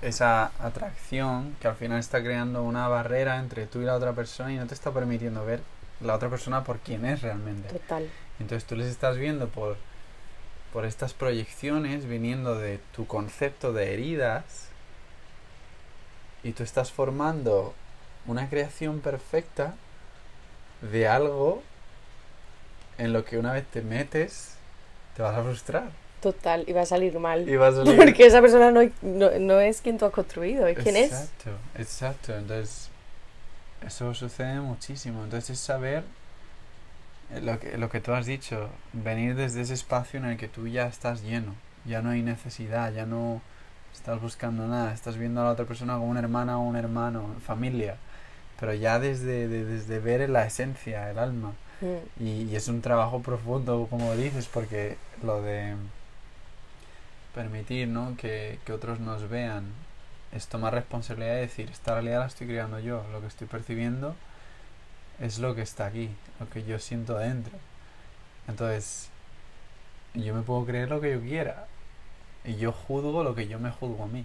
[0.00, 4.52] esa atracción que al final está creando una barrera entre tú y la otra persona
[4.52, 5.60] y no te está permitiendo ver
[6.00, 7.68] la otra persona por quién es realmente.
[7.68, 8.08] Total.
[8.38, 9.76] Entonces tú les estás viendo por,
[10.76, 14.68] por estas proyecciones viniendo de tu concepto de heridas
[16.42, 17.72] y tú estás formando
[18.26, 19.74] una creación perfecta
[20.82, 21.62] de algo
[22.98, 24.56] en lo que una vez te metes
[25.16, 25.88] te vas a frustrar.
[26.20, 27.48] Total, y va a salir mal.
[27.48, 27.96] Y va a salir...
[27.96, 31.10] Porque esa persona no, no, es quien tú has construido, es quien es.
[31.10, 32.36] Exacto, exacto.
[32.36, 32.90] Entonces,
[33.80, 35.24] eso sucede muchísimo.
[35.24, 36.04] Entonces, es saber
[37.42, 40.68] lo que, lo que tú has dicho, venir desde ese espacio en el que tú
[40.68, 41.54] ya estás lleno,
[41.84, 43.42] ya no hay necesidad, ya no
[43.92, 47.34] estás buscando nada, estás viendo a la otra persona como una hermana o un hermano,
[47.44, 47.96] familia,
[48.60, 51.52] pero ya desde, desde ver la esencia, el alma.
[51.80, 52.24] Mm.
[52.24, 55.74] Y, y, es un trabajo profundo, como dices, porque lo de
[57.34, 58.16] permitir ¿no?
[58.16, 59.64] que, que otros nos vean
[60.32, 64.14] es tomar responsabilidad y decir, esta realidad la estoy creando yo, lo que estoy percibiendo
[65.20, 66.10] es lo que está aquí,
[66.40, 67.52] lo que yo siento dentro.
[68.48, 69.08] Entonces,
[70.14, 71.66] yo me puedo creer lo que yo quiera
[72.44, 74.24] y yo juzgo lo que yo me juzgo a mí.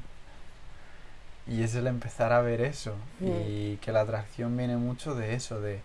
[1.47, 5.59] Y es el empezar a ver eso y que la atracción viene mucho de eso,
[5.59, 5.81] de,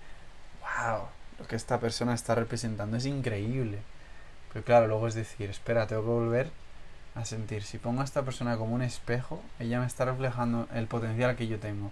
[0.61, 1.01] wow,
[1.39, 3.79] lo que esta persona está representando es increíble.
[4.53, 6.51] Pero claro, luego es decir, espera, tengo que volver
[7.15, 10.87] a sentir, si pongo a esta persona como un espejo, ella me está reflejando el
[10.87, 11.91] potencial que yo tengo.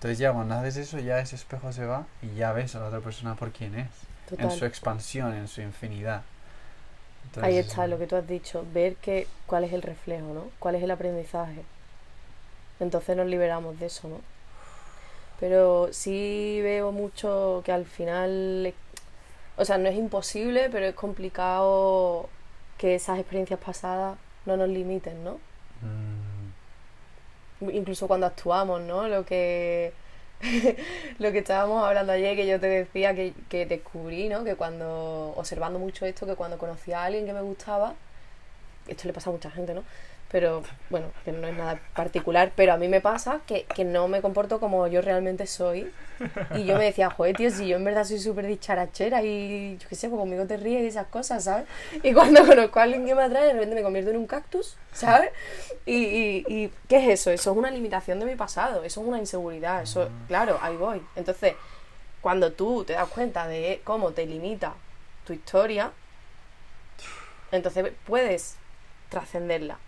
[0.00, 2.86] Entonces ya cuando haces eso, ya ese espejo se va y ya ves a la
[2.86, 3.88] otra persona por quién es,
[4.38, 6.22] en su expansión, en su infinidad.
[7.42, 10.44] Ahí está lo que tú has dicho, ver que, cuál es el reflejo, ¿no?
[10.58, 11.64] Cuál es el aprendizaje.
[12.80, 14.22] Entonces nos liberamos de eso, ¿no?
[15.38, 18.72] Pero sí veo mucho que al final,
[19.58, 22.30] o sea, no es imposible, pero es complicado
[22.78, 24.16] que esas experiencias pasadas
[24.46, 25.34] no nos limiten, ¿no?
[25.82, 26.19] Mm.
[27.60, 29.08] Incluso cuando actuamos, ¿no?
[29.08, 29.92] Lo que
[31.18, 34.44] lo que estábamos hablando ayer, que yo te decía que, que descubrí, ¿no?
[34.44, 37.94] Que cuando, observando mucho esto, que cuando conocí a alguien que me gustaba,
[38.88, 39.84] esto le pasa a mucha gente, ¿no?
[40.30, 44.06] Pero bueno, que no es nada particular, pero a mí me pasa que, que no
[44.06, 45.90] me comporto como yo realmente soy.
[46.54, 49.88] Y yo me decía, joder, tío, si yo en verdad soy súper dicharachera y yo
[49.88, 51.66] qué sé, pues conmigo te ríes y esas cosas, ¿sabes?
[52.02, 54.76] Y cuando conozco a alguien que me atrae, de repente me convierto en un cactus,
[54.92, 55.30] ¿sabes?
[55.86, 57.30] Y, y, y ¿qué es eso?
[57.30, 60.24] Eso es una limitación de mi pasado, eso es una inseguridad, eso, ah.
[60.28, 61.02] claro, ahí voy.
[61.16, 61.54] Entonces,
[62.20, 64.74] cuando tú te das cuenta de cómo te limita
[65.26, 65.90] tu historia,
[67.50, 68.56] entonces puedes
[69.08, 69.78] trascenderla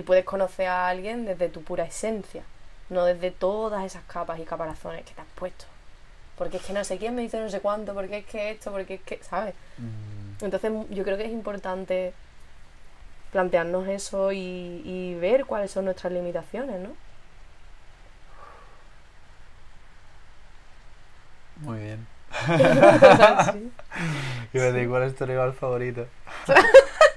[0.00, 2.42] y puedes conocer a alguien desde tu pura esencia,
[2.88, 5.66] no desde todas esas capas y caparazones que te has puesto.
[6.38, 8.72] Porque es que no sé quién me dice no sé cuánto, porque es que esto,
[8.72, 9.54] porque es que, ¿sabes?
[9.76, 10.42] Mm.
[10.46, 12.14] Entonces yo creo que es importante
[13.30, 16.96] plantearnos eso y, ver cuáles son nuestras limitaciones, ¿no?
[21.56, 22.06] Muy bien.
[24.88, 26.06] ¿Cuál es tu rival favorito?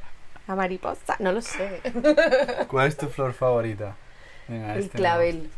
[0.48, 1.82] La mariposa, no lo sé.
[2.68, 3.96] ¿Cuál es tu flor favorita?
[4.48, 5.44] Venga, El este clavel.
[5.44, 5.50] no.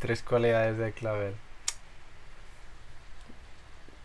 [0.00, 1.34] Tres cualidades del clavel.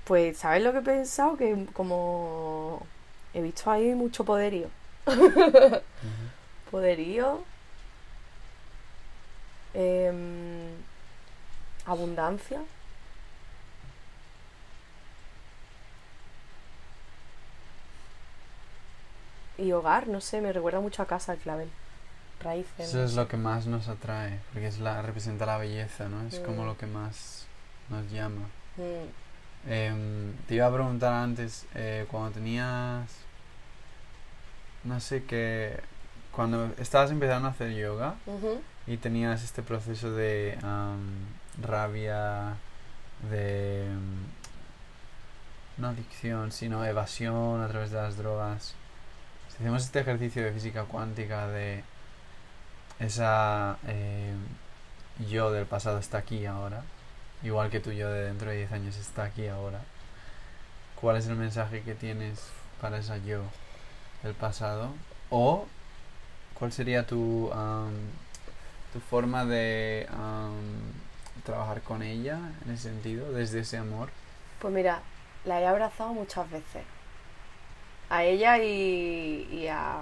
[0.06, 1.38] Pues, ¿sabes lo que he pensado?
[1.38, 2.86] Que como
[3.34, 4.70] he visto ahí mucho poderío.
[6.72, 7.44] Poderío.
[9.74, 10.76] em,
[11.86, 12.60] abundancia.
[19.58, 21.70] Y hogar, no sé, me recuerda mucho a casa el clavel.
[22.42, 22.90] Raíces.
[22.90, 26.28] Eso es lo que más nos atrae, porque es la, representa la belleza, ¿no?
[26.28, 26.66] Es como Mm.
[26.68, 27.48] lo que más
[27.90, 28.44] nos llama.
[28.78, 33.10] Mm, Em, te iba a preguntar antes, eh, cuando tenías,
[34.84, 35.80] no sé qué,
[36.32, 38.16] cuando estabas empezando a hacer yoga
[38.86, 41.10] y tenías este proceso de am,
[41.62, 42.54] rabia,
[43.30, 44.26] de em,
[45.78, 48.74] no adicción, sino evasión a través de las drogas.
[49.58, 51.84] Si hacemos este ejercicio de física cuántica de
[53.00, 54.38] esa em,
[55.32, 56.84] yo del pasado está aquí ahora,
[57.42, 59.80] igual que tu yo de dentro de 10 años está aquí ahora.
[61.02, 62.40] ¿Cuál es el mensaje que tienes
[62.80, 63.42] para esa yo
[64.22, 64.92] del pasado?
[65.32, 65.66] O
[66.54, 67.94] cuál sería tu, am,
[68.94, 70.54] tu forma de am,
[71.44, 74.10] trabajar con ella en ese sentido, desde ese amor.
[74.60, 75.02] Pues mira,
[75.46, 76.84] la he abrazado muchas veces.
[78.10, 80.02] A ella y, y, a,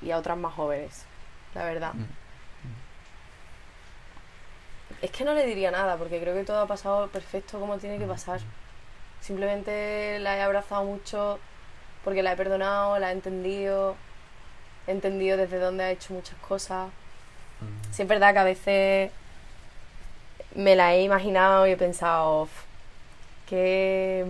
[0.00, 1.04] y a otras más jóvenes,
[1.54, 1.92] la verdad.
[1.94, 2.04] Mm.
[5.02, 7.98] Es que no le diría nada, porque creo que todo ha pasado perfecto como tiene
[7.98, 8.40] que Mm, pasar.
[9.20, 11.38] Simplemente la he abrazado mucho
[12.04, 13.96] porque la he perdonado, la he entendido,
[14.86, 16.88] he entendido desde dónde ha hecho muchas cosas.
[17.60, 17.92] Mm.
[17.92, 19.10] Sí es verdad que a veces
[20.54, 22.50] me la he imaginado y he pensado "Uf,
[23.48, 24.24] que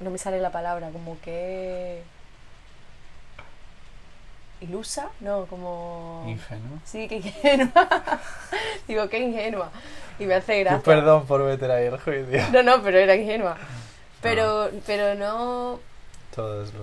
[0.00, 2.02] no me sale la palabra, como que
[4.60, 6.78] ilusa, no, como Ingenuo.
[6.84, 7.88] sí, que ingenua.
[8.88, 9.70] Digo, qué ingenua.
[10.18, 10.82] Y me hace Yo gracia.
[10.82, 12.40] perdón por meter ahí el juicio.
[12.52, 13.56] No, no, pero era ingenua.
[14.22, 15.80] Pero, pero no.
[16.34, 16.80] Todos lo,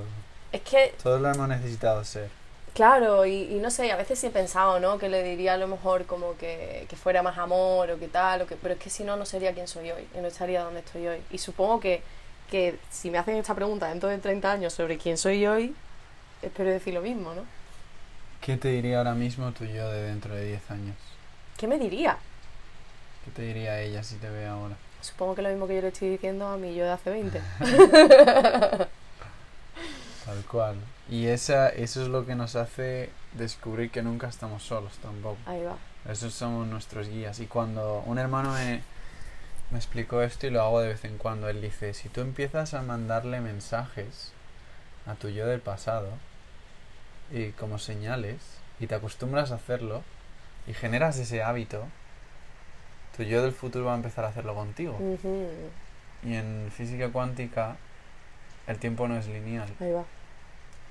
[0.51, 2.29] Es que todos lo hemos necesitado ser.
[2.75, 4.97] Claro, y, y no sé, a veces sí he pensado, ¿no?
[4.97, 8.43] Que le diría a lo mejor como que, que fuera más amor o que tal,
[8.43, 10.63] o que, pero es que si no, no sería quien soy hoy, y no estaría
[10.63, 11.21] donde estoy hoy.
[11.31, 12.01] Y supongo que,
[12.51, 15.73] que si me hacen esta pregunta dentro de 30 años sobre quién soy hoy,
[16.41, 17.43] espero decir lo mismo, ¿no?
[18.41, 20.95] ¿Qué te diría ahora mismo tu yo de dentro de 10 años?
[21.57, 22.17] ¿Qué me diría?
[23.23, 24.75] ¿Qué te diría ella si te ve ahora?
[24.99, 27.41] Supongo que lo mismo que yo le estoy diciendo a mi yo de hace 20.
[30.25, 30.75] Tal cual.
[31.09, 35.37] Y esa, eso es lo que nos hace descubrir que nunca estamos solos tampoco.
[35.45, 35.77] Ahí va.
[36.09, 37.39] Esos somos nuestros guías.
[37.39, 38.81] Y cuando un hermano me,
[39.71, 42.73] me explicó esto y lo hago de vez en cuando, él dice, si tú empiezas
[42.73, 44.33] a mandarle mensajes
[45.07, 46.09] a tu yo del pasado
[47.31, 48.37] y como señales
[48.79, 50.03] y te acostumbras a hacerlo
[50.67, 51.85] y generas ese hábito,
[53.15, 54.99] tu yo del futuro va a empezar a hacerlo contigo.
[56.23, 57.77] Y en física cuántica
[58.67, 59.69] el tiempo no es lineal.
[59.79, 60.03] Ahí va.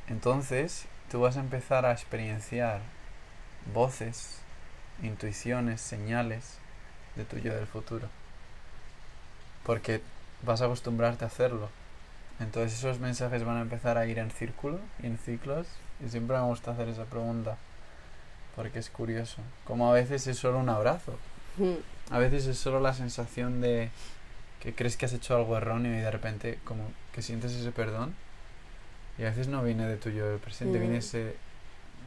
[0.08, 2.80] Entonces, tú vas a empezar a experienciar
[3.72, 4.40] voces,
[5.02, 6.58] intuiciones, señales
[7.14, 8.08] de tu yo del futuro.
[9.64, 10.00] Porque
[10.42, 11.68] vas a acostumbrarte a hacerlo.
[12.40, 15.66] Entonces esos mensajes van a empezar a ir en círculo y en ciclos.
[16.04, 17.56] Y siempre me gusta hacer esa pregunta.
[18.56, 19.42] Porque es curioso.
[19.64, 21.18] Como a veces es solo un abrazo.
[21.58, 21.78] Ujú,
[22.10, 23.90] A veces es solo la sensación de
[24.60, 26.82] que crees que has hecho algo erróneo y de repente como
[27.12, 28.14] que sientes ese perdón.
[29.18, 30.80] Y a veces no viene de tu yo del presente, Mm.
[30.80, 31.34] viene ese,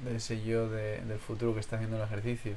[0.04, 2.56] de ese yo de- del futuro que está haciendo el ejercicio.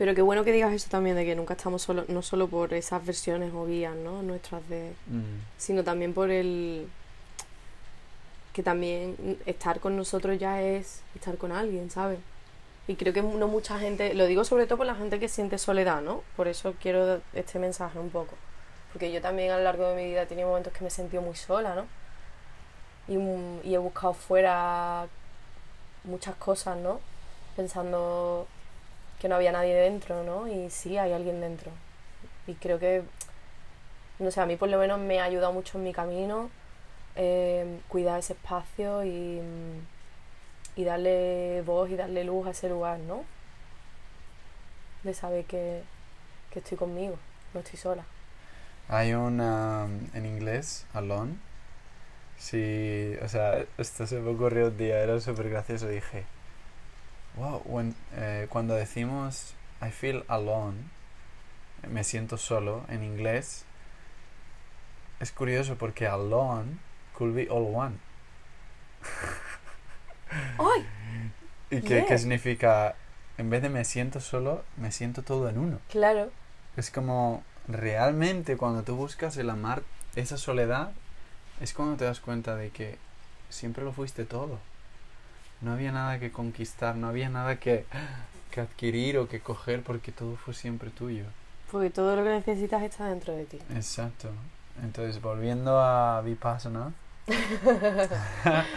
[0.00, 2.72] Pero qué bueno que digas eso también, de que nunca estamos solos, no solo por
[2.72, 4.22] esas versiones o guías, ¿no?
[4.22, 6.88] Nuestras de, Mm, sino también por el
[8.54, 12.18] que también estar con nosotros ya es estar con alguien, ¿sabes?
[12.88, 15.58] Y creo que no mucha gente, lo digo sobre todo por la gente que siente
[15.58, 16.22] soledad, ¿no?
[16.34, 18.36] Por eso quiero este mensaje un poco.
[18.94, 20.90] Porque yo también a lo largo de mi vida he tenido momentos que me he
[20.90, 21.84] sentido muy sola, ¿no?
[23.06, 23.18] Y,
[23.68, 25.08] y he buscado fuera
[26.04, 27.00] muchas cosas, ¿no?
[27.54, 28.46] Pensando
[29.20, 30.48] que no había nadie dentro, ¿no?
[30.48, 31.70] Y sí, hay alguien dentro.
[32.46, 33.02] Y creo que,
[34.18, 36.50] no sé, a mí por lo menos me ha ayudado mucho en mi camino
[37.16, 39.40] eh, cuidar ese espacio y,
[40.76, 43.24] y darle voz y darle luz a ese lugar, ¿no?
[45.02, 45.82] De saber que,
[46.50, 47.16] que estoy conmigo,
[47.54, 48.04] no estoy sola.
[48.88, 51.34] Hay un, um, en inglés, alone.
[52.38, 55.88] Sí, o sea, esto se me ocurrió un día, era súper gracioso.
[55.88, 56.24] Dije,
[57.40, 60.76] wow, when- eh, cuando decimos I feel alone,
[61.88, 63.64] me siento solo, en inglés,
[65.20, 66.76] es curioso porque alone
[67.16, 67.96] could be all one.
[71.70, 72.06] ¿Y qué, Yeah.
[72.06, 72.94] qué significa?
[73.38, 75.78] En vez de me siento solo, me siento todo en uno.
[75.88, 76.30] Claro.
[76.76, 79.82] Es como realmente cuando tú buscas el amar
[80.14, 80.92] esa soledad,
[81.60, 82.98] es cuando te das cuenta de que
[83.48, 84.58] siempre lo fuiste todo.
[85.60, 87.84] No había nada que conquistar, no había nada que,
[88.50, 91.24] que adquirir o que coger porque todo fue siempre tuyo.
[91.70, 93.58] Porque todo lo que necesitas está dentro de ti.
[93.74, 94.30] Exacto.
[94.82, 96.92] Entonces, volviendo a Vipassana,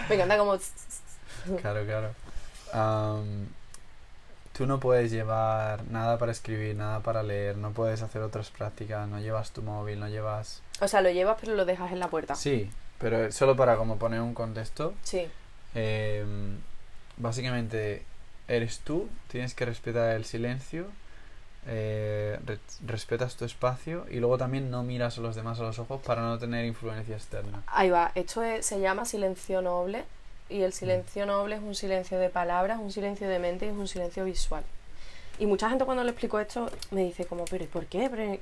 [0.10, 0.58] Me encanta como...
[1.62, 2.10] claro, claro.
[4.54, 9.08] tú no puedes llevar nada para escribir, nada para leer, no puedes hacer otras prácticas,
[9.08, 10.62] no llevas tu móvil, no llevas...
[10.82, 12.36] O sea, lo llevas pero lo dejas en la puerta.
[12.36, 12.70] Sí,
[13.00, 15.28] pero solo para como poner un contexto, Sí.
[15.76, 16.26] eh,
[17.18, 18.04] básicamente
[18.48, 20.88] eres tú, tienes que respetar el silencio,
[21.66, 25.80] eh, re- respetas tu espacio y luego también no miras a los demás a los
[25.80, 27.64] ojos para no tener influencia externa.
[27.68, 28.12] Ahí va.
[28.16, 30.04] Esto es- se llama silencio noble.
[30.50, 30.64] Y Mm.
[30.64, 33.88] el silencio noble es un silencio de palabras, un silencio de mente y es un
[33.88, 34.64] silencio visual.
[35.40, 38.10] Y mucha gente cuando le explico esto me dice como, pero ¿y por qué?
[38.10, 38.38] Pero-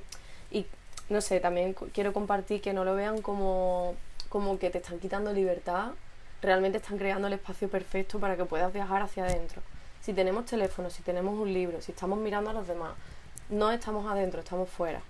[0.50, 0.66] Y
[1.08, 3.94] no sé, también quiero compartir que no lo vean como,
[4.28, 5.92] como que te están quitando libertad.
[6.42, 9.62] Realmente están creando el espacio perfecto para que puedas viajar hacia adentro.
[10.00, 12.94] Si tenemos teléfono, si tenemos un libro, si estamos mirando a los demás,
[13.48, 15.00] no estamos adentro, estamos fuera.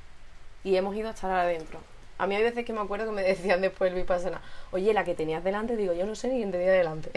[0.63, 1.81] Y hemos ido a estar adentro.
[2.19, 5.05] A mí hay veces que me acuerdo que me decían después el Vipassana, oye, la
[5.05, 7.11] que tenías delante, digo, yo no sé ni quién tenía delante.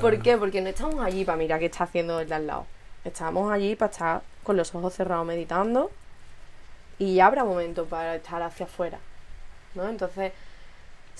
[0.00, 0.38] ¿Por qué?
[0.38, 2.66] Porque no estamos allí para mirar qué está haciendo el de al lado.
[3.04, 5.90] Estamos allí para estar con los ojos cerrados meditando
[6.98, 8.98] y ya habrá momento para estar hacia afuera.
[9.74, 9.88] ¿No?
[9.88, 10.32] Entonces,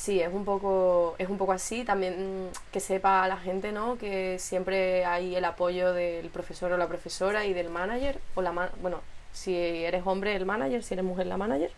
[0.01, 1.85] sí, es un poco, es un poco así.
[1.85, 3.99] También mm, que sepa la gente, ¿no?
[3.99, 8.19] Que siempre hay el apoyo del profesor o la profesora y del manager.
[8.35, 9.01] O la bueno,
[9.33, 11.71] si eres hombre, el manager, si eres mujer, la manager.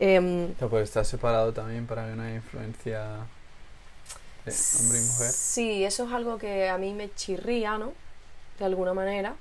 [0.00, 3.00] Em, No, pues estar separado también para que no haya influencia
[4.44, 5.30] de hombre y mujer.
[5.30, 7.92] Sí, eso es algo que a mí me chirría, ¿no?
[8.58, 9.34] De alguna manera,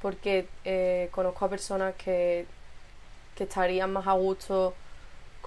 [0.00, 2.46] porque eh, conozco a personas que,
[3.36, 4.74] que estarían más a gusto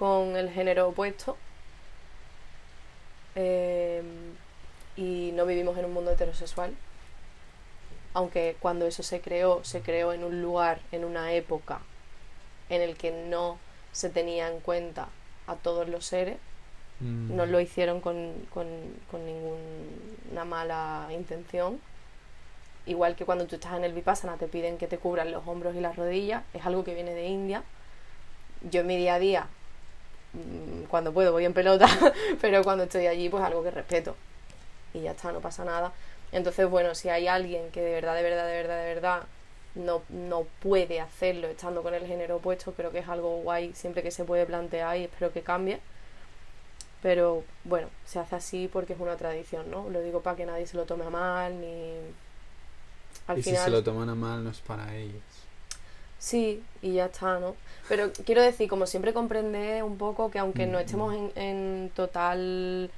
[0.01, 1.37] con el género opuesto
[3.35, 4.01] eh,
[4.97, 6.73] y no vivimos en un mundo heterosexual.
[8.15, 11.81] Aunque cuando eso se creó, se creó en un lugar, en una época
[12.69, 13.59] en el que no
[13.91, 15.09] se tenía en cuenta
[15.45, 16.37] a todos los seres
[17.01, 17.35] Mm.
[17.35, 18.67] no lo hicieron con, con,
[19.09, 21.79] con ninguna mala intención.
[22.85, 25.75] Igual que cuando tú estás en el Vipassana te piden que te cubran los hombros
[25.75, 27.63] y las rodillas, es algo que viene de India.
[28.69, 29.47] Yo en mi día a día,
[30.89, 31.87] cuando puedo, voy en pelota,
[32.41, 34.15] pero cuando estoy allí, pues algo que respeto.
[34.93, 35.91] Y ya está, no pasa nada.
[36.31, 39.23] Entonces, bueno, si hay alguien que de verdad, de verdad, de verdad, de verdad
[39.75, 44.03] no, no puede hacerlo estando con el género opuesto, creo que es algo guay siempre
[44.03, 45.79] que se puede plantear y espero que cambie.
[47.01, 49.89] Pero bueno, se hace así porque es una tradición, ¿no?
[49.89, 51.95] Lo digo para que nadie se lo tome a mal, ni...
[53.27, 53.59] Al y final...
[53.59, 55.23] si se lo toman a mal, no es para ellos.
[56.21, 57.55] Sí, y ya está, ¿no?
[57.87, 61.91] Pero quiero decir, como siempre comprender un poco que aunque no Mm, estemos en, en
[61.95, 62.91] total,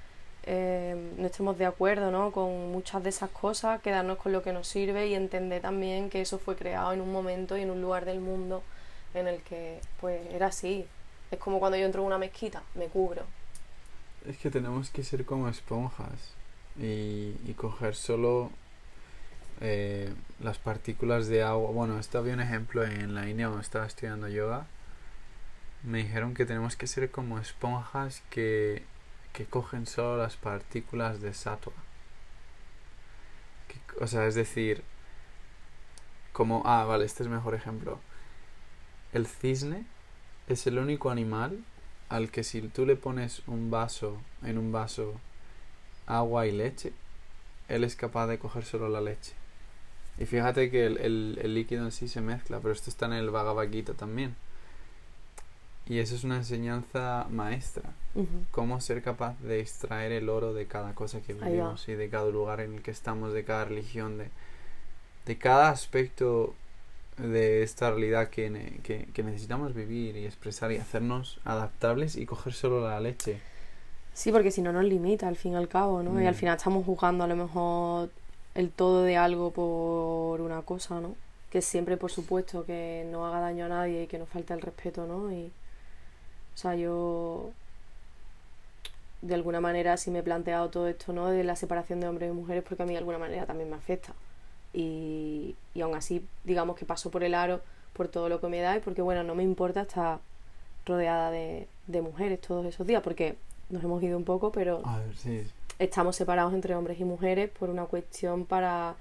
[0.43, 2.31] eh, no estemos de acuerdo, ¿no?
[2.33, 6.21] Con muchas de esas cosas, quedarnos con lo que nos sirve y entender también que
[6.21, 8.61] eso fue creado en un momento y en un lugar del mundo
[9.13, 10.85] en el que, pues, era así.
[11.31, 13.23] Es como cuando yo entro en una mezquita, me cubro.
[14.25, 16.35] Es que tenemos que ser como esponjas
[16.77, 18.51] y, y coger solo
[19.63, 21.71] eh, las partículas de agua.
[21.71, 24.67] Bueno, esto había un ejemplo en la India cuando estaba estudiando yoga.
[25.83, 28.83] Me dijeron que tenemos que ser como esponjas que,
[29.31, 31.71] que cogen solo las partículas de sattva.
[34.01, 34.83] O sea, es decir,
[36.33, 36.63] como...
[36.65, 37.99] Ah, vale, este es mejor ejemplo.
[39.13, 39.85] El cisne
[40.47, 41.63] es el único animal
[42.09, 45.13] al que si tú le pones un vaso, en un vaso,
[46.05, 46.91] agua y leche,
[47.69, 49.33] él es capaz de coger solo la leche.
[50.19, 53.13] Y fíjate que el, el- el líquido en sí se mezcla, pero esto está en
[53.13, 54.35] el Bhagavad Gita también.
[55.87, 57.83] Y eso es una enseñanza maestra.
[58.15, 58.27] Ujú.
[58.51, 62.29] Cómo ser capaz de extraer el oro de cada cosa que vivimos y de cada
[62.29, 64.27] lugar en el que estamos, de cada religión, de,
[65.25, 66.53] de cada aspecto
[67.17, 72.25] de esta realidad que, ne- que, que necesitamos vivir y expresar y hacernos adaptables y
[72.25, 73.39] coger solo la leche.
[74.13, 76.21] Sí, porque si no nos limita al fin y al cabo, ¿no?
[76.21, 76.37] Y al Mm.
[76.37, 78.09] final estamos juzgando a lo mejor
[78.55, 81.15] el todo de algo por una cosa, ¿no?
[81.49, 84.61] Que siempre, por supuesto, que no haga daño a nadie y que no falte el
[84.61, 85.31] respeto, ¿no?
[85.31, 85.51] Y,
[86.55, 87.51] o sea, yo
[89.21, 91.29] de alguna manera sí me he planteado todo esto, ¿no?
[91.29, 93.75] De la separación de hombres y mujeres porque a mí de alguna manera también me
[93.75, 94.13] afecta.
[94.73, 97.61] Y, y aún así, digamos que paso por el aro
[97.93, 100.19] por todo lo que me da y porque, bueno, no me importa estar
[100.85, 103.35] rodeada de, de mujeres todos esos días porque
[103.69, 105.43] nos hemos ido un poco, pero A ver, sí.
[105.79, 108.95] Estamos separados entre hombres y mujeres por una cuestión para,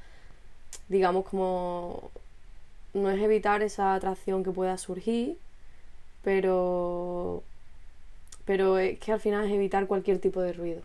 [0.88, 2.10] digamos, como
[2.94, 5.38] no es evitar esa atracción que pueda surgir,
[6.22, 7.42] pero
[8.44, 10.82] pero es que al final es evitar cualquier tipo de ruido.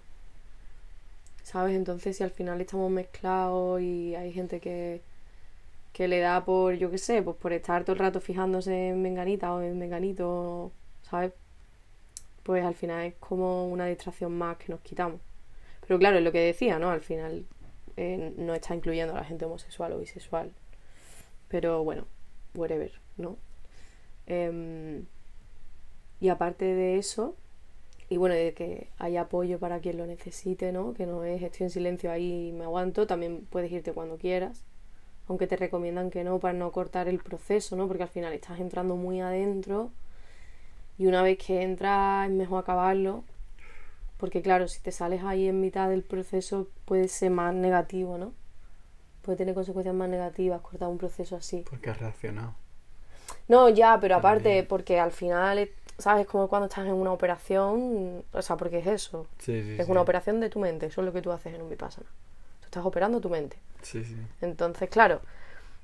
[1.44, 1.76] ¿Sabes?
[1.76, 5.02] Entonces si al final estamos mezclados y hay gente que,
[5.94, 9.02] que le da por, yo qué sé, pues por estar todo el rato fijándose en
[9.02, 10.72] menganita o en menganito,
[11.10, 11.34] ¿sabes?
[12.44, 15.20] Pues al final es como una distracción más que nos quitamos.
[15.88, 16.90] Pero claro, es lo que decía, ¿no?
[16.92, 17.46] Al final
[17.96, 20.52] eh, no está incluyendo a la gente homosexual o bisexual.
[21.48, 22.06] Pero bueno,
[22.56, 23.38] whatever, ¿no?
[24.28, 25.06] Em,
[26.20, 27.36] y aparte de eso,
[28.10, 30.94] y bueno, de que haya apoyo para quien lo necesite, ¿no?
[30.94, 34.66] Que no es estoy en silencio ahí y me aguanto, también puedes irte cuando quieras,
[35.28, 37.88] aunque te recomiendan que no para no cortar el proceso, ¿no?
[37.88, 39.92] Porque al final estás entrando muy adentro
[40.98, 43.24] y una vez que entras es mejor acabarlo,
[44.18, 48.34] porque claro, si te sales ahí en mitad del proceso puede ser más negativo, ¿no?
[49.22, 51.66] Puede tener consecuencias más negativas cortar un proceso así.
[51.70, 52.56] Porque has reaccionado.
[53.48, 56.28] No, ya, pero aparte, porque al final ¿sabes?
[56.28, 59.28] Como cuando estás en una operación, o sea, porque es eso.
[59.40, 59.92] Sí, sí, es sí.
[59.92, 62.08] una operación de tu mente, eso es lo que tú haces en un vipassana.
[62.60, 63.58] Tú estás operando tu mente.
[63.82, 64.16] Sí, sí.
[64.42, 65.22] Entonces, claro,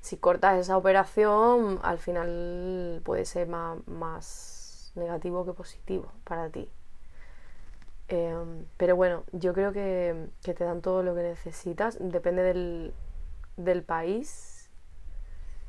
[0.00, 6.68] si cortas esa operación, al final puede ser más, más negativo que positivo para ti.
[8.08, 11.96] Em, pero bueno, yo creo que, que te dan todo lo que necesitas.
[12.00, 12.94] Depende del,
[13.56, 14.70] del país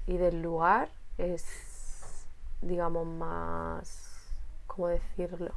[0.07, 0.89] y del lugar.
[1.17, 2.27] Es,
[2.61, 4.15] digamos, más
[4.75, 5.53] ¿cómo decirlo?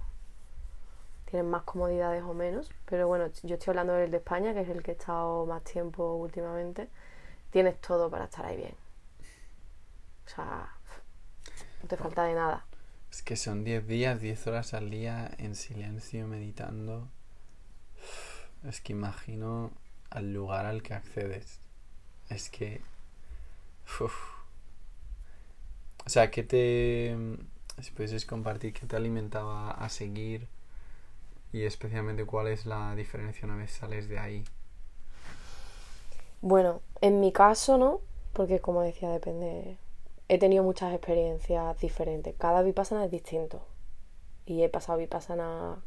[1.25, 4.69] Tienen más comodidades o menos, pero bueno, yo estoy hablando del de España, que es
[4.69, 6.89] el que he estado más tiempo últimamente.
[7.51, 8.75] Tienes todo para estar ahí bien.
[10.27, 10.69] O sea,
[11.83, 12.65] no te falta de nada.
[13.11, 17.09] Es que son 10 días, 10 horas al día en silencio, meditando.
[18.67, 19.71] Es que imagino
[20.11, 21.61] al lugar al que accedes.
[22.29, 22.81] Es que...
[26.05, 27.17] O sea, que te
[27.83, 30.49] si pudieses compartir qué te alimentaba a seguir
[31.53, 34.45] y especialmente cuál es la diferencia una vez sales de ahí.
[36.41, 38.01] Bueno, en mi caso no,
[38.33, 39.77] porque como decía, depende.
[40.29, 42.35] He tenido muchas experiencias diferentes.
[42.37, 43.63] Cada vipassana es distinto.
[44.47, 45.83] Y he pasado vipassana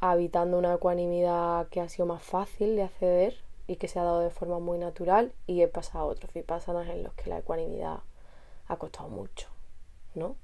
[0.00, 3.36] habitando una ecuanimidad que ha sido más fácil de acceder
[3.66, 5.32] y que se ha dado de forma muy natural.
[5.46, 8.00] Y he pasado otros vipassanas en los que la ecuanimidad
[8.66, 9.48] ha costado mucho.
[10.14, 10.36] ¿no?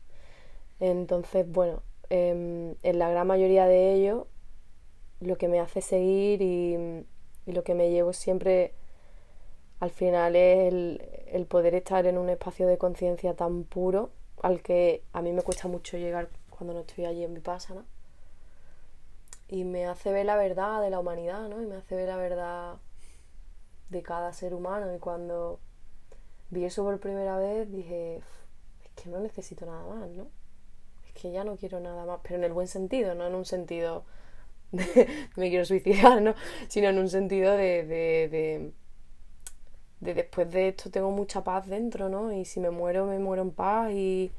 [0.79, 4.27] Entonces, bueno, em, en la gran mayoría de ellos,
[5.21, 7.05] lo que me hace seguir y,
[7.47, 8.73] y lo que me llevo siempre
[9.81, 10.73] al final es
[11.33, 14.11] el, poder estar en un espacio de conciencia tan puro
[14.43, 17.85] al que a mí me cuesta mucho llegar cuando no estoy allí en mi ¿no?
[19.49, 21.61] Y me hace ver la verdad de la humanidad, ¿no?
[21.61, 22.77] Y me hace ver la verdad
[23.89, 24.95] de cada ser humano.
[24.95, 25.59] Y cuando
[26.51, 28.21] vi eso por primera vez dije,
[28.95, 30.29] que no necesito nada más, ¿no?
[31.07, 33.45] Es que ya no quiero nada más, pero en el buen sentido, no en un
[33.45, 34.05] sentido
[34.73, 36.35] de me quiero suicidar, ¿no?
[36.69, 38.73] Sino en un sentido de,
[40.01, 42.33] de después de esto tengo mucha paz dentro, ¿no?
[42.33, 44.33] Y si me muero, me muero en paz y,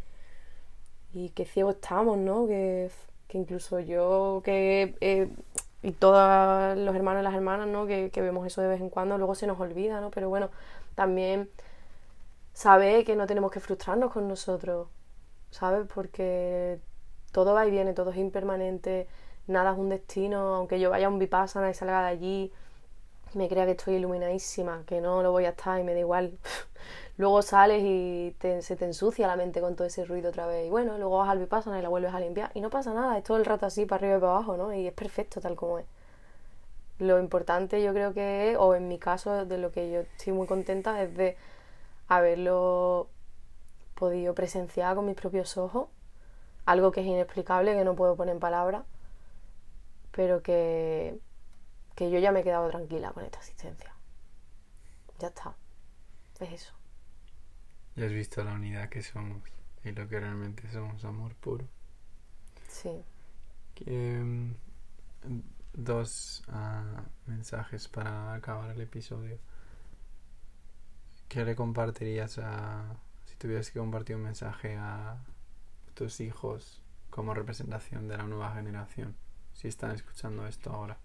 [1.13, 2.47] y qué ciego estamos, ¿no?
[2.47, 2.89] Que,
[3.27, 4.95] que incluso yo que...
[5.01, 5.29] Eh,
[5.83, 7.87] y todos los hermanos y las hermanas, ¿no?
[7.87, 10.11] Que, que vemos eso de vez en cuando, luego se nos olvida, ¿no?
[10.11, 10.49] Pero bueno,
[10.95, 11.49] también
[12.53, 14.87] saber que no tenemos que frustrarnos con nosotros,
[15.51, 15.87] ¿sabes?
[15.93, 16.79] Porque
[17.31, 19.07] todo va y viene, todo es impermanente,
[19.47, 22.53] nada es un destino, aunque yo vaya a un vipassana y salga de allí,
[23.33, 26.37] me crea que estoy iluminadísima, que no lo voy a estar y me da igual.
[27.17, 30.67] luego sales y se te ensucia la mente con todo ese ruido otra vez.
[30.67, 32.51] Y bueno, luego vas al vipassana y la vuelves a limpiar.
[32.55, 34.73] Y no pasa nada, es todo el rato así, para arriba y para abajo, ¿no?
[34.73, 35.85] Y es perfecto tal como es.
[36.99, 40.33] Lo importante yo creo que es, o en mi caso, de lo que yo estoy
[40.33, 41.37] muy contenta, es de
[42.07, 43.07] haberlo
[43.95, 45.89] podido presenciar con mis propios ojos,
[46.65, 48.83] algo que es inexplicable, que no puedo poner en palabras,
[50.11, 51.19] pero que,
[52.01, 53.93] que yo ya me he quedado tranquila con esta asistencia.
[55.19, 55.55] Ya está.
[56.39, 56.73] Es eso.
[57.95, 59.43] Ya has visto la unidad que somos
[59.83, 61.67] y lo que realmente somos, amor puro.
[62.67, 63.03] Sí.
[63.75, 64.51] Que,
[65.73, 69.37] dos uh, mensajes para acabar el episodio.
[71.29, 72.95] ¿Qué le compartirías a,
[73.25, 75.23] si tuvieras que compartir un mensaje a
[75.93, 79.15] tus hijos como representación de la nueva generación?
[79.53, 80.97] Si están escuchando esto ahora.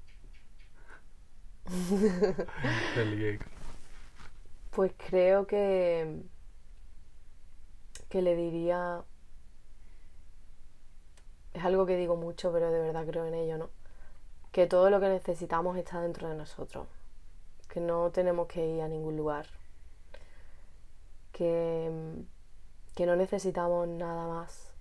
[4.70, 6.22] Pues creo que
[8.08, 9.02] que le diría
[11.54, 13.70] es algo que digo mucho pero de verdad creo en ello no
[14.56, 16.86] que todo lo que necesitamos está dentro de nosotros,
[17.68, 19.44] que no tenemos que ir a ningún lugar,
[21.30, 21.90] que,
[22.94, 24.72] que no necesitamos nada más.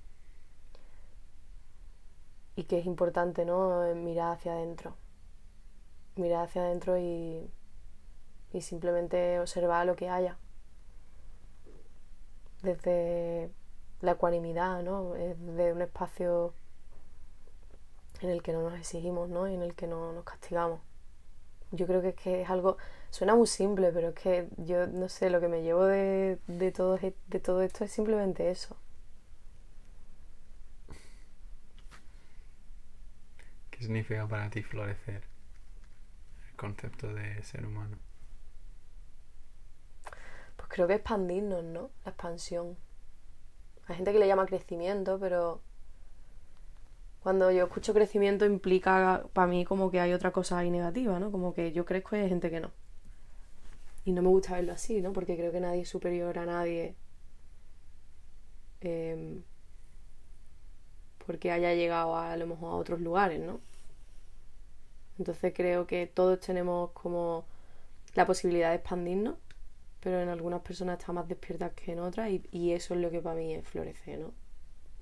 [2.55, 3.81] Y que es importante ¿no?
[3.95, 4.95] mirar hacia adentro,
[6.15, 7.49] mirar hacia adentro y,
[8.53, 10.37] y simplemente observar lo que haya
[12.65, 13.49] desde
[14.01, 15.13] la ecuanimidad, ¿no?
[15.13, 16.53] Desde un espacio
[18.21, 19.47] en el que no nos exigimos, ¿no?
[19.47, 20.81] Y en el que no nos castigamos.
[21.71, 22.77] Yo creo que es que es algo,
[23.09, 26.71] suena muy simple, pero es que yo no sé, lo que me llevo de, de,
[26.71, 28.77] todo, de todo esto es simplemente eso.
[33.71, 35.34] ¿Qué significa para ti florecer?
[36.65, 37.95] Concepto de ser humano.
[40.55, 41.91] Pues creo que expandirnos, ¿no?
[42.03, 42.75] La expansión.
[43.85, 45.61] Hay gente que le llama crecimiento, pero
[47.21, 51.31] cuando yo escucho crecimiento implica para mí como que hay otra cosa ahí negativa, ¿no?
[51.31, 52.71] Como que yo crezco y hay gente que no.
[54.03, 55.13] Y no me gusta verlo así, ¿no?
[55.13, 56.95] Porque creo que nadie es superior a nadie.
[58.81, 59.43] Em,
[61.27, 63.59] porque haya llegado a, a lo mejor a otros lugares, ¿no?
[65.17, 67.45] Entonces creo que todos tenemos como
[68.15, 69.35] la posibilidad de expandirnos,
[70.01, 73.09] pero en algunas personas está más despiertas que en otras y, y eso es lo
[73.11, 74.33] que para mí es florecer, ¿no?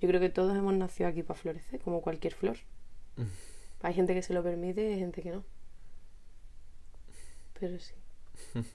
[0.03, 2.57] Yo creo que todos hemos nacido aquí para florecer, como cualquier flor.
[3.15, 3.23] Mm.
[3.84, 5.45] Hay gente que se lo permite y hay gente que no.
[7.57, 7.94] Pero sí.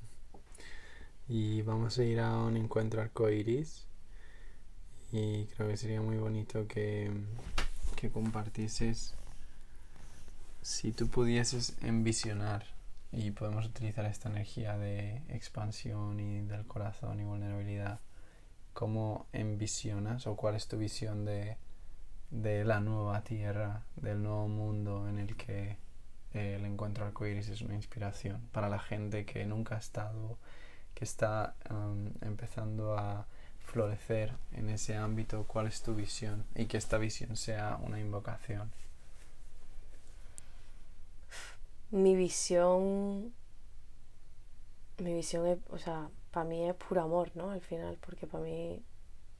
[1.28, 3.86] y vamos a ir a un encuentro arcoiris.
[5.12, 7.10] Y creo que sería muy bonito que,
[7.94, 9.14] que compartieses.
[10.62, 12.64] Si tú pudieses envisionar,
[13.10, 18.00] y podemos utilizar esta energía de expansión y del corazón y vulnerabilidad
[18.78, 21.56] ¿Cómo envisionas o cuál es tu visión de,
[22.30, 25.78] la nueva tierra, del nuevo mundo en el que
[26.32, 30.38] eh, el encuentro arcoíris es una inspiración para la gente que nunca ha estado,
[30.94, 33.26] que está um, empezando a
[33.64, 35.42] florecer en ese ámbito?
[35.48, 36.44] ¿Cuál es tu visión?
[36.54, 38.70] Y que esta visión sea una invocación.
[41.90, 43.32] Mi visión.
[44.98, 47.50] Mi visión es, o sea, para mí es puro amor, ¿no?
[47.50, 48.82] Al final, porque para mí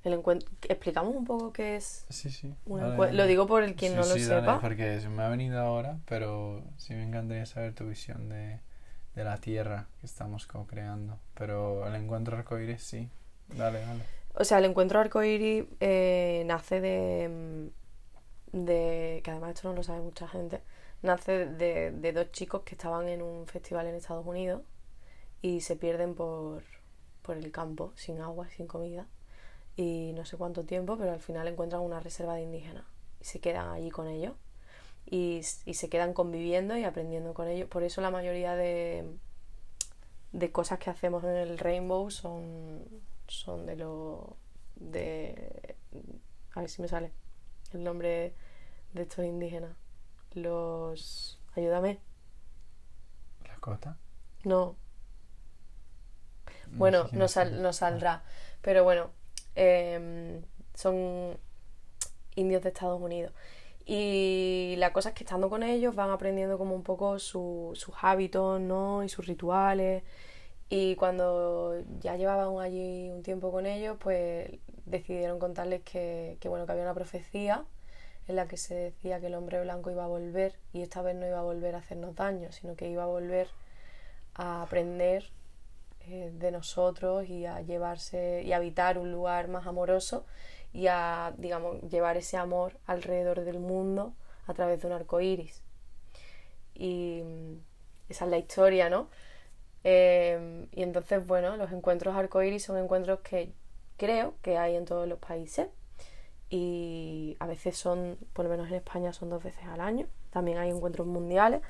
[0.05, 0.49] el encuentro...
[0.69, 2.07] ¿Explicamos un poco qué es?
[2.09, 2.55] Sí, sí.
[2.67, 4.61] Lo digo por el quien no lo sepa.
[4.61, 8.61] porque se me ha venido ahora, pero sí me encantaría saber tu visión de,
[9.15, 11.19] de la tierra que estamos co-creando.
[11.35, 13.11] Pero el encuentro arcoíris sí.
[13.49, 14.03] Dale, dale.
[14.35, 17.71] O sea, el encuentro arcoíris eh, nace de,
[18.53, 19.21] de...
[19.25, 20.63] que además esto no lo sabe mucha gente.
[21.03, 24.63] Nace de, de dos chicos que estaban en un festival en Estados Unidos
[25.43, 26.63] y se pierden por
[27.29, 29.07] por el campo, sin agua, sin comida,
[29.77, 32.87] y no sé cuánto tiempo, pero al final encuentran una reserva de indígenas
[33.21, 34.35] y se quedan allí con ellos
[35.05, 37.69] y, se quedan conviviendo y aprendiendo con ellos.
[37.69, 39.05] Por eso la mayoría de,
[40.33, 42.83] de cosas que hacemos en el Rainbow son,
[43.27, 44.39] son de lo...
[44.77, 45.77] de...
[46.55, 47.13] a ver si me sale
[47.75, 48.33] el nombre
[48.95, 49.77] de estos indígenas.
[50.35, 51.41] Los...
[51.55, 52.01] ayúdame.
[53.47, 53.97] ¿Lakota?
[54.45, 54.77] No,
[56.73, 57.29] bueno, no,
[57.73, 58.23] saldrá.
[58.63, 59.11] Pero bueno,
[59.55, 60.43] em,
[60.75, 61.39] son
[62.35, 63.33] indios de Estados Unidos.
[63.87, 68.61] Y la cosa es que estando con ellos van aprendiendo como un poco sus hábitos,
[68.61, 69.03] ¿no?
[69.03, 70.03] Y sus rituales.
[70.69, 74.51] Y cuando ya llevaban allí un tiempo con ellos, pues
[74.85, 77.65] decidieron contarles que, que, bueno, que había una profecía
[78.29, 81.17] en la que se decía que el hombre blanco iba a volver y esta vez
[81.17, 83.49] no iba a volver a hacernos daño, sino que iba a volver
[84.35, 85.31] a aprender
[86.07, 90.27] eh, de nosotros y a llevarse y habitar un lugar más amoroso
[90.73, 94.13] y a, digamos, llevar ese amor alrededor del mundo
[94.47, 95.63] a través de un arco iris.
[96.75, 97.23] Y
[98.09, 99.09] esa es la historia, ¿no?
[99.85, 103.53] Em, y entonces, bueno, los encuentros arcoíris son encuentros que
[103.97, 105.69] creo que hay en todos los países
[106.51, 110.07] y a veces son, por lo menos en España, son dos veces al año.
[110.31, 111.63] También hay encuentros mundiales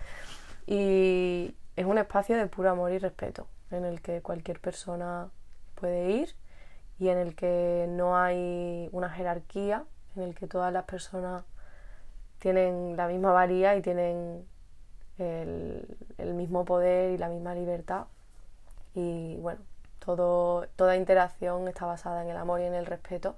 [0.67, 5.31] y es un espacio de puro amor y respeto en el que cualquier persona
[5.75, 6.35] puede ir
[6.99, 9.85] y en el que no hay una jerarquía,
[10.17, 11.45] en el que todas las personas
[12.39, 14.45] tienen la misma valía y tienen
[15.19, 18.07] el, mismo poder y la misma libertad.
[18.95, 19.61] Y bueno,
[19.99, 23.37] todo, toda interacción está basada en el amor y en el respeto.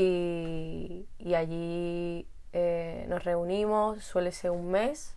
[0.00, 5.16] Y, allí eh, nos reunimos, suele ser un mes,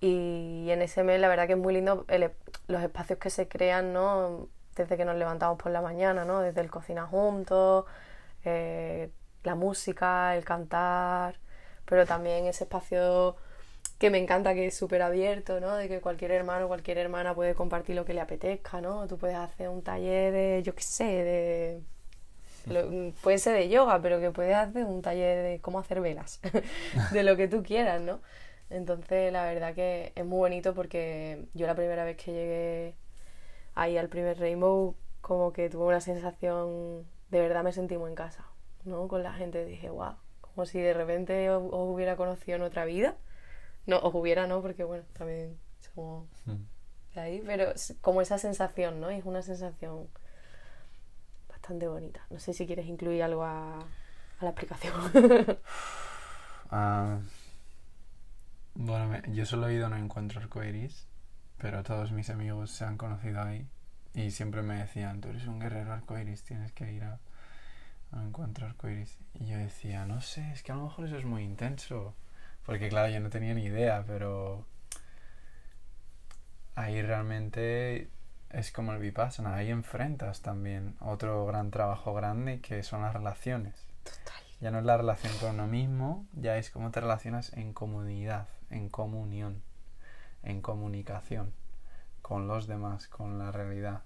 [0.00, 2.04] y en ese mes la verdad que es muy lindo
[2.68, 4.48] los espacios que se crean, ¿no?
[4.74, 6.40] Desde que nos levantamos por la mañana, ¿no?
[6.40, 7.86] Desde el cocina juntos,
[8.44, 9.10] eh,
[9.44, 11.36] la música, el cantar,
[11.86, 13.36] pero también ese espacio
[13.98, 15.74] que me encanta que es súper abierto, ¿no?
[15.76, 19.06] De que cualquier hermano cualquier hermana puede compartir lo que le apetezca, ¿no?
[19.08, 21.95] Tú puedes hacer un taller de, yo qué sé, de...
[22.66, 26.40] lo- puede ser de yoga, pero que puedes hacer un taller de cómo hacer velas,
[27.12, 28.20] de lo que tú quieras, ¿no?
[28.70, 32.94] Entonces, la verdad que es muy bonito porque yo la primera vez que llegué
[33.74, 38.16] ahí al primer Rainbow, como que tuve una sensación, de verdad me sentí muy en
[38.16, 38.46] casa,
[38.84, 39.08] ¿no?
[39.08, 42.84] Con la gente dije, wow, como si de repente os, os hubiera conocido en otra
[42.84, 43.16] vida.
[43.86, 46.28] No, os hubiera, no, porque bueno, también somos
[47.14, 49.10] de ahí, pero como esa sensación, ¿no?
[49.10, 50.08] Es una sensación
[51.66, 52.20] bastante bonita.
[52.30, 53.84] No sé si quieres incluir algo a,
[54.40, 54.94] la explicación.
[56.70, 57.20] Ah,
[58.74, 61.06] bueno, me- yo solo he ido a un encuentro arcoiris,
[61.58, 63.66] pero todos mis amigos se han conocido ahí
[64.14, 67.20] y siempre me decían, tú eres un guerrero arcoiris, tienes que ir a,
[68.12, 69.16] a un encuentro arcoiris.
[69.34, 72.14] Y yo decía, no sé, es que a lo mejor eso es muy intenso,
[72.64, 74.66] porque claro, yo no tenía ni idea, pero
[76.74, 78.10] ahí realmente
[78.50, 83.86] es como el Vipassana, ahí enfrentas también otro gran trabajo grande que son las relaciones.
[84.02, 84.42] Total.
[84.60, 88.48] Ya no es la relación con uno mismo, ya es cómo te relacionas en comunidad,
[88.70, 89.62] en comunión,
[90.42, 91.52] en comunicación
[92.22, 94.02] con los demás, con la realidad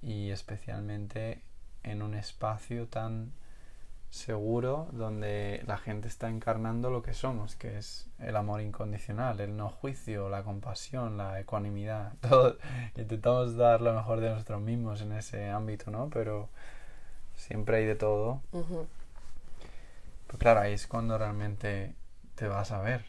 [0.00, 1.42] y especialmente
[1.82, 3.32] en un espacio tan
[4.14, 9.56] seguro donde la gente está encarnando lo que somos, que es el amor incondicional, el
[9.56, 12.12] no juicio, la compasión, la ecuanimidad.
[12.20, 12.56] Todo,
[12.96, 16.10] intentamos dar lo mejor de nosotros mismos en ese ámbito, ¿no?
[16.10, 16.48] Pero
[17.34, 18.40] siempre hay de todo.
[18.52, 21.94] Pues claro, ahí es cuando realmente
[22.36, 23.04] te vas a ver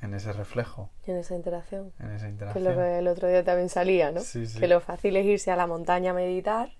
[0.00, 1.92] en ese reflejo, Y en esa interacción.
[1.98, 2.64] en esa Que es interacción.
[2.64, 4.20] lo que el otro día también salía, ¿no?
[4.20, 4.60] Sí, sí.
[4.60, 6.70] Que lo fácil es irse a la montaña a meditar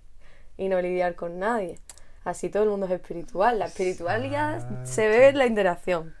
[0.55, 1.79] y no lidiar con nadie.
[2.27, 3.57] Así todo el mundo es espiritual.
[3.57, 6.13] La espiritualidad se ve en la interacción.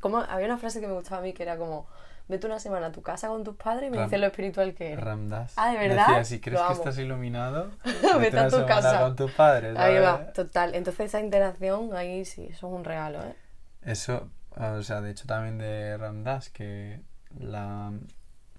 [0.00, 1.86] Como, había una frase que me gustaba a mí que era como,
[2.26, 4.74] vete una semana a tu casa con tus padres y me Ram- dices lo espiritual
[4.74, 5.04] que eres.
[5.04, 5.52] Ramdas.
[5.56, 6.08] Ah, ¿de verdad?
[6.08, 7.70] Decía, si crees que estás iluminado,
[8.20, 9.02] Vete a tu casa.
[9.02, 9.78] con tus padres.
[9.78, 10.74] Ahí va, total.
[10.74, 13.36] Entonces esa interacción, ahí sí, eso es un regalo, ¿eh?
[13.82, 17.00] Eso, o sea, de hecho también de Ramdas, que
[17.38, 17.92] la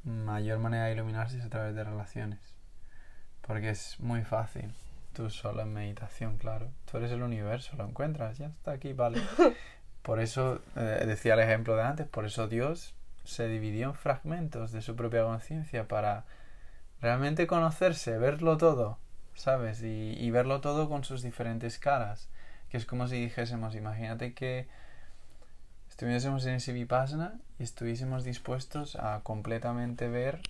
[0.05, 2.39] mayor manera de iluminarse es a través de relaciones.
[3.41, 4.73] Porque es muy fácil.
[5.13, 6.69] Tú solo en meditación, claro.
[6.89, 9.21] Tú eres el universo, lo encuentras, ya está aquí, vale.
[10.01, 14.73] Por eso, eh, decía el ejemplo de antes, por eso Dios se dividió en fragmentos
[14.73, 16.25] de su propia conciencia para
[16.99, 18.97] realmente conocerse, verlo todo,
[19.33, 19.81] ¿sabes?
[19.81, 22.27] Y, y verlo todo con sus diferentes caras.
[22.69, 24.67] Que es como si dijésemos, imagínate que
[25.89, 30.41] estuviésemos en ese vipassana y estuviésemos dispuestos a completamente ver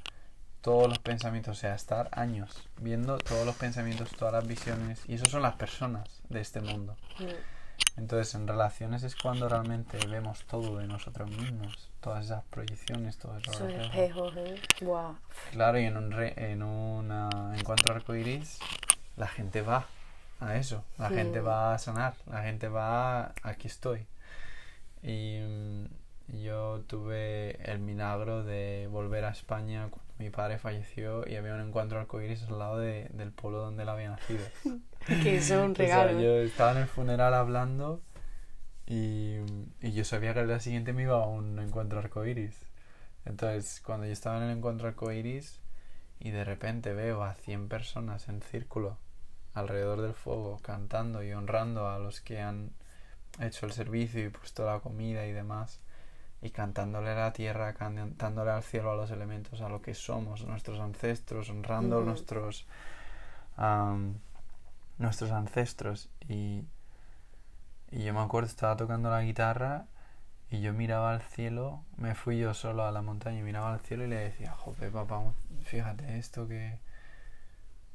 [0.64, 5.14] todos los pensamientos, o sea, estar años viendo todos los pensamientos, todas las visiones, y
[5.16, 6.96] eso son las personas de este mundo.
[7.98, 13.44] Entonces, en relaciones es cuando realmente vemos todo de nosotros mismos, todas esas proyecciones, todos
[13.44, 14.56] esos Son espejos, ¿eh?
[14.82, 15.16] Guau.
[15.52, 18.58] Claro, y en un, re- en un ah, encuentro arcoiris,
[19.18, 19.86] la gente va
[20.40, 21.14] a eso, la Mm.
[21.14, 24.08] gente va a sanar, la gente va a aquí estoy.
[25.04, 25.86] Y mm,
[26.44, 31.62] yo tuve el milagro de volver a España cuando mi padre falleció y había un
[31.62, 34.46] encuentro arcoiris al lado de- del pueblo donde él había nacido.
[35.22, 36.22] Que eso es un O sea, regalo.
[36.22, 38.02] yo estaba en el funeral hablando
[38.86, 39.38] y,
[39.82, 42.56] y yo sabía que al día siguiente me iba a un encuentro arcoiris.
[43.26, 45.60] Entonces, cuando yo estaba en el encuentro arcoiris
[46.20, 48.98] y de repente veo a 100 personas en círculo
[49.54, 52.72] alrededor del fuego cantando y honrando a los que han
[53.40, 55.80] hecho el servicio y puesto la comida y demás
[56.44, 60.46] y cantándole a la tierra, cantándole al cielo, a los elementos, a lo que somos,
[60.46, 62.68] nuestros ancestros, honrando nuestros
[64.98, 66.10] nuestros ancestros.
[66.28, 66.66] Y,
[67.92, 69.86] y yo me acuerdo estaba tocando la guitarra
[70.50, 73.80] y yo miraba al cielo me fui yo solo a la montaña y miraba al
[73.80, 75.34] cielo y le decía joder papá
[75.64, 76.78] fíjate esto que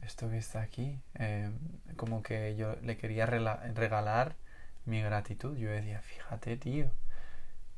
[0.03, 1.51] esto que está aquí eh,
[1.97, 4.35] como que yo le quería regalar
[4.87, 5.57] mi gratitud.
[5.57, 6.91] Yo decía fíjate tío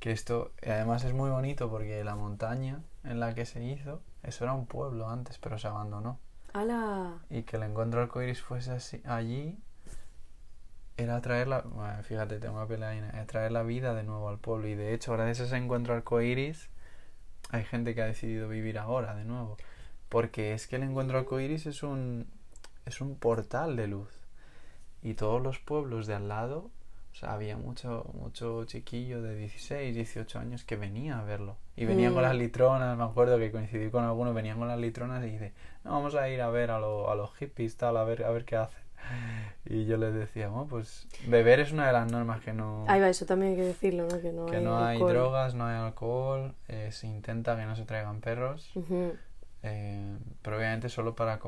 [0.01, 4.45] que esto además es muy bonito porque la montaña en la que se hizo eso
[4.45, 6.19] era un pueblo antes pero se abandonó.
[6.53, 7.19] ¡Hala!
[7.31, 9.57] y que el encuentro arcoiris fuese así, allí
[10.97, 14.39] era traer la bueno, fíjate tengo una peleadina era traer la vida de nuevo al
[14.39, 14.67] pueblo.
[14.69, 16.69] Y de hecho gracias a ese encuentro arcoiris
[17.51, 19.57] hay gente que ha decidido vivir ahora de nuevo.
[20.09, 22.27] Porque es que el encuentro arcoiris es un
[22.85, 24.09] es un portal de luz.
[25.03, 26.71] Y todos los pueblos de al lado
[27.13, 31.57] o sea, había mucho, mucho chiquillo de 16, 18 años que venía a verlo.
[31.77, 32.27] Y venían con Mm.
[32.27, 35.53] las litronas, me acuerdo que coincidí con algunos, venían con las litronas y dice,
[35.85, 38.31] no, vamos a ir a ver a, lo- a los hippies, tal, a ver, a
[38.31, 38.81] ver qué hacen.
[39.65, 42.85] y yo les decía, bueno, pues beber es una de las normas que no...
[42.87, 44.21] Ahí va, eso también hay que decirlo, ¿no?
[44.21, 47.75] Que no que hay, no hay drogas, no hay alcohol, eh, se intenta que no
[47.77, 48.71] se traigan perros,
[49.63, 51.39] eh, pero obviamente solo para,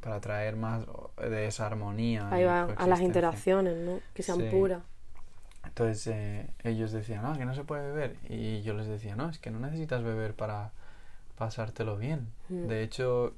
[0.00, 0.84] para traer más
[1.20, 2.28] de esa armonía.
[2.30, 4.00] Ahí va, a las interacciones, ¿no?
[4.12, 4.48] Que sean Sí.
[4.50, 4.82] puras.
[5.74, 8.16] Entonces eh, ellos decían, no, que no se puede beber.
[8.28, 10.70] Y yo les decía, no, es que no necesitas beber para
[11.36, 12.28] pasártelo bien.
[12.48, 12.68] Mm.
[12.68, 13.34] De hecho,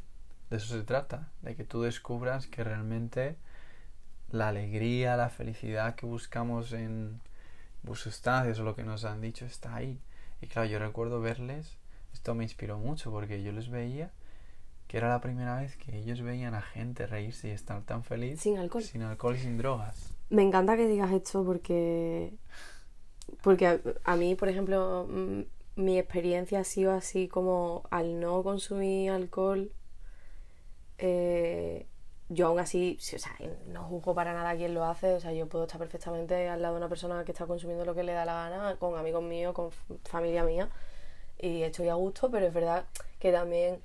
[0.50, 3.36] de eso se trata, de que tú descubras que realmente
[4.30, 7.22] la alegría, la felicidad que buscamos en
[7.94, 9.98] sustancias o lo que nos han dicho está ahí.
[10.42, 11.78] Y claro, yo recuerdo verles,
[12.12, 14.10] esto me inspiró mucho porque yo les veía
[14.88, 18.40] que era la primera vez que ellos veían a gente reírse y estar tan feliz
[18.40, 18.82] Sin alcohol.
[18.82, 20.12] sin alcohol y sin drogas.
[20.30, 22.34] Me encanta que digas esto porque.
[23.42, 25.42] Porque a, mí, por ejemplo, mm,
[25.76, 29.72] mi experiencia ha sido así como al no consumir alcohol.
[30.98, 31.86] eh,
[32.28, 33.32] yo aún así, sí, o sea,
[33.68, 35.14] no juzgo para nada a quien lo hace.
[35.14, 37.94] O sea, yo puedo estar perfectamente al lado de una persona que está consumiendo lo
[37.94, 39.70] que le da la gana, con amigos míos, con
[40.04, 40.68] familia mía.
[41.38, 42.86] Y estoy a gusto, pero es verdad
[43.20, 43.80] que también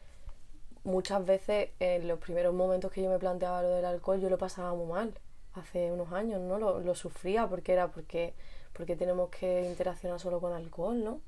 [0.84, 4.38] muchas veces en los primeros momentos que yo me planteaba lo del alcohol, yo lo
[4.38, 5.14] pasaba muy mal.
[5.54, 6.58] Hace unos años, ¿no?
[6.60, 8.34] Lo, lo sufría porque era porque,
[8.74, 11.22] porque tenemos que interaccionar solo con alcohol, ¿no?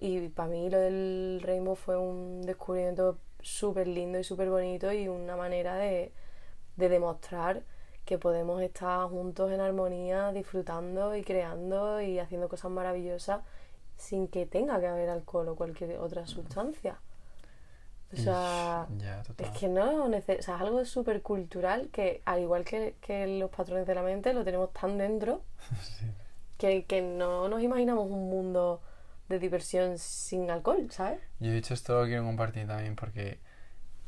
[0.00, 5.08] Y para mí lo del Rainbow fue un descubrimiento súper lindo y súper bonito y
[5.08, 6.12] una manera de,
[6.76, 7.62] de demostrar
[8.04, 13.42] que podemos estar juntos en armonía, disfrutando y creando y haciendo cosas maravillosas
[13.96, 17.00] sin que tenga que haber alcohol o cualquier otra sustancia.
[18.12, 22.64] O sea, ya, es que no o sea, es algo súper cultural que, al igual
[22.64, 25.42] que, que los patrones de la mente, lo tenemos tan dentro
[25.82, 26.06] Sí.
[26.58, 28.80] que, que no nos imaginamos un mundo
[29.28, 31.18] de diversión sin alcohol, ¿sabes?
[31.40, 33.38] Yo de hecho esto lo quiero compartir también porque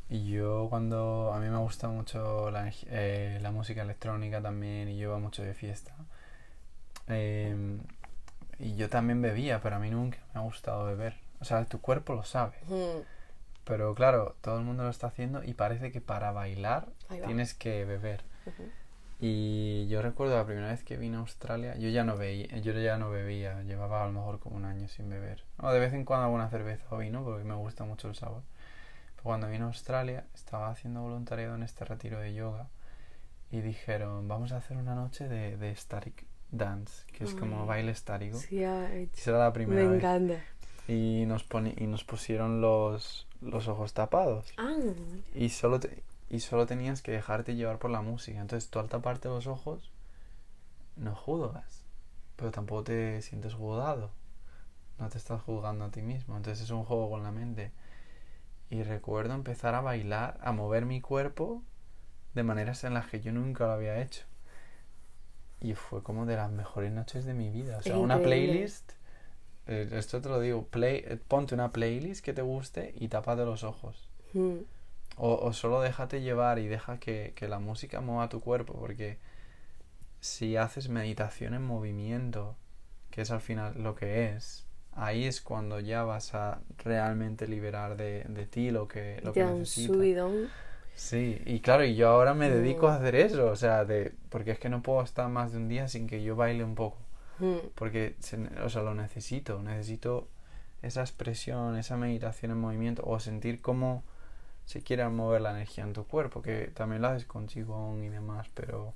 [0.09, 5.09] yo cuando a mí me gusta mucho la, eh, la música electrónica también y yo
[5.09, 5.93] iba mucho de fiesta
[7.07, 7.79] Em,
[8.59, 11.81] y yo también bebía pero a mí nunca me ha gustado beber o sea tu
[11.81, 13.01] cuerpo lo sabe Mm,
[13.69, 16.89] pero claro todo el mundo lo está haciendo y parece que para bailar
[17.25, 18.63] tienes que beber ujú.
[19.21, 22.71] y yo recuerdo la primera vez que vine a Australia, yo ya no veía, yo
[22.73, 25.43] ya no bebía, llevaba a lo mejor como un año sin beber.
[25.59, 28.43] O de vez en cuando alguna cerveza o vino porque me gusta mucho el sabor.
[29.15, 32.67] Pero cuando vine a Australia estaba haciendo voluntariado en este retiro de yoga
[33.51, 37.67] y dijeron, vamos a hacer una noche de, de static dance, que es como Ay.
[37.67, 38.37] baile estático.
[38.37, 39.99] Sí, era la primera me vez.
[39.99, 40.35] encanta.
[40.87, 44.53] Y nos, poni- y nos pusieron los, los ojos tapados.
[44.57, 44.75] Ah,
[45.33, 48.39] Y solo, te- y solo tenías que dejarte llevar por la música.
[48.39, 49.91] Entonces tú al taparte los ojos
[50.95, 51.83] no juzgas,
[52.35, 54.11] pero tampoco te sientes juzgado.
[54.99, 56.35] No te estás juzgando a ti mismo.
[56.37, 57.71] Entonces es un juego con la mente.
[58.69, 61.63] Y recuerdo empezar a bailar, a mover mi cuerpo
[62.35, 64.25] de maneras en las que yo nunca lo había hecho.
[65.61, 67.77] Y fue como de las mejores noches de mi vida.
[67.77, 68.47] O sea, Es una increíble.
[68.53, 68.91] playlist.
[69.69, 73.45] Eh, esto te lo digo, play, eh, ponte una playlist que te guste y tápate
[73.45, 74.09] los ojos.
[74.33, 74.65] mm,
[75.17, 79.19] O, o solo déjate llevar y deja que, que la música mueva tu cuerpo, porque
[80.21, 82.55] si haces meditación en movimiento,
[83.11, 87.97] que es al final lo que es, ahí es cuando ya vas a realmente liberar
[87.97, 90.09] de, de ti lo que, lo que necesitas.
[90.95, 92.89] Sí, y claro, y yo ahora me dedico Mm.
[92.89, 95.69] a hacer eso, o sea, de, porque es que no puedo estar más de un
[95.69, 96.97] día sin que yo baile un poco,
[97.39, 100.27] Mm, porque se o sea, lo necesito, necesito
[100.81, 104.03] esa expresión, esa meditación en movimiento, o sentir cómo
[104.65, 108.09] se quiere mover la energía en tu cuerpo, que también lo haces con Qigong y
[108.09, 108.93] demás, pero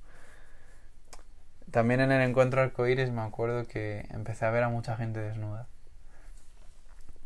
[1.71, 5.67] también en el encuentro arcoíris me acuerdo que empecé a ver a mucha gente desnuda.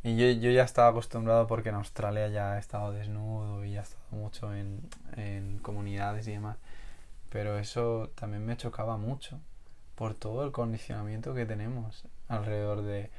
[0.03, 3.81] Y yo, yo ya estaba acostumbrado porque en Australia ya he estado desnudo y ya
[3.81, 4.81] he estado mucho en,
[5.18, 6.57] en comunidades y demás.
[7.30, 9.39] Pero eso también me chocaba mucho
[9.98, 13.10] por todo el condicionamiento que tenemos alrededor de,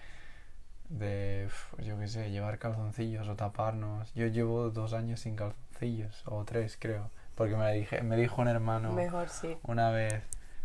[0.88, 1.48] de
[1.84, 4.14] yo qué sé, llevar calzoncillos o taparnos.
[4.14, 8.48] Yo llevo dos años sin calzoncillos, o tres creo, porque me, dije, me dijo un
[8.48, 9.56] hermano Mejor sí.
[9.64, 10.22] una vez,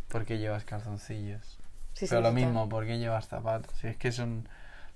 [0.08, 1.58] ¿por qué llevas calzoncillos?
[1.94, 3.84] Sí, sí, Pero lo mismo, ¿por qué llevas zapatos?
[3.84, 4.48] Y es que son,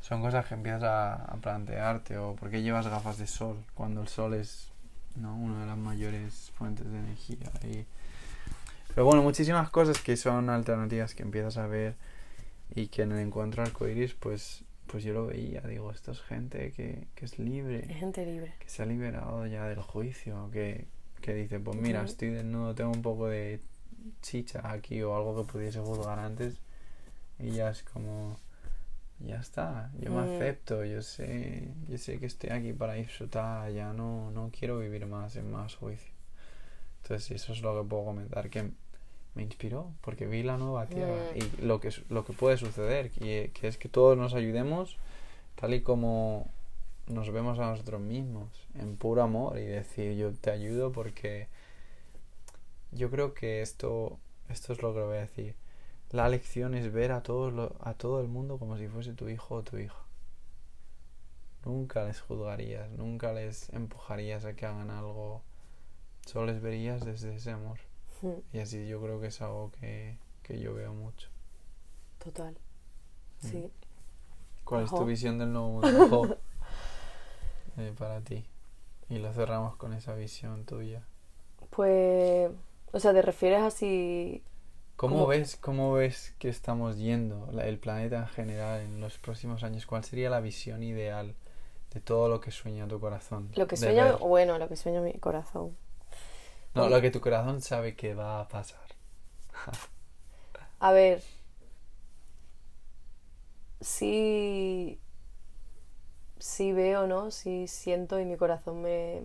[0.02, 3.65] son cosas que empiezas a, a plantearte, o ¿por qué llevas gafas de sol?
[3.73, 4.72] Cuando el sol es
[5.15, 5.35] ¿no?
[5.35, 7.52] una de las mayores fuentes de energía.
[7.64, 7.88] Y...
[8.98, 11.94] Pero bueno, muchísimas cosas que son alternativas que empiezas a ver
[12.74, 16.72] y que en el encuentro arcoiris, pues, pues yo lo veía, digo, esto es gente
[16.72, 18.56] que, que es libre Es gente libre.
[18.57, 20.88] que se ha liberado ya del juicio, que,
[21.22, 23.61] que dice, pues mira, estoy desnudo, tengo un poco de
[24.24, 26.57] chicha aquí o algo que pudiese juzgar antes
[27.38, 28.40] y ya es como,
[29.19, 30.36] ya está, yo me Mm.
[30.38, 35.06] acepto, yo sé, yo sé que estoy aquí para disfrutar, ya no, no quiero vivir
[35.06, 36.11] más en más juicio.
[37.03, 38.72] Entonces eso es lo que puedo comentar, que
[39.38, 41.38] me inspiró, porque vi la nueva tierra Mm.
[41.38, 44.97] y lo que, lo que puede suceder, que, que es que todos nos ayudemos
[45.55, 46.49] tal y como
[47.07, 51.47] nos vemos a nosotros mismos, en puro amor y decir yo te ayudo porque
[52.91, 54.18] yo creo que esto,
[54.49, 55.55] esto es lo que voy a decir.
[56.11, 59.30] La lección es ver a, todos lo- a todo el mundo como si fuese tu
[59.30, 59.95] hijo o tu hija.
[61.65, 65.41] Nunca les juzgarías, nunca les empujarías a que hagan algo,
[66.26, 67.77] solo les verías desde ese amor.
[68.53, 71.30] Y así yo creo que es algo que, que yo veo mucho.
[72.19, 72.56] Total.
[73.44, 73.49] Mm.
[73.52, 73.72] Sí.
[74.64, 76.35] ¿Cuál es tu visión del nuevo mundo
[77.77, 78.45] eh, para ti?
[79.10, 81.03] Y lo cerramos con esa visión tuya.
[81.69, 82.52] Pues,
[82.91, 84.44] o sea, ¿te refieres así?
[84.98, 85.27] ¿Cómo ¿Cómo?
[85.27, 89.85] ves, ¿Cómo ves que estamos yendo, la- el planeta en general, en los próximos años?
[89.85, 91.35] ¿Cuál sería la visión ideal
[91.94, 93.49] de todo lo que sueña tu corazón?
[93.56, 95.76] Lo que sueña, bueno, lo que sueña mi corazón.
[96.78, 98.88] No, lo que tu corazón sabe que va a pasar.
[100.80, 101.22] A ver,
[103.82, 104.99] sí,
[106.40, 107.32] sí veo, ¿no?
[107.32, 109.24] Sí siento y mi corazón me,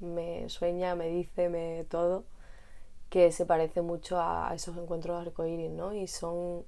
[0.00, 2.24] me sueña, me dice, me todo,
[3.10, 5.94] que se parece mucho a esos encuentros arcoíris, ¿no?
[5.94, 6.64] Y son...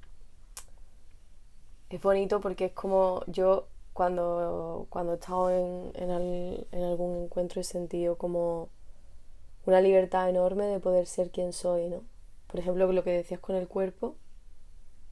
[1.90, 7.24] Es bonito porque es como yo cuando, cuando he estado en, en, al- en algún
[7.24, 8.68] encuentro he sentido como
[9.68, 12.02] una libertad enorme de poder ser quien soy, ¿no?
[12.48, 14.16] Por ejemplo, lo que decías con el cuerpo.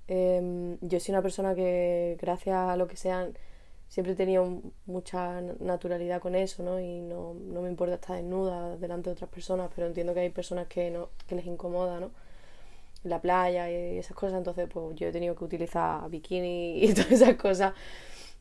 [0.08, 3.36] em, yo soy una persona que, gracias a lo que sean,
[3.88, 4.46] siempre he tenido
[4.86, 6.80] mucha na- naturalidad con eso, ¿no?
[6.80, 10.30] Y no, no me importa estar desnuda delante de otras personas, pero entiendo que hay
[10.30, 12.10] personas que, no, que les incomoda, ¿no?
[13.04, 17.12] La playa y esas cosas, entonces pues yo he tenido que utilizar bikini y todas
[17.12, 17.74] esas cosas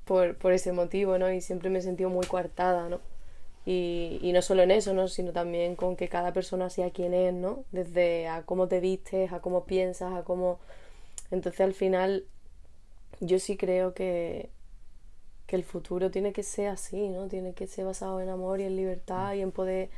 [0.05, 1.31] por, por ese motivo, ¿no?
[1.31, 2.99] Y siempre me he sentido muy coartada, ¿no?
[3.65, 5.07] Y, no solo en eso, ¿no?
[5.07, 7.65] Sino también con que cada persona sea quien es, ¿no?
[7.71, 10.59] Desde a cómo te vistes, a cómo piensas, a cómo...
[11.31, 12.25] Entonces al final
[13.21, 14.51] yo sí creo que,
[15.47, 17.27] que el futuro tiene que ser así, ¿no?
[17.27, 19.89] Tiene que ser basado en amor y en libertad y en poder...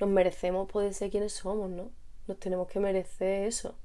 [0.00, 1.90] Nos merecemos poder ser quienes somos, ¿no?
[2.26, 3.76] Nos tenemos que merecer eso.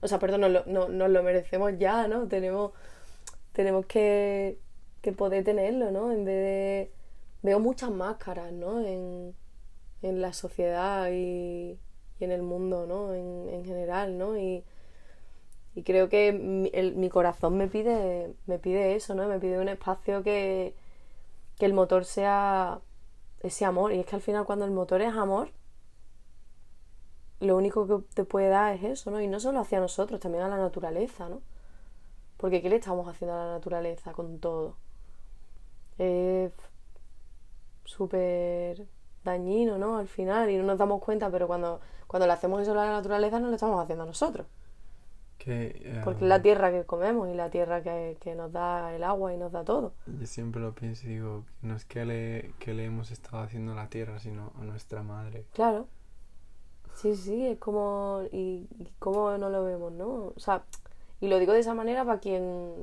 [0.00, 2.26] O sea, perdón, nos lo, no, nos lo merecemos ya, ¿no?
[2.26, 2.72] Tenemos,
[3.52, 4.58] tenemos que,
[5.02, 6.10] que poder tenerlo, ¿no?
[6.10, 6.97] En vez de
[7.42, 8.80] veo muchas máscaras, ¿no?
[8.80, 9.34] En,
[10.02, 11.78] en la sociedad y,
[12.20, 13.14] y en el mundo, ¿no?
[13.14, 14.38] En, en general, ¿no?
[14.38, 14.64] Y,
[15.74, 19.28] y creo que mi, el- mi corazón me pide, me pide eso, ¿no?
[19.28, 20.74] Me pide un espacio que,
[21.58, 22.80] que el motor sea
[23.42, 23.92] ese amor.
[23.92, 25.50] Y es que al final cuando el motor es amor,
[27.40, 29.20] lo único que te puede dar es eso, ¿no?
[29.20, 31.42] Y no solo hacia nosotros, también a la naturaleza, ¿no?
[32.38, 34.76] Porque ¿qué le estamos haciendo a la naturaleza con todo?
[35.98, 36.52] Es
[37.88, 38.86] súper
[39.24, 39.96] dañino, ¿no?
[39.96, 42.92] Al final, y no nos damos cuenta, pero cuando, cuando le hacemos eso a la
[42.92, 44.46] naturaleza, no lo estamos haciendo a nosotros.
[45.38, 48.94] Que, eh, Porque es la tierra que comemos y la tierra que, que nos da
[48.94, 49.94] el agua y nos da todo.
[50.06, 53.72] Yo siempre lo pienso y digo, no es que le, que le hemos estado haciendo
[53.72, 55.46] a la tierra, sino a nuestra madre.
[55.54, 55.86] Claro.
[56.94, 58.22] Sí, sí, es como.
[58.32, 60.32] Y, y cómo no lo vemos, ¿no?
[60.34, 60.64] O sea,
[61.20, 62.74] y lo digo de esa manera para quien,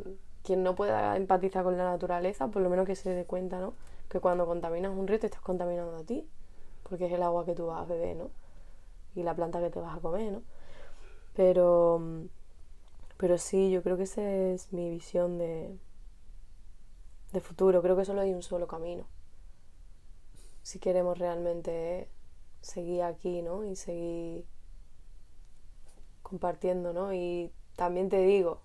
[0.44, 3.73] quien no pueda empatizar con la naturaleza, por lo menos que se dé cuenta, ¿no?
[4.10, 6.27] Que cuando contaminas un río estás contaminando a ti,
[6.84, 8.30] porque es el agua que tú vas a beber, ¿no?
[9.15, 10.41] Y la planta que te vas a comer, ¿no?
[11.36, 12.02] Pero.
[13.18, 15.77] Pero sí, yo creo que esa es mi visión de,
[17.32, 17.82] de futuro.
[17.82, 19.06] Creo que solo hay un solo camino.
[20.64, 22.10] Si queremos realmente
[22.61, 23.64] seguir aquí, ¿no?
[23.64, 24.45] Y seguir
[26.23, 27.14] compartiendo, ¿no?
[27.14, 28.61] Y también te digo,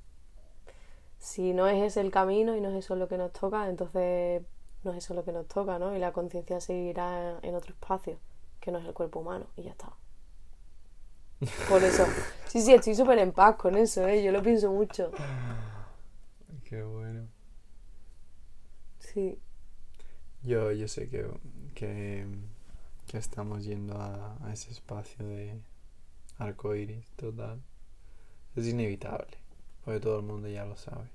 [1.18, 4.42] si no es ese el camino y no es eso lo que nos toca, entonces
[4.85, 5.94] no es eso lo que nos toca, ¿no?
[5.97, 8.19] Y la conciencia seguirá en otro espacio,
[8.61, 9.93] que no es el cuerpo humano, y ya está.
[11.69, 12.07] Por eso,
[12.44, 14.23] sí, sí, estoy súper en paz con eso, ¿eh?
[14.23, 15.11] Yo lo pienso mucho.
[16.65, 17.28] Qué bueno.
[18.98, 19.40] Sí,
[20.43, 21.27] Yo, yo sé que,
[21.74, 22.27] que,
[23.07, 25.61] que estamos yendo a, a ese espacio de
[26.39, 27.62] arco iris total.
[28.57, 29.39] Es inevitable,
[29.85, 31.11] porque todo el mundo ya lo sabe.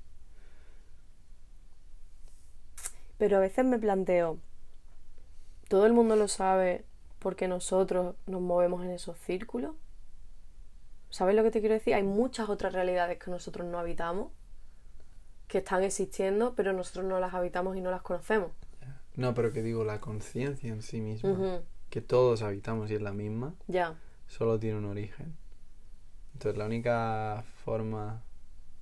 [3.18, 4.40] Pero a veces me planteo,
[5.68, 6.86] ¿todo el mundo lo sabe
[7.20, 9.76] porque nosotros nos movemos en esos círculos?
[11.10, 11.94] ¿Sabes lo que te quiero decir?
[11.94, 14.32] Hay muchas otras realidades que nosotros no habitamos,
[15.48, 18.52] que están existiendo, pero nosotros no las habitamos y no las conocemos.
[19.16, 23.14] No, pero que digo, la conciencia en sí misma, que todos habitamos y es la
[23.14, 23.96] misma, Ya,
[24.28, 25.38] solo tiene un origen.
[26.34, 28.22] Entonces la única forma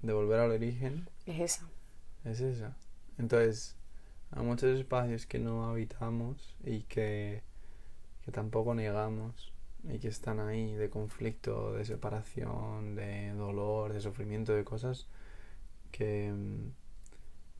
[0.01, 1.69] de volver al origen es esa.
[2.25, 2.75] es esa.
[3.19, 3.75] Entonces,
[4.35, 7.43] hay muchos espacios que no habitamos y que,
[8.25, 9.53] que tampoco negamos
[9.87, 15.07] y que están ahí de conflicto, de separación, de dolor, de sufrimiento, de cosas
[15.91, 16.33] que,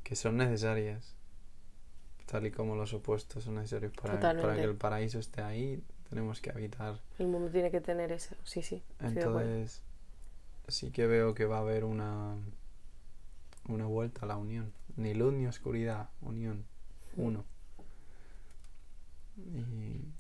[0.04, 1.16] que son necesarias.
[2.26, 6.42] Tal y como los opuestos son necesarios para, para que el paraíso esté ahí, tenemos
[6.42, 7.00] que habitar.
[7.20, 8.82] El mundo tiene que tener eso, sí, sí.
[9.00, 9.84] Entonces,
[10.68, 12.38] sí que veo que va a haber una,
[13.68, 14.72] una vuelta a la unión.
[14.96, 16.66] Ni luz ni oscuridad, unión.
[17.16, 17.46] Uno.
[19.38, 20.14] Y,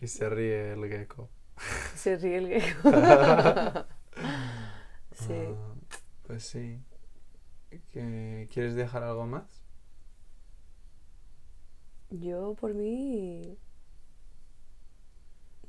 [0.00, 1.28] y se ríe el gecko.
[1.94, 2.90] Se ríe el gecko.
[5.12, 5.34] sí.
[5.34, 5.74] Ah,
[6.26, 6.80] pues sí.
[7.92, 9.44] ¿Qué- ¿Quieres dejar algo más?
[12.10, 13.56] Yo por mí.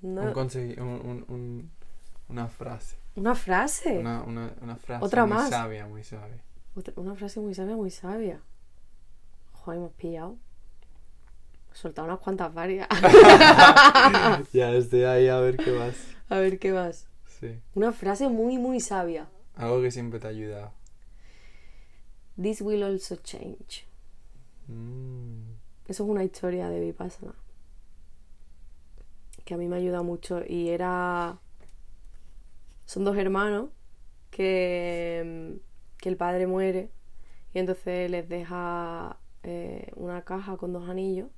[0.01, 0.33] Un No.
[0.33, 1.71] conse- un- un- un-
[2.29, 2.97] una frase.
[3.15, 3.99] Una frase.
[3.99, 5.49] Una, una, una frase ¿Otra muy más?
[5.49, 6.41] sabia, muy sabia.
[6.75, 8.41] Otra- una frase muy sabia, muy sabia.
[9.53, 10.37] Joder, has pillado.
[11.73, 12.87] Soltado unas cuantas varias.
[14.53, 15.95] ya estoy ahí a ver qué vas.
[16.29, 17.07] A ver qué más.
[17.39, 17.59] Sí.
[17.75, 19.27] Una frase muy, muy sabia.
[19.55, 20.71] Algo que siempre te ha ayudado.
[22.41, 23.85] This will also change.
[24.67, 25.51] Mm.
[25.87, 27.33] Eso es una historia de Vipassana.
[29.45, 30.41] Que a mí me ayuda mucho.
[30.47, 31.37] Y era.
[32.85, 33.69] Son dos hermanos
[34.29, 35.57] que,
[36.01, 36.91] que el padre muere.
[37.53, 41.29] Y entonces les deja eh, una caja con dos anillos.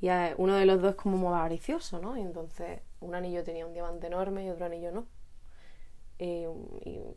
[0.00, 2.16] Y uno de los dos es como muy avaricioso, ¿no?
[2.16, 5.06] Y entonces un anillo tenía un diamante enorme y otro anillo no.
[6.18, 6.46] Y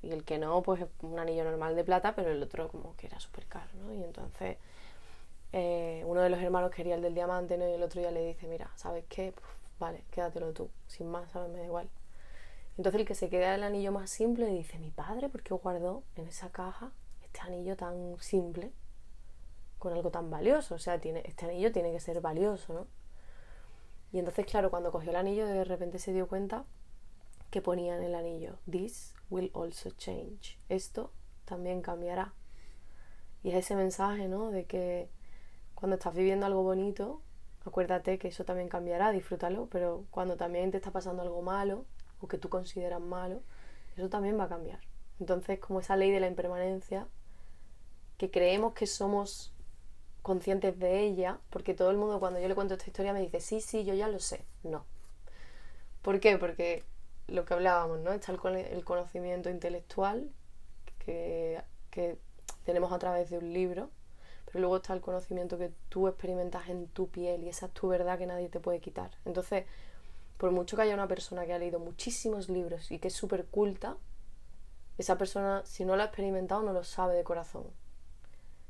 [0.10, 3.08] el que no, pues es un anillo normal de plata, pero el otro como que
[3.08, 3.94] era súper caro, ¿no?
[3.94, 4.58] Y entonces
[5.58, 7.66] eh, uno de los hermanos quería el del diamante ¿no?
[7.66, 9.32] y el otro ya le dice, mira, ¿sabes qué?
[9.32, 9.46] Pues,
[9.80, 11.50] vale, quédatelo tú, sin más, ¿sabes?
[11.50, 11.90] Me da igual.
[12.78, 16.04] Entonces el que se queda el anillo más simple dice, mi padre, ¿por qué guardó
[16.16, 16.92] en esa caja
[17.24, 18.72] este anillo tan simple
[19.80, 20.76] con algo tan valioso?
[20.76, 22.88] O sea, tiene, este anillo tiene que ser valioso, ¿no?
[24.12, 26.66] Y entonces, claro, cuando cogió el anillo de repente se dio cuenta
[27.50, 30.60] que ponía en el anillo, This will also change.
[30.68, 31.12] Esto
[31.46, 32.34] también cambiará.
[33.44, 34.52] Y es ese mensaje, ¿no?
[34.52, 35.10] De que
[35.76, 37.22] cuando estás viviendo algo bonito,
[37.66, 41.86] acuérdate que eso también cambiará, disfrútalo, pero cuando también te está pasando algo malo
[42.28, 43.42] que tú consideras malo,
[43.98, 44.80] eso también va a cambiar.
[45.20, 47.08] Entonces, como esa ley de la impermanencia,
[48.18, 49.54] que creemos que somos
[50.22, 53.40] conscientes de ella, porque todo el mundo cuando yo le cuento esta historia me dice,
[53.40, 54.46] sí, sí, yo ya lo sé.
[54.64, 54.86] No.
[56.02, 56.38] ¿Por qué?
[56.38, 56.84] Porque
[57.28, 58.12] lo que hablábamos, ¿no?
[58.12, 60.30] Está el, el conocimiento intelectual
[61.00, 61.62] que,
[61.92, 62.18] que
[62.66, 63.90] tenemos a través de un libro,
[64.46, 67.88] pero luego está el conocimiento que tú experimentas en tu piel y esa es tu
[67.88, 69.12] verdad que nadie te puede quitar.
[69.26, 69.66] Entonces,
[70.38, 73.46] por mucho que haya una persona que ha leído muchísimos libros y que es súper
[73.46, 73.98] culta,
[74.98, 77.66] esa persona, si no lo ha experimentado, no lo sabe de corazón.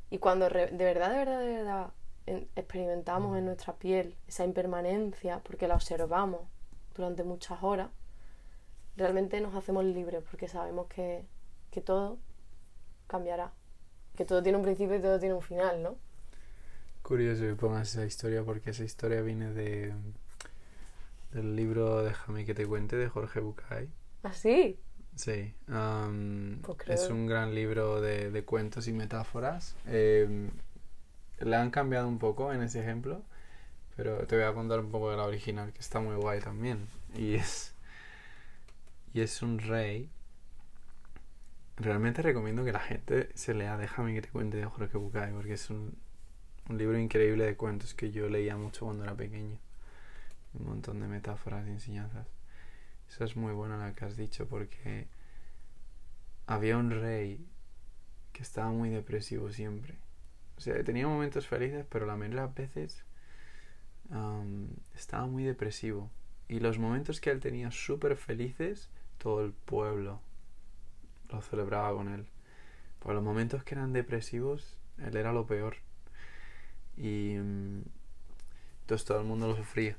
[0.09, 1.93] Y cuando de verdad, de verdad, de verdad
[2.25, 6.41] en- experimentamos en nuestra piel esa impermanencia, porque la observamos
[6.95, 7.89] durante muchas horas,
[8.97, 11.25] realmente nos hacemos libres, porque sabemos que,
[11.71, 12.17] que todo
[13.07, 13.51] cambiará.
[14.15, 15.97] Que todo tiene un principio y todo tiene un final, ¿no?
[17.03, 19.93] Curioso que pongas esa historia porque esa historia viene de
[21.35, 23.89] del libro Déjame que te cuente de Jorge Bucay.
[24.23, 24.79] Así.
[25.15, 29.75] Sí, Pues creo- es un gran libro de, de cuentos y metáforas.
[29.85, 30.49] Em,
[31.39, 33.21] le han cambiado un poco en ese ejemplo,
[33.95, 36.87] pero te voy a contar un poco de la original, que está muy guay también.
[37.15, 37.73] Y es,
[39.13, 40.09] y es un rey.
[41.77, 45.53] Realmente recomiendo que la gente se lea Déjame que te cuente de Jorge Bucay, porque
[45.53, 45.93] es un,
[46.69, 49.57] un libro increíble de cuentos que yo leía mucho cuando era pequeño.
[50.59, 52.27] Un montón de metáforas y enseñanzas.
[53.09, 55.07] Eso es muy bueno lo que has dicho porque
[56.47, 57.45] había un rey
[58.33, 59.97] que estaba muy depresivo siempre.
[60.57, 63.05] O sea, tenía momentos felices, pero la mayoría de las veces
[64.95, 66.09] estaba muy depresivo.
[66.47, 70.21] Y los momentos que él tenía súper felices, todo el pueblo
[71.29, 72.27] lo celebraba con él.
[72.99, 75.77] Por los momentos que eran depresivos, él era lo peor.
[76.97, 77.81] Y mm,
[78.81, 79.95] entonces todo el mundo lo sufría.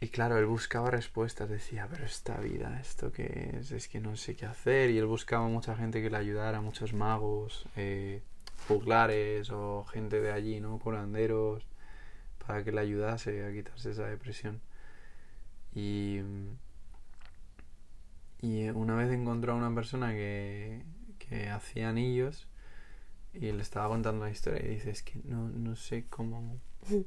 [0.00, 3.72] Y claro, él buscaba respuestas, decía, pero esta vida, ¿esto qué es?
[3.72, 4.90] Es que no sé qué hacer.
[4.90, 8.22] Y él buscaba mucha gente que le ayudara, muchos magos, eh,
[8.68, 10.78] juglares o gente de allí, ¿no?
[10.78, 11.66] Curanderos,
[12.46, 14.60] para que le ayudase a quitarse esa depresión.
[15.74, 16.20] Y,
[18.42, 20.82] y una vez encontró a una persona que,
[21.18, 22.48] que hacía anillos
[23.32, 26.60] y le estaba contando la historia y dice, es que no, no sé cómo...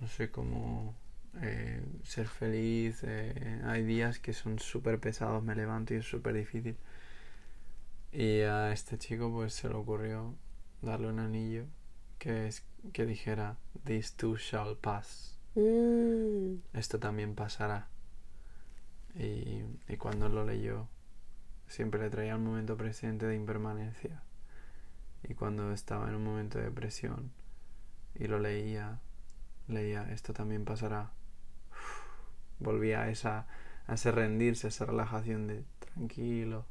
[0.00, 0.94] No sé cómo
[1.42, 3.00] eh, ser feliz.
[3.04, 6.76] eh, hay días que son súper pesados, me levanto y es súper difícil.
[8.12, 10.34] Y a este chico pues se le ocurrió
[10.82, 11.66] darle un anillo
[12.18, 15.38] que, es, que dijera, This too shall pass.
[15.54, 16.56] Mm.
[16.72, 17.88] Esto también pasará.
[19.14, 20.88] Y, y cuando lo leyó,
[21.66, 24.22] siempre le traía el momento presente de impermanencia.
[25.22, 27.32] Y cuando estaba en un momento de depresión
[28.14, 29.00] y lo leía,
[29.66, 31.10] leía, esto también pasará.
[32.60, 33.46] Volvía a esa
[33.86, 35.64] a ese rendirse, a esa relajación de
[35.94, 36.64] tranquilo.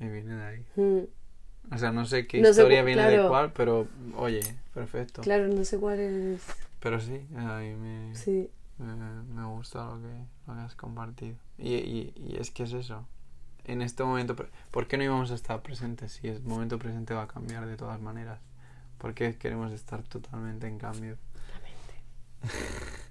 [0.00, 0.66] Y viene de ahí.
[0.76, 1.74] Mm.
[1.74, 3.28] O sea, no sé qué No sé historia cu- viene de claro.
[3.28, 3.86] cuál, pero
[4.16, 4.40] oye,
[4.74, 5.22] perfecto.
[5.22, 6.42] Claro, no sé cuál es.
[6.80, 8.50] Pero sí, a mí me, Sí.
[8.78, 10.08] me, me gusta lo que,
[10.48, 11.36] lo que has compartido.
[11.58, 13.06] Y, y, y es que es eso.
[13.64, 14.34] En este momento,
[14.70, 17.76] ¿por qué no íbamos a estar presentes si el momento presente va a cambiar de
[17.76, 18.40] todas maneras?
[18.98, 21.16] ¿Por qué queremos estar totalmente en cambio?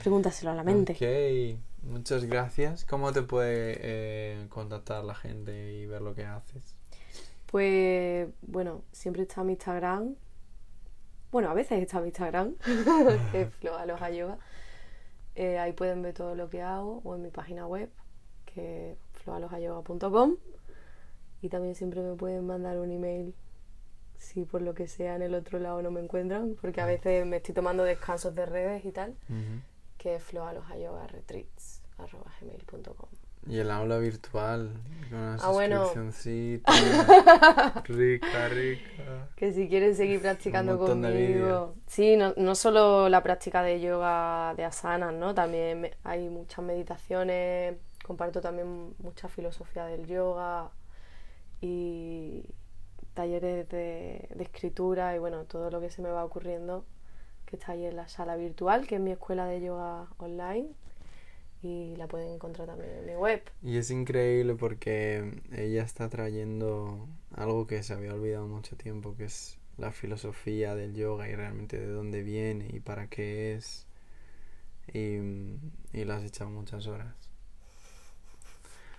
[0.00, 0.92] Pregúntaselo a la mente.
[0.92, 2.84] Ok, muchas gracias.
[2.84, 6.74] ¿Cómo te puede eh, contactar la gente y ver lo que haces?
[7.46, 10.14] Pues bueno, siempre está mi Instagram.
[11.30, 12.54] Bueno, a veces está mi Instagram,
[13.32, 14.38] que es Yoga.
[15.34, 17.90] Eh, ahí pueden ver todo lo que hago o en mi página web,
[18.46, 20.36] que es floalojayoga.com.
[21.42, 23.34] Y también siempre me pueden mandar un email
[24.20, 27.24] si por lo que sea en el otro lado no me encuentran, porque a veces
[27.26, 29.16] me estoy tomando descansos de redes y tal,
[30.00, 33.08] que es floalojayogaretreats.com.
[33.46, 34.70] Y el aula virtual,
[35.08, 35.86] con una Ah, bueno.
[37.84, 39.28] rica, rica.
[39.36, 41.74] Que si quieren seguir practicando conmigo.
[41.86, 45.34] Sí, no, no solo la práctica de yoga de asanas, ¿no?
[45.34, 50.70] También me- hay muchas meditaciones, comparto también mucha filosofía del yoga
[51.62, 52.44] y
[53.14, 56.84] talleres de, de escritura y bueno, todo lo que se me va ocurriendo
[57.50, 60.68] que está ahí en la sala virtual, que es mi escuela de yoga online
[61.62, 63.42] y la pueden encontrar también en mi web.
[63.62, 69.24] Y es increíble porque ella está trayendo algo que se había olvidado mucho tiempo, que
[69.24, 73.86] es la filosofía del yoga y realmente de dónde viene y para qué es.
[74.92, 75.18] Y,
[75.92, 77.14] y lo has echado muchas horas.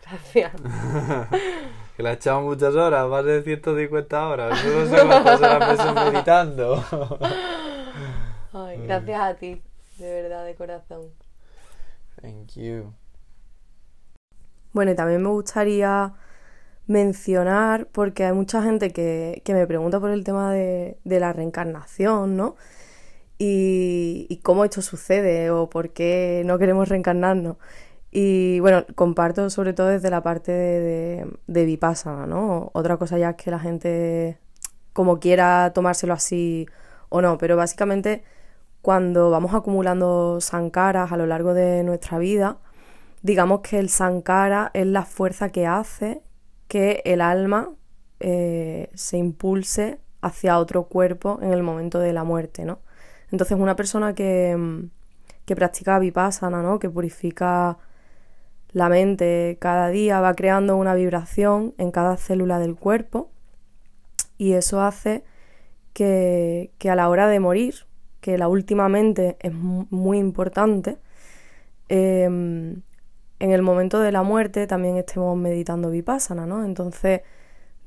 [0.04, 0.52] Gracias.
[1.98, 4.64] que la has echado muchas horas, más de 150 horas.
[4.64, 6.86] Yo no sé cuántas horas me estoy meditando.
[8.54, 9.62] Ay, gracias a ti,
[9.98, 11.04] de verdad, de corazón.
[12.22, 12.94] Thank you.
[14.74, 16.14] Bueno, y también me gustaría
[16.88, 21.34] mencionar, porque hay mucha gente que, que me pregunta por el tema de, de la
[21.34, 22.56] reencarnación, ¿no?
[23.38, 27.58] Y, y cómo esto sucede o por qué no queremos reencarnarnos.
[28.12, 32.70] Y bueno, comparto sobre todo desde la parte de, de, de Vipassana, ¿no?
[32.74, 34.38] Otra cosa ya es que la gente
[34.94, 36.68] como quiera tomárselo así
[37.10, 38.24] o no, pero básicamente
[38.82, 42.58] cuando vamos acumulando sankaras a lo largo de nuestra vida,
[43.22, 46.22] digamos que el sankara es la fuerza que hace
[46.68, 47.70] que el alma
[48.22, 52.80] eh, se impulse hacia otro cuerpo en el momento de la muerte, ¿no?
[53.32, 54.90] Entonces una persona que, mm,
[55.46, 56.80] que practica vipassana, ¿no?
[56.80, 57.78] Que purifica
[58.72, 63.32] la mente cada día, va creando una vibración en cada célula del cuerpo
[64.38, 65.24] y eso hace
[65.94, 67.86] que, que a la hora de morir,
[68.22, 70.98] que la última mente es mu- muy importante,
[71.90, 72.82] em,
[73.40, 76.64] en el momento de la muerte también estemos meditando vipassana, ¿no?
[76.64, 77.22] Entonces,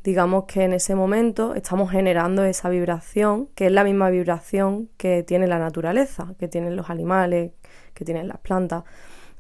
[0.03, 5.23] digamos que en ese momento estamos generando esa vibración, que es la misma vibración que
[5.23, 7.53] tiene la naturaleza, que tienen los animales,
[7.95, 8.85] que tienen las plantas.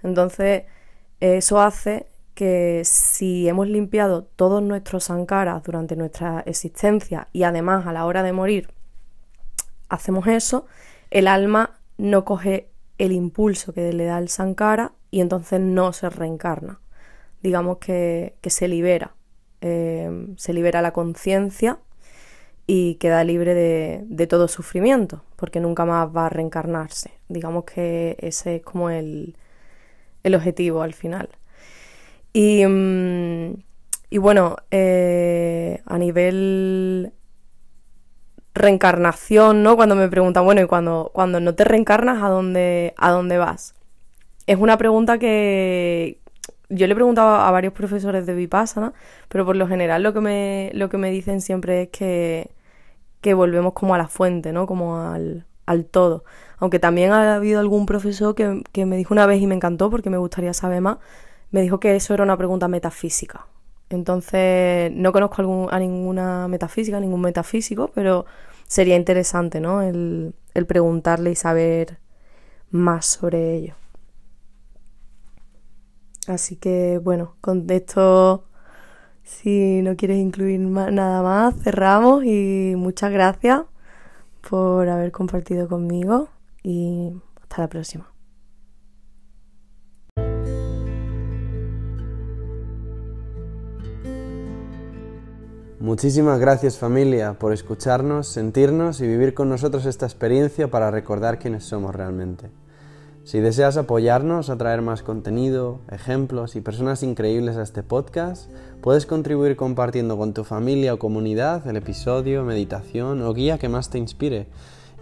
[0.02, 0.64] Entonces,
[1.20, 7.92] eso hace que si hemos limpiado todos nuestros sankaras durante nuestra existencia y además a
[7.92, 8.68] la hora de morir
[9.88, 10.66] hacemos eso,
[11.10, 16.10] el alma no coge el impulso que le da el sankara y entonces no se
[16.10, 16.80] reencarna.
[17.42, 19.14] Digamos que, que se libera,
[19.60, 21.78] eh, se libera la conciencia
[22.66, 27.10] y queda libre de, de todo sufrimiento, porque nunca más va a reencarnarse.
[27.28, 29.36] Digamos que ese es como el,
[30.22, 31.28] el objetivo al final.
[32.32, 33.54] Y, mm,
[34.10, 37.12] y bueno, eh, a nivel
[38.54, 39.76] reencarnación, ¿no?
[39.76, 43.74] Cuando me preguntan, bueno, y cuando, cuando no te reencarnas, ¿a dónde, ¿a dónde vas?
[44.46, 46.18] Es una pregunta que
[46.68, 48.92] yo le he preguntado a varios profesores de Vipassana,
[49.28, 52.50] pero por lo general lo que me, lo que me dicen siempre es que,
[53.20, 54.66] que volvemos como a la fuente, ¿no?
[54.66, 56.24] Como al, al todo.
[56.58, 59.90] Aunque también ha habido algún profesor que, que me dijo una vez y me encantó
[59.90, 60.98] porque me gustaría saber más,
[61.50, 63.46] me dijo que eso era una pregunta metafísica.
[63.94, 68.26] Entonces, no conozco algún- a ninguna metafísica, ningún metafísico, pero
[68.66, 69.82] sería interesante, ¿no?
[69.82, 71.98] El, el preguntarle y saber
[72.70, 73.74] más sobre ello.
[76.26, 78.44] Así que, bueno, con esto,
[79.24, 83.62] si no quieres incluir ma- nada más, cerramos y muchas gracias
[84.48, 86.28] por haber compartido conmigo
[86.64, 87.12] y
[87.42, 88.13] hasta la próxima.
[95.84, 101.64] Muchísimas gracias familia por escucharnos, sentirnos y vivir con nosotros esta experiencia para recordar quiénes
[101.64, 102.48] somos realmente.
[103.24, 108.50] Si deseas apoyarnos a traer más contenido, ejemplos y personas increíbles a este podcast,
[108.80, 113.90] puedes contribuir compartiendo con tu familia o comunidad el episodio, meditación o guía que más
[113.90, 114.46] te inspire.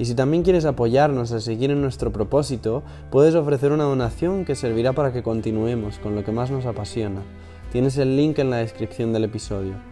[0.01, 2.83] Y si también quieres apoyarnos a seguir en nuestro propósito,
[3.13, 7.23] puedes ofrecer una donación que servirá para que continuemos con lo que más nos apasiona.
[7.71, 9.91] Tienes el link en la descripción del episodio.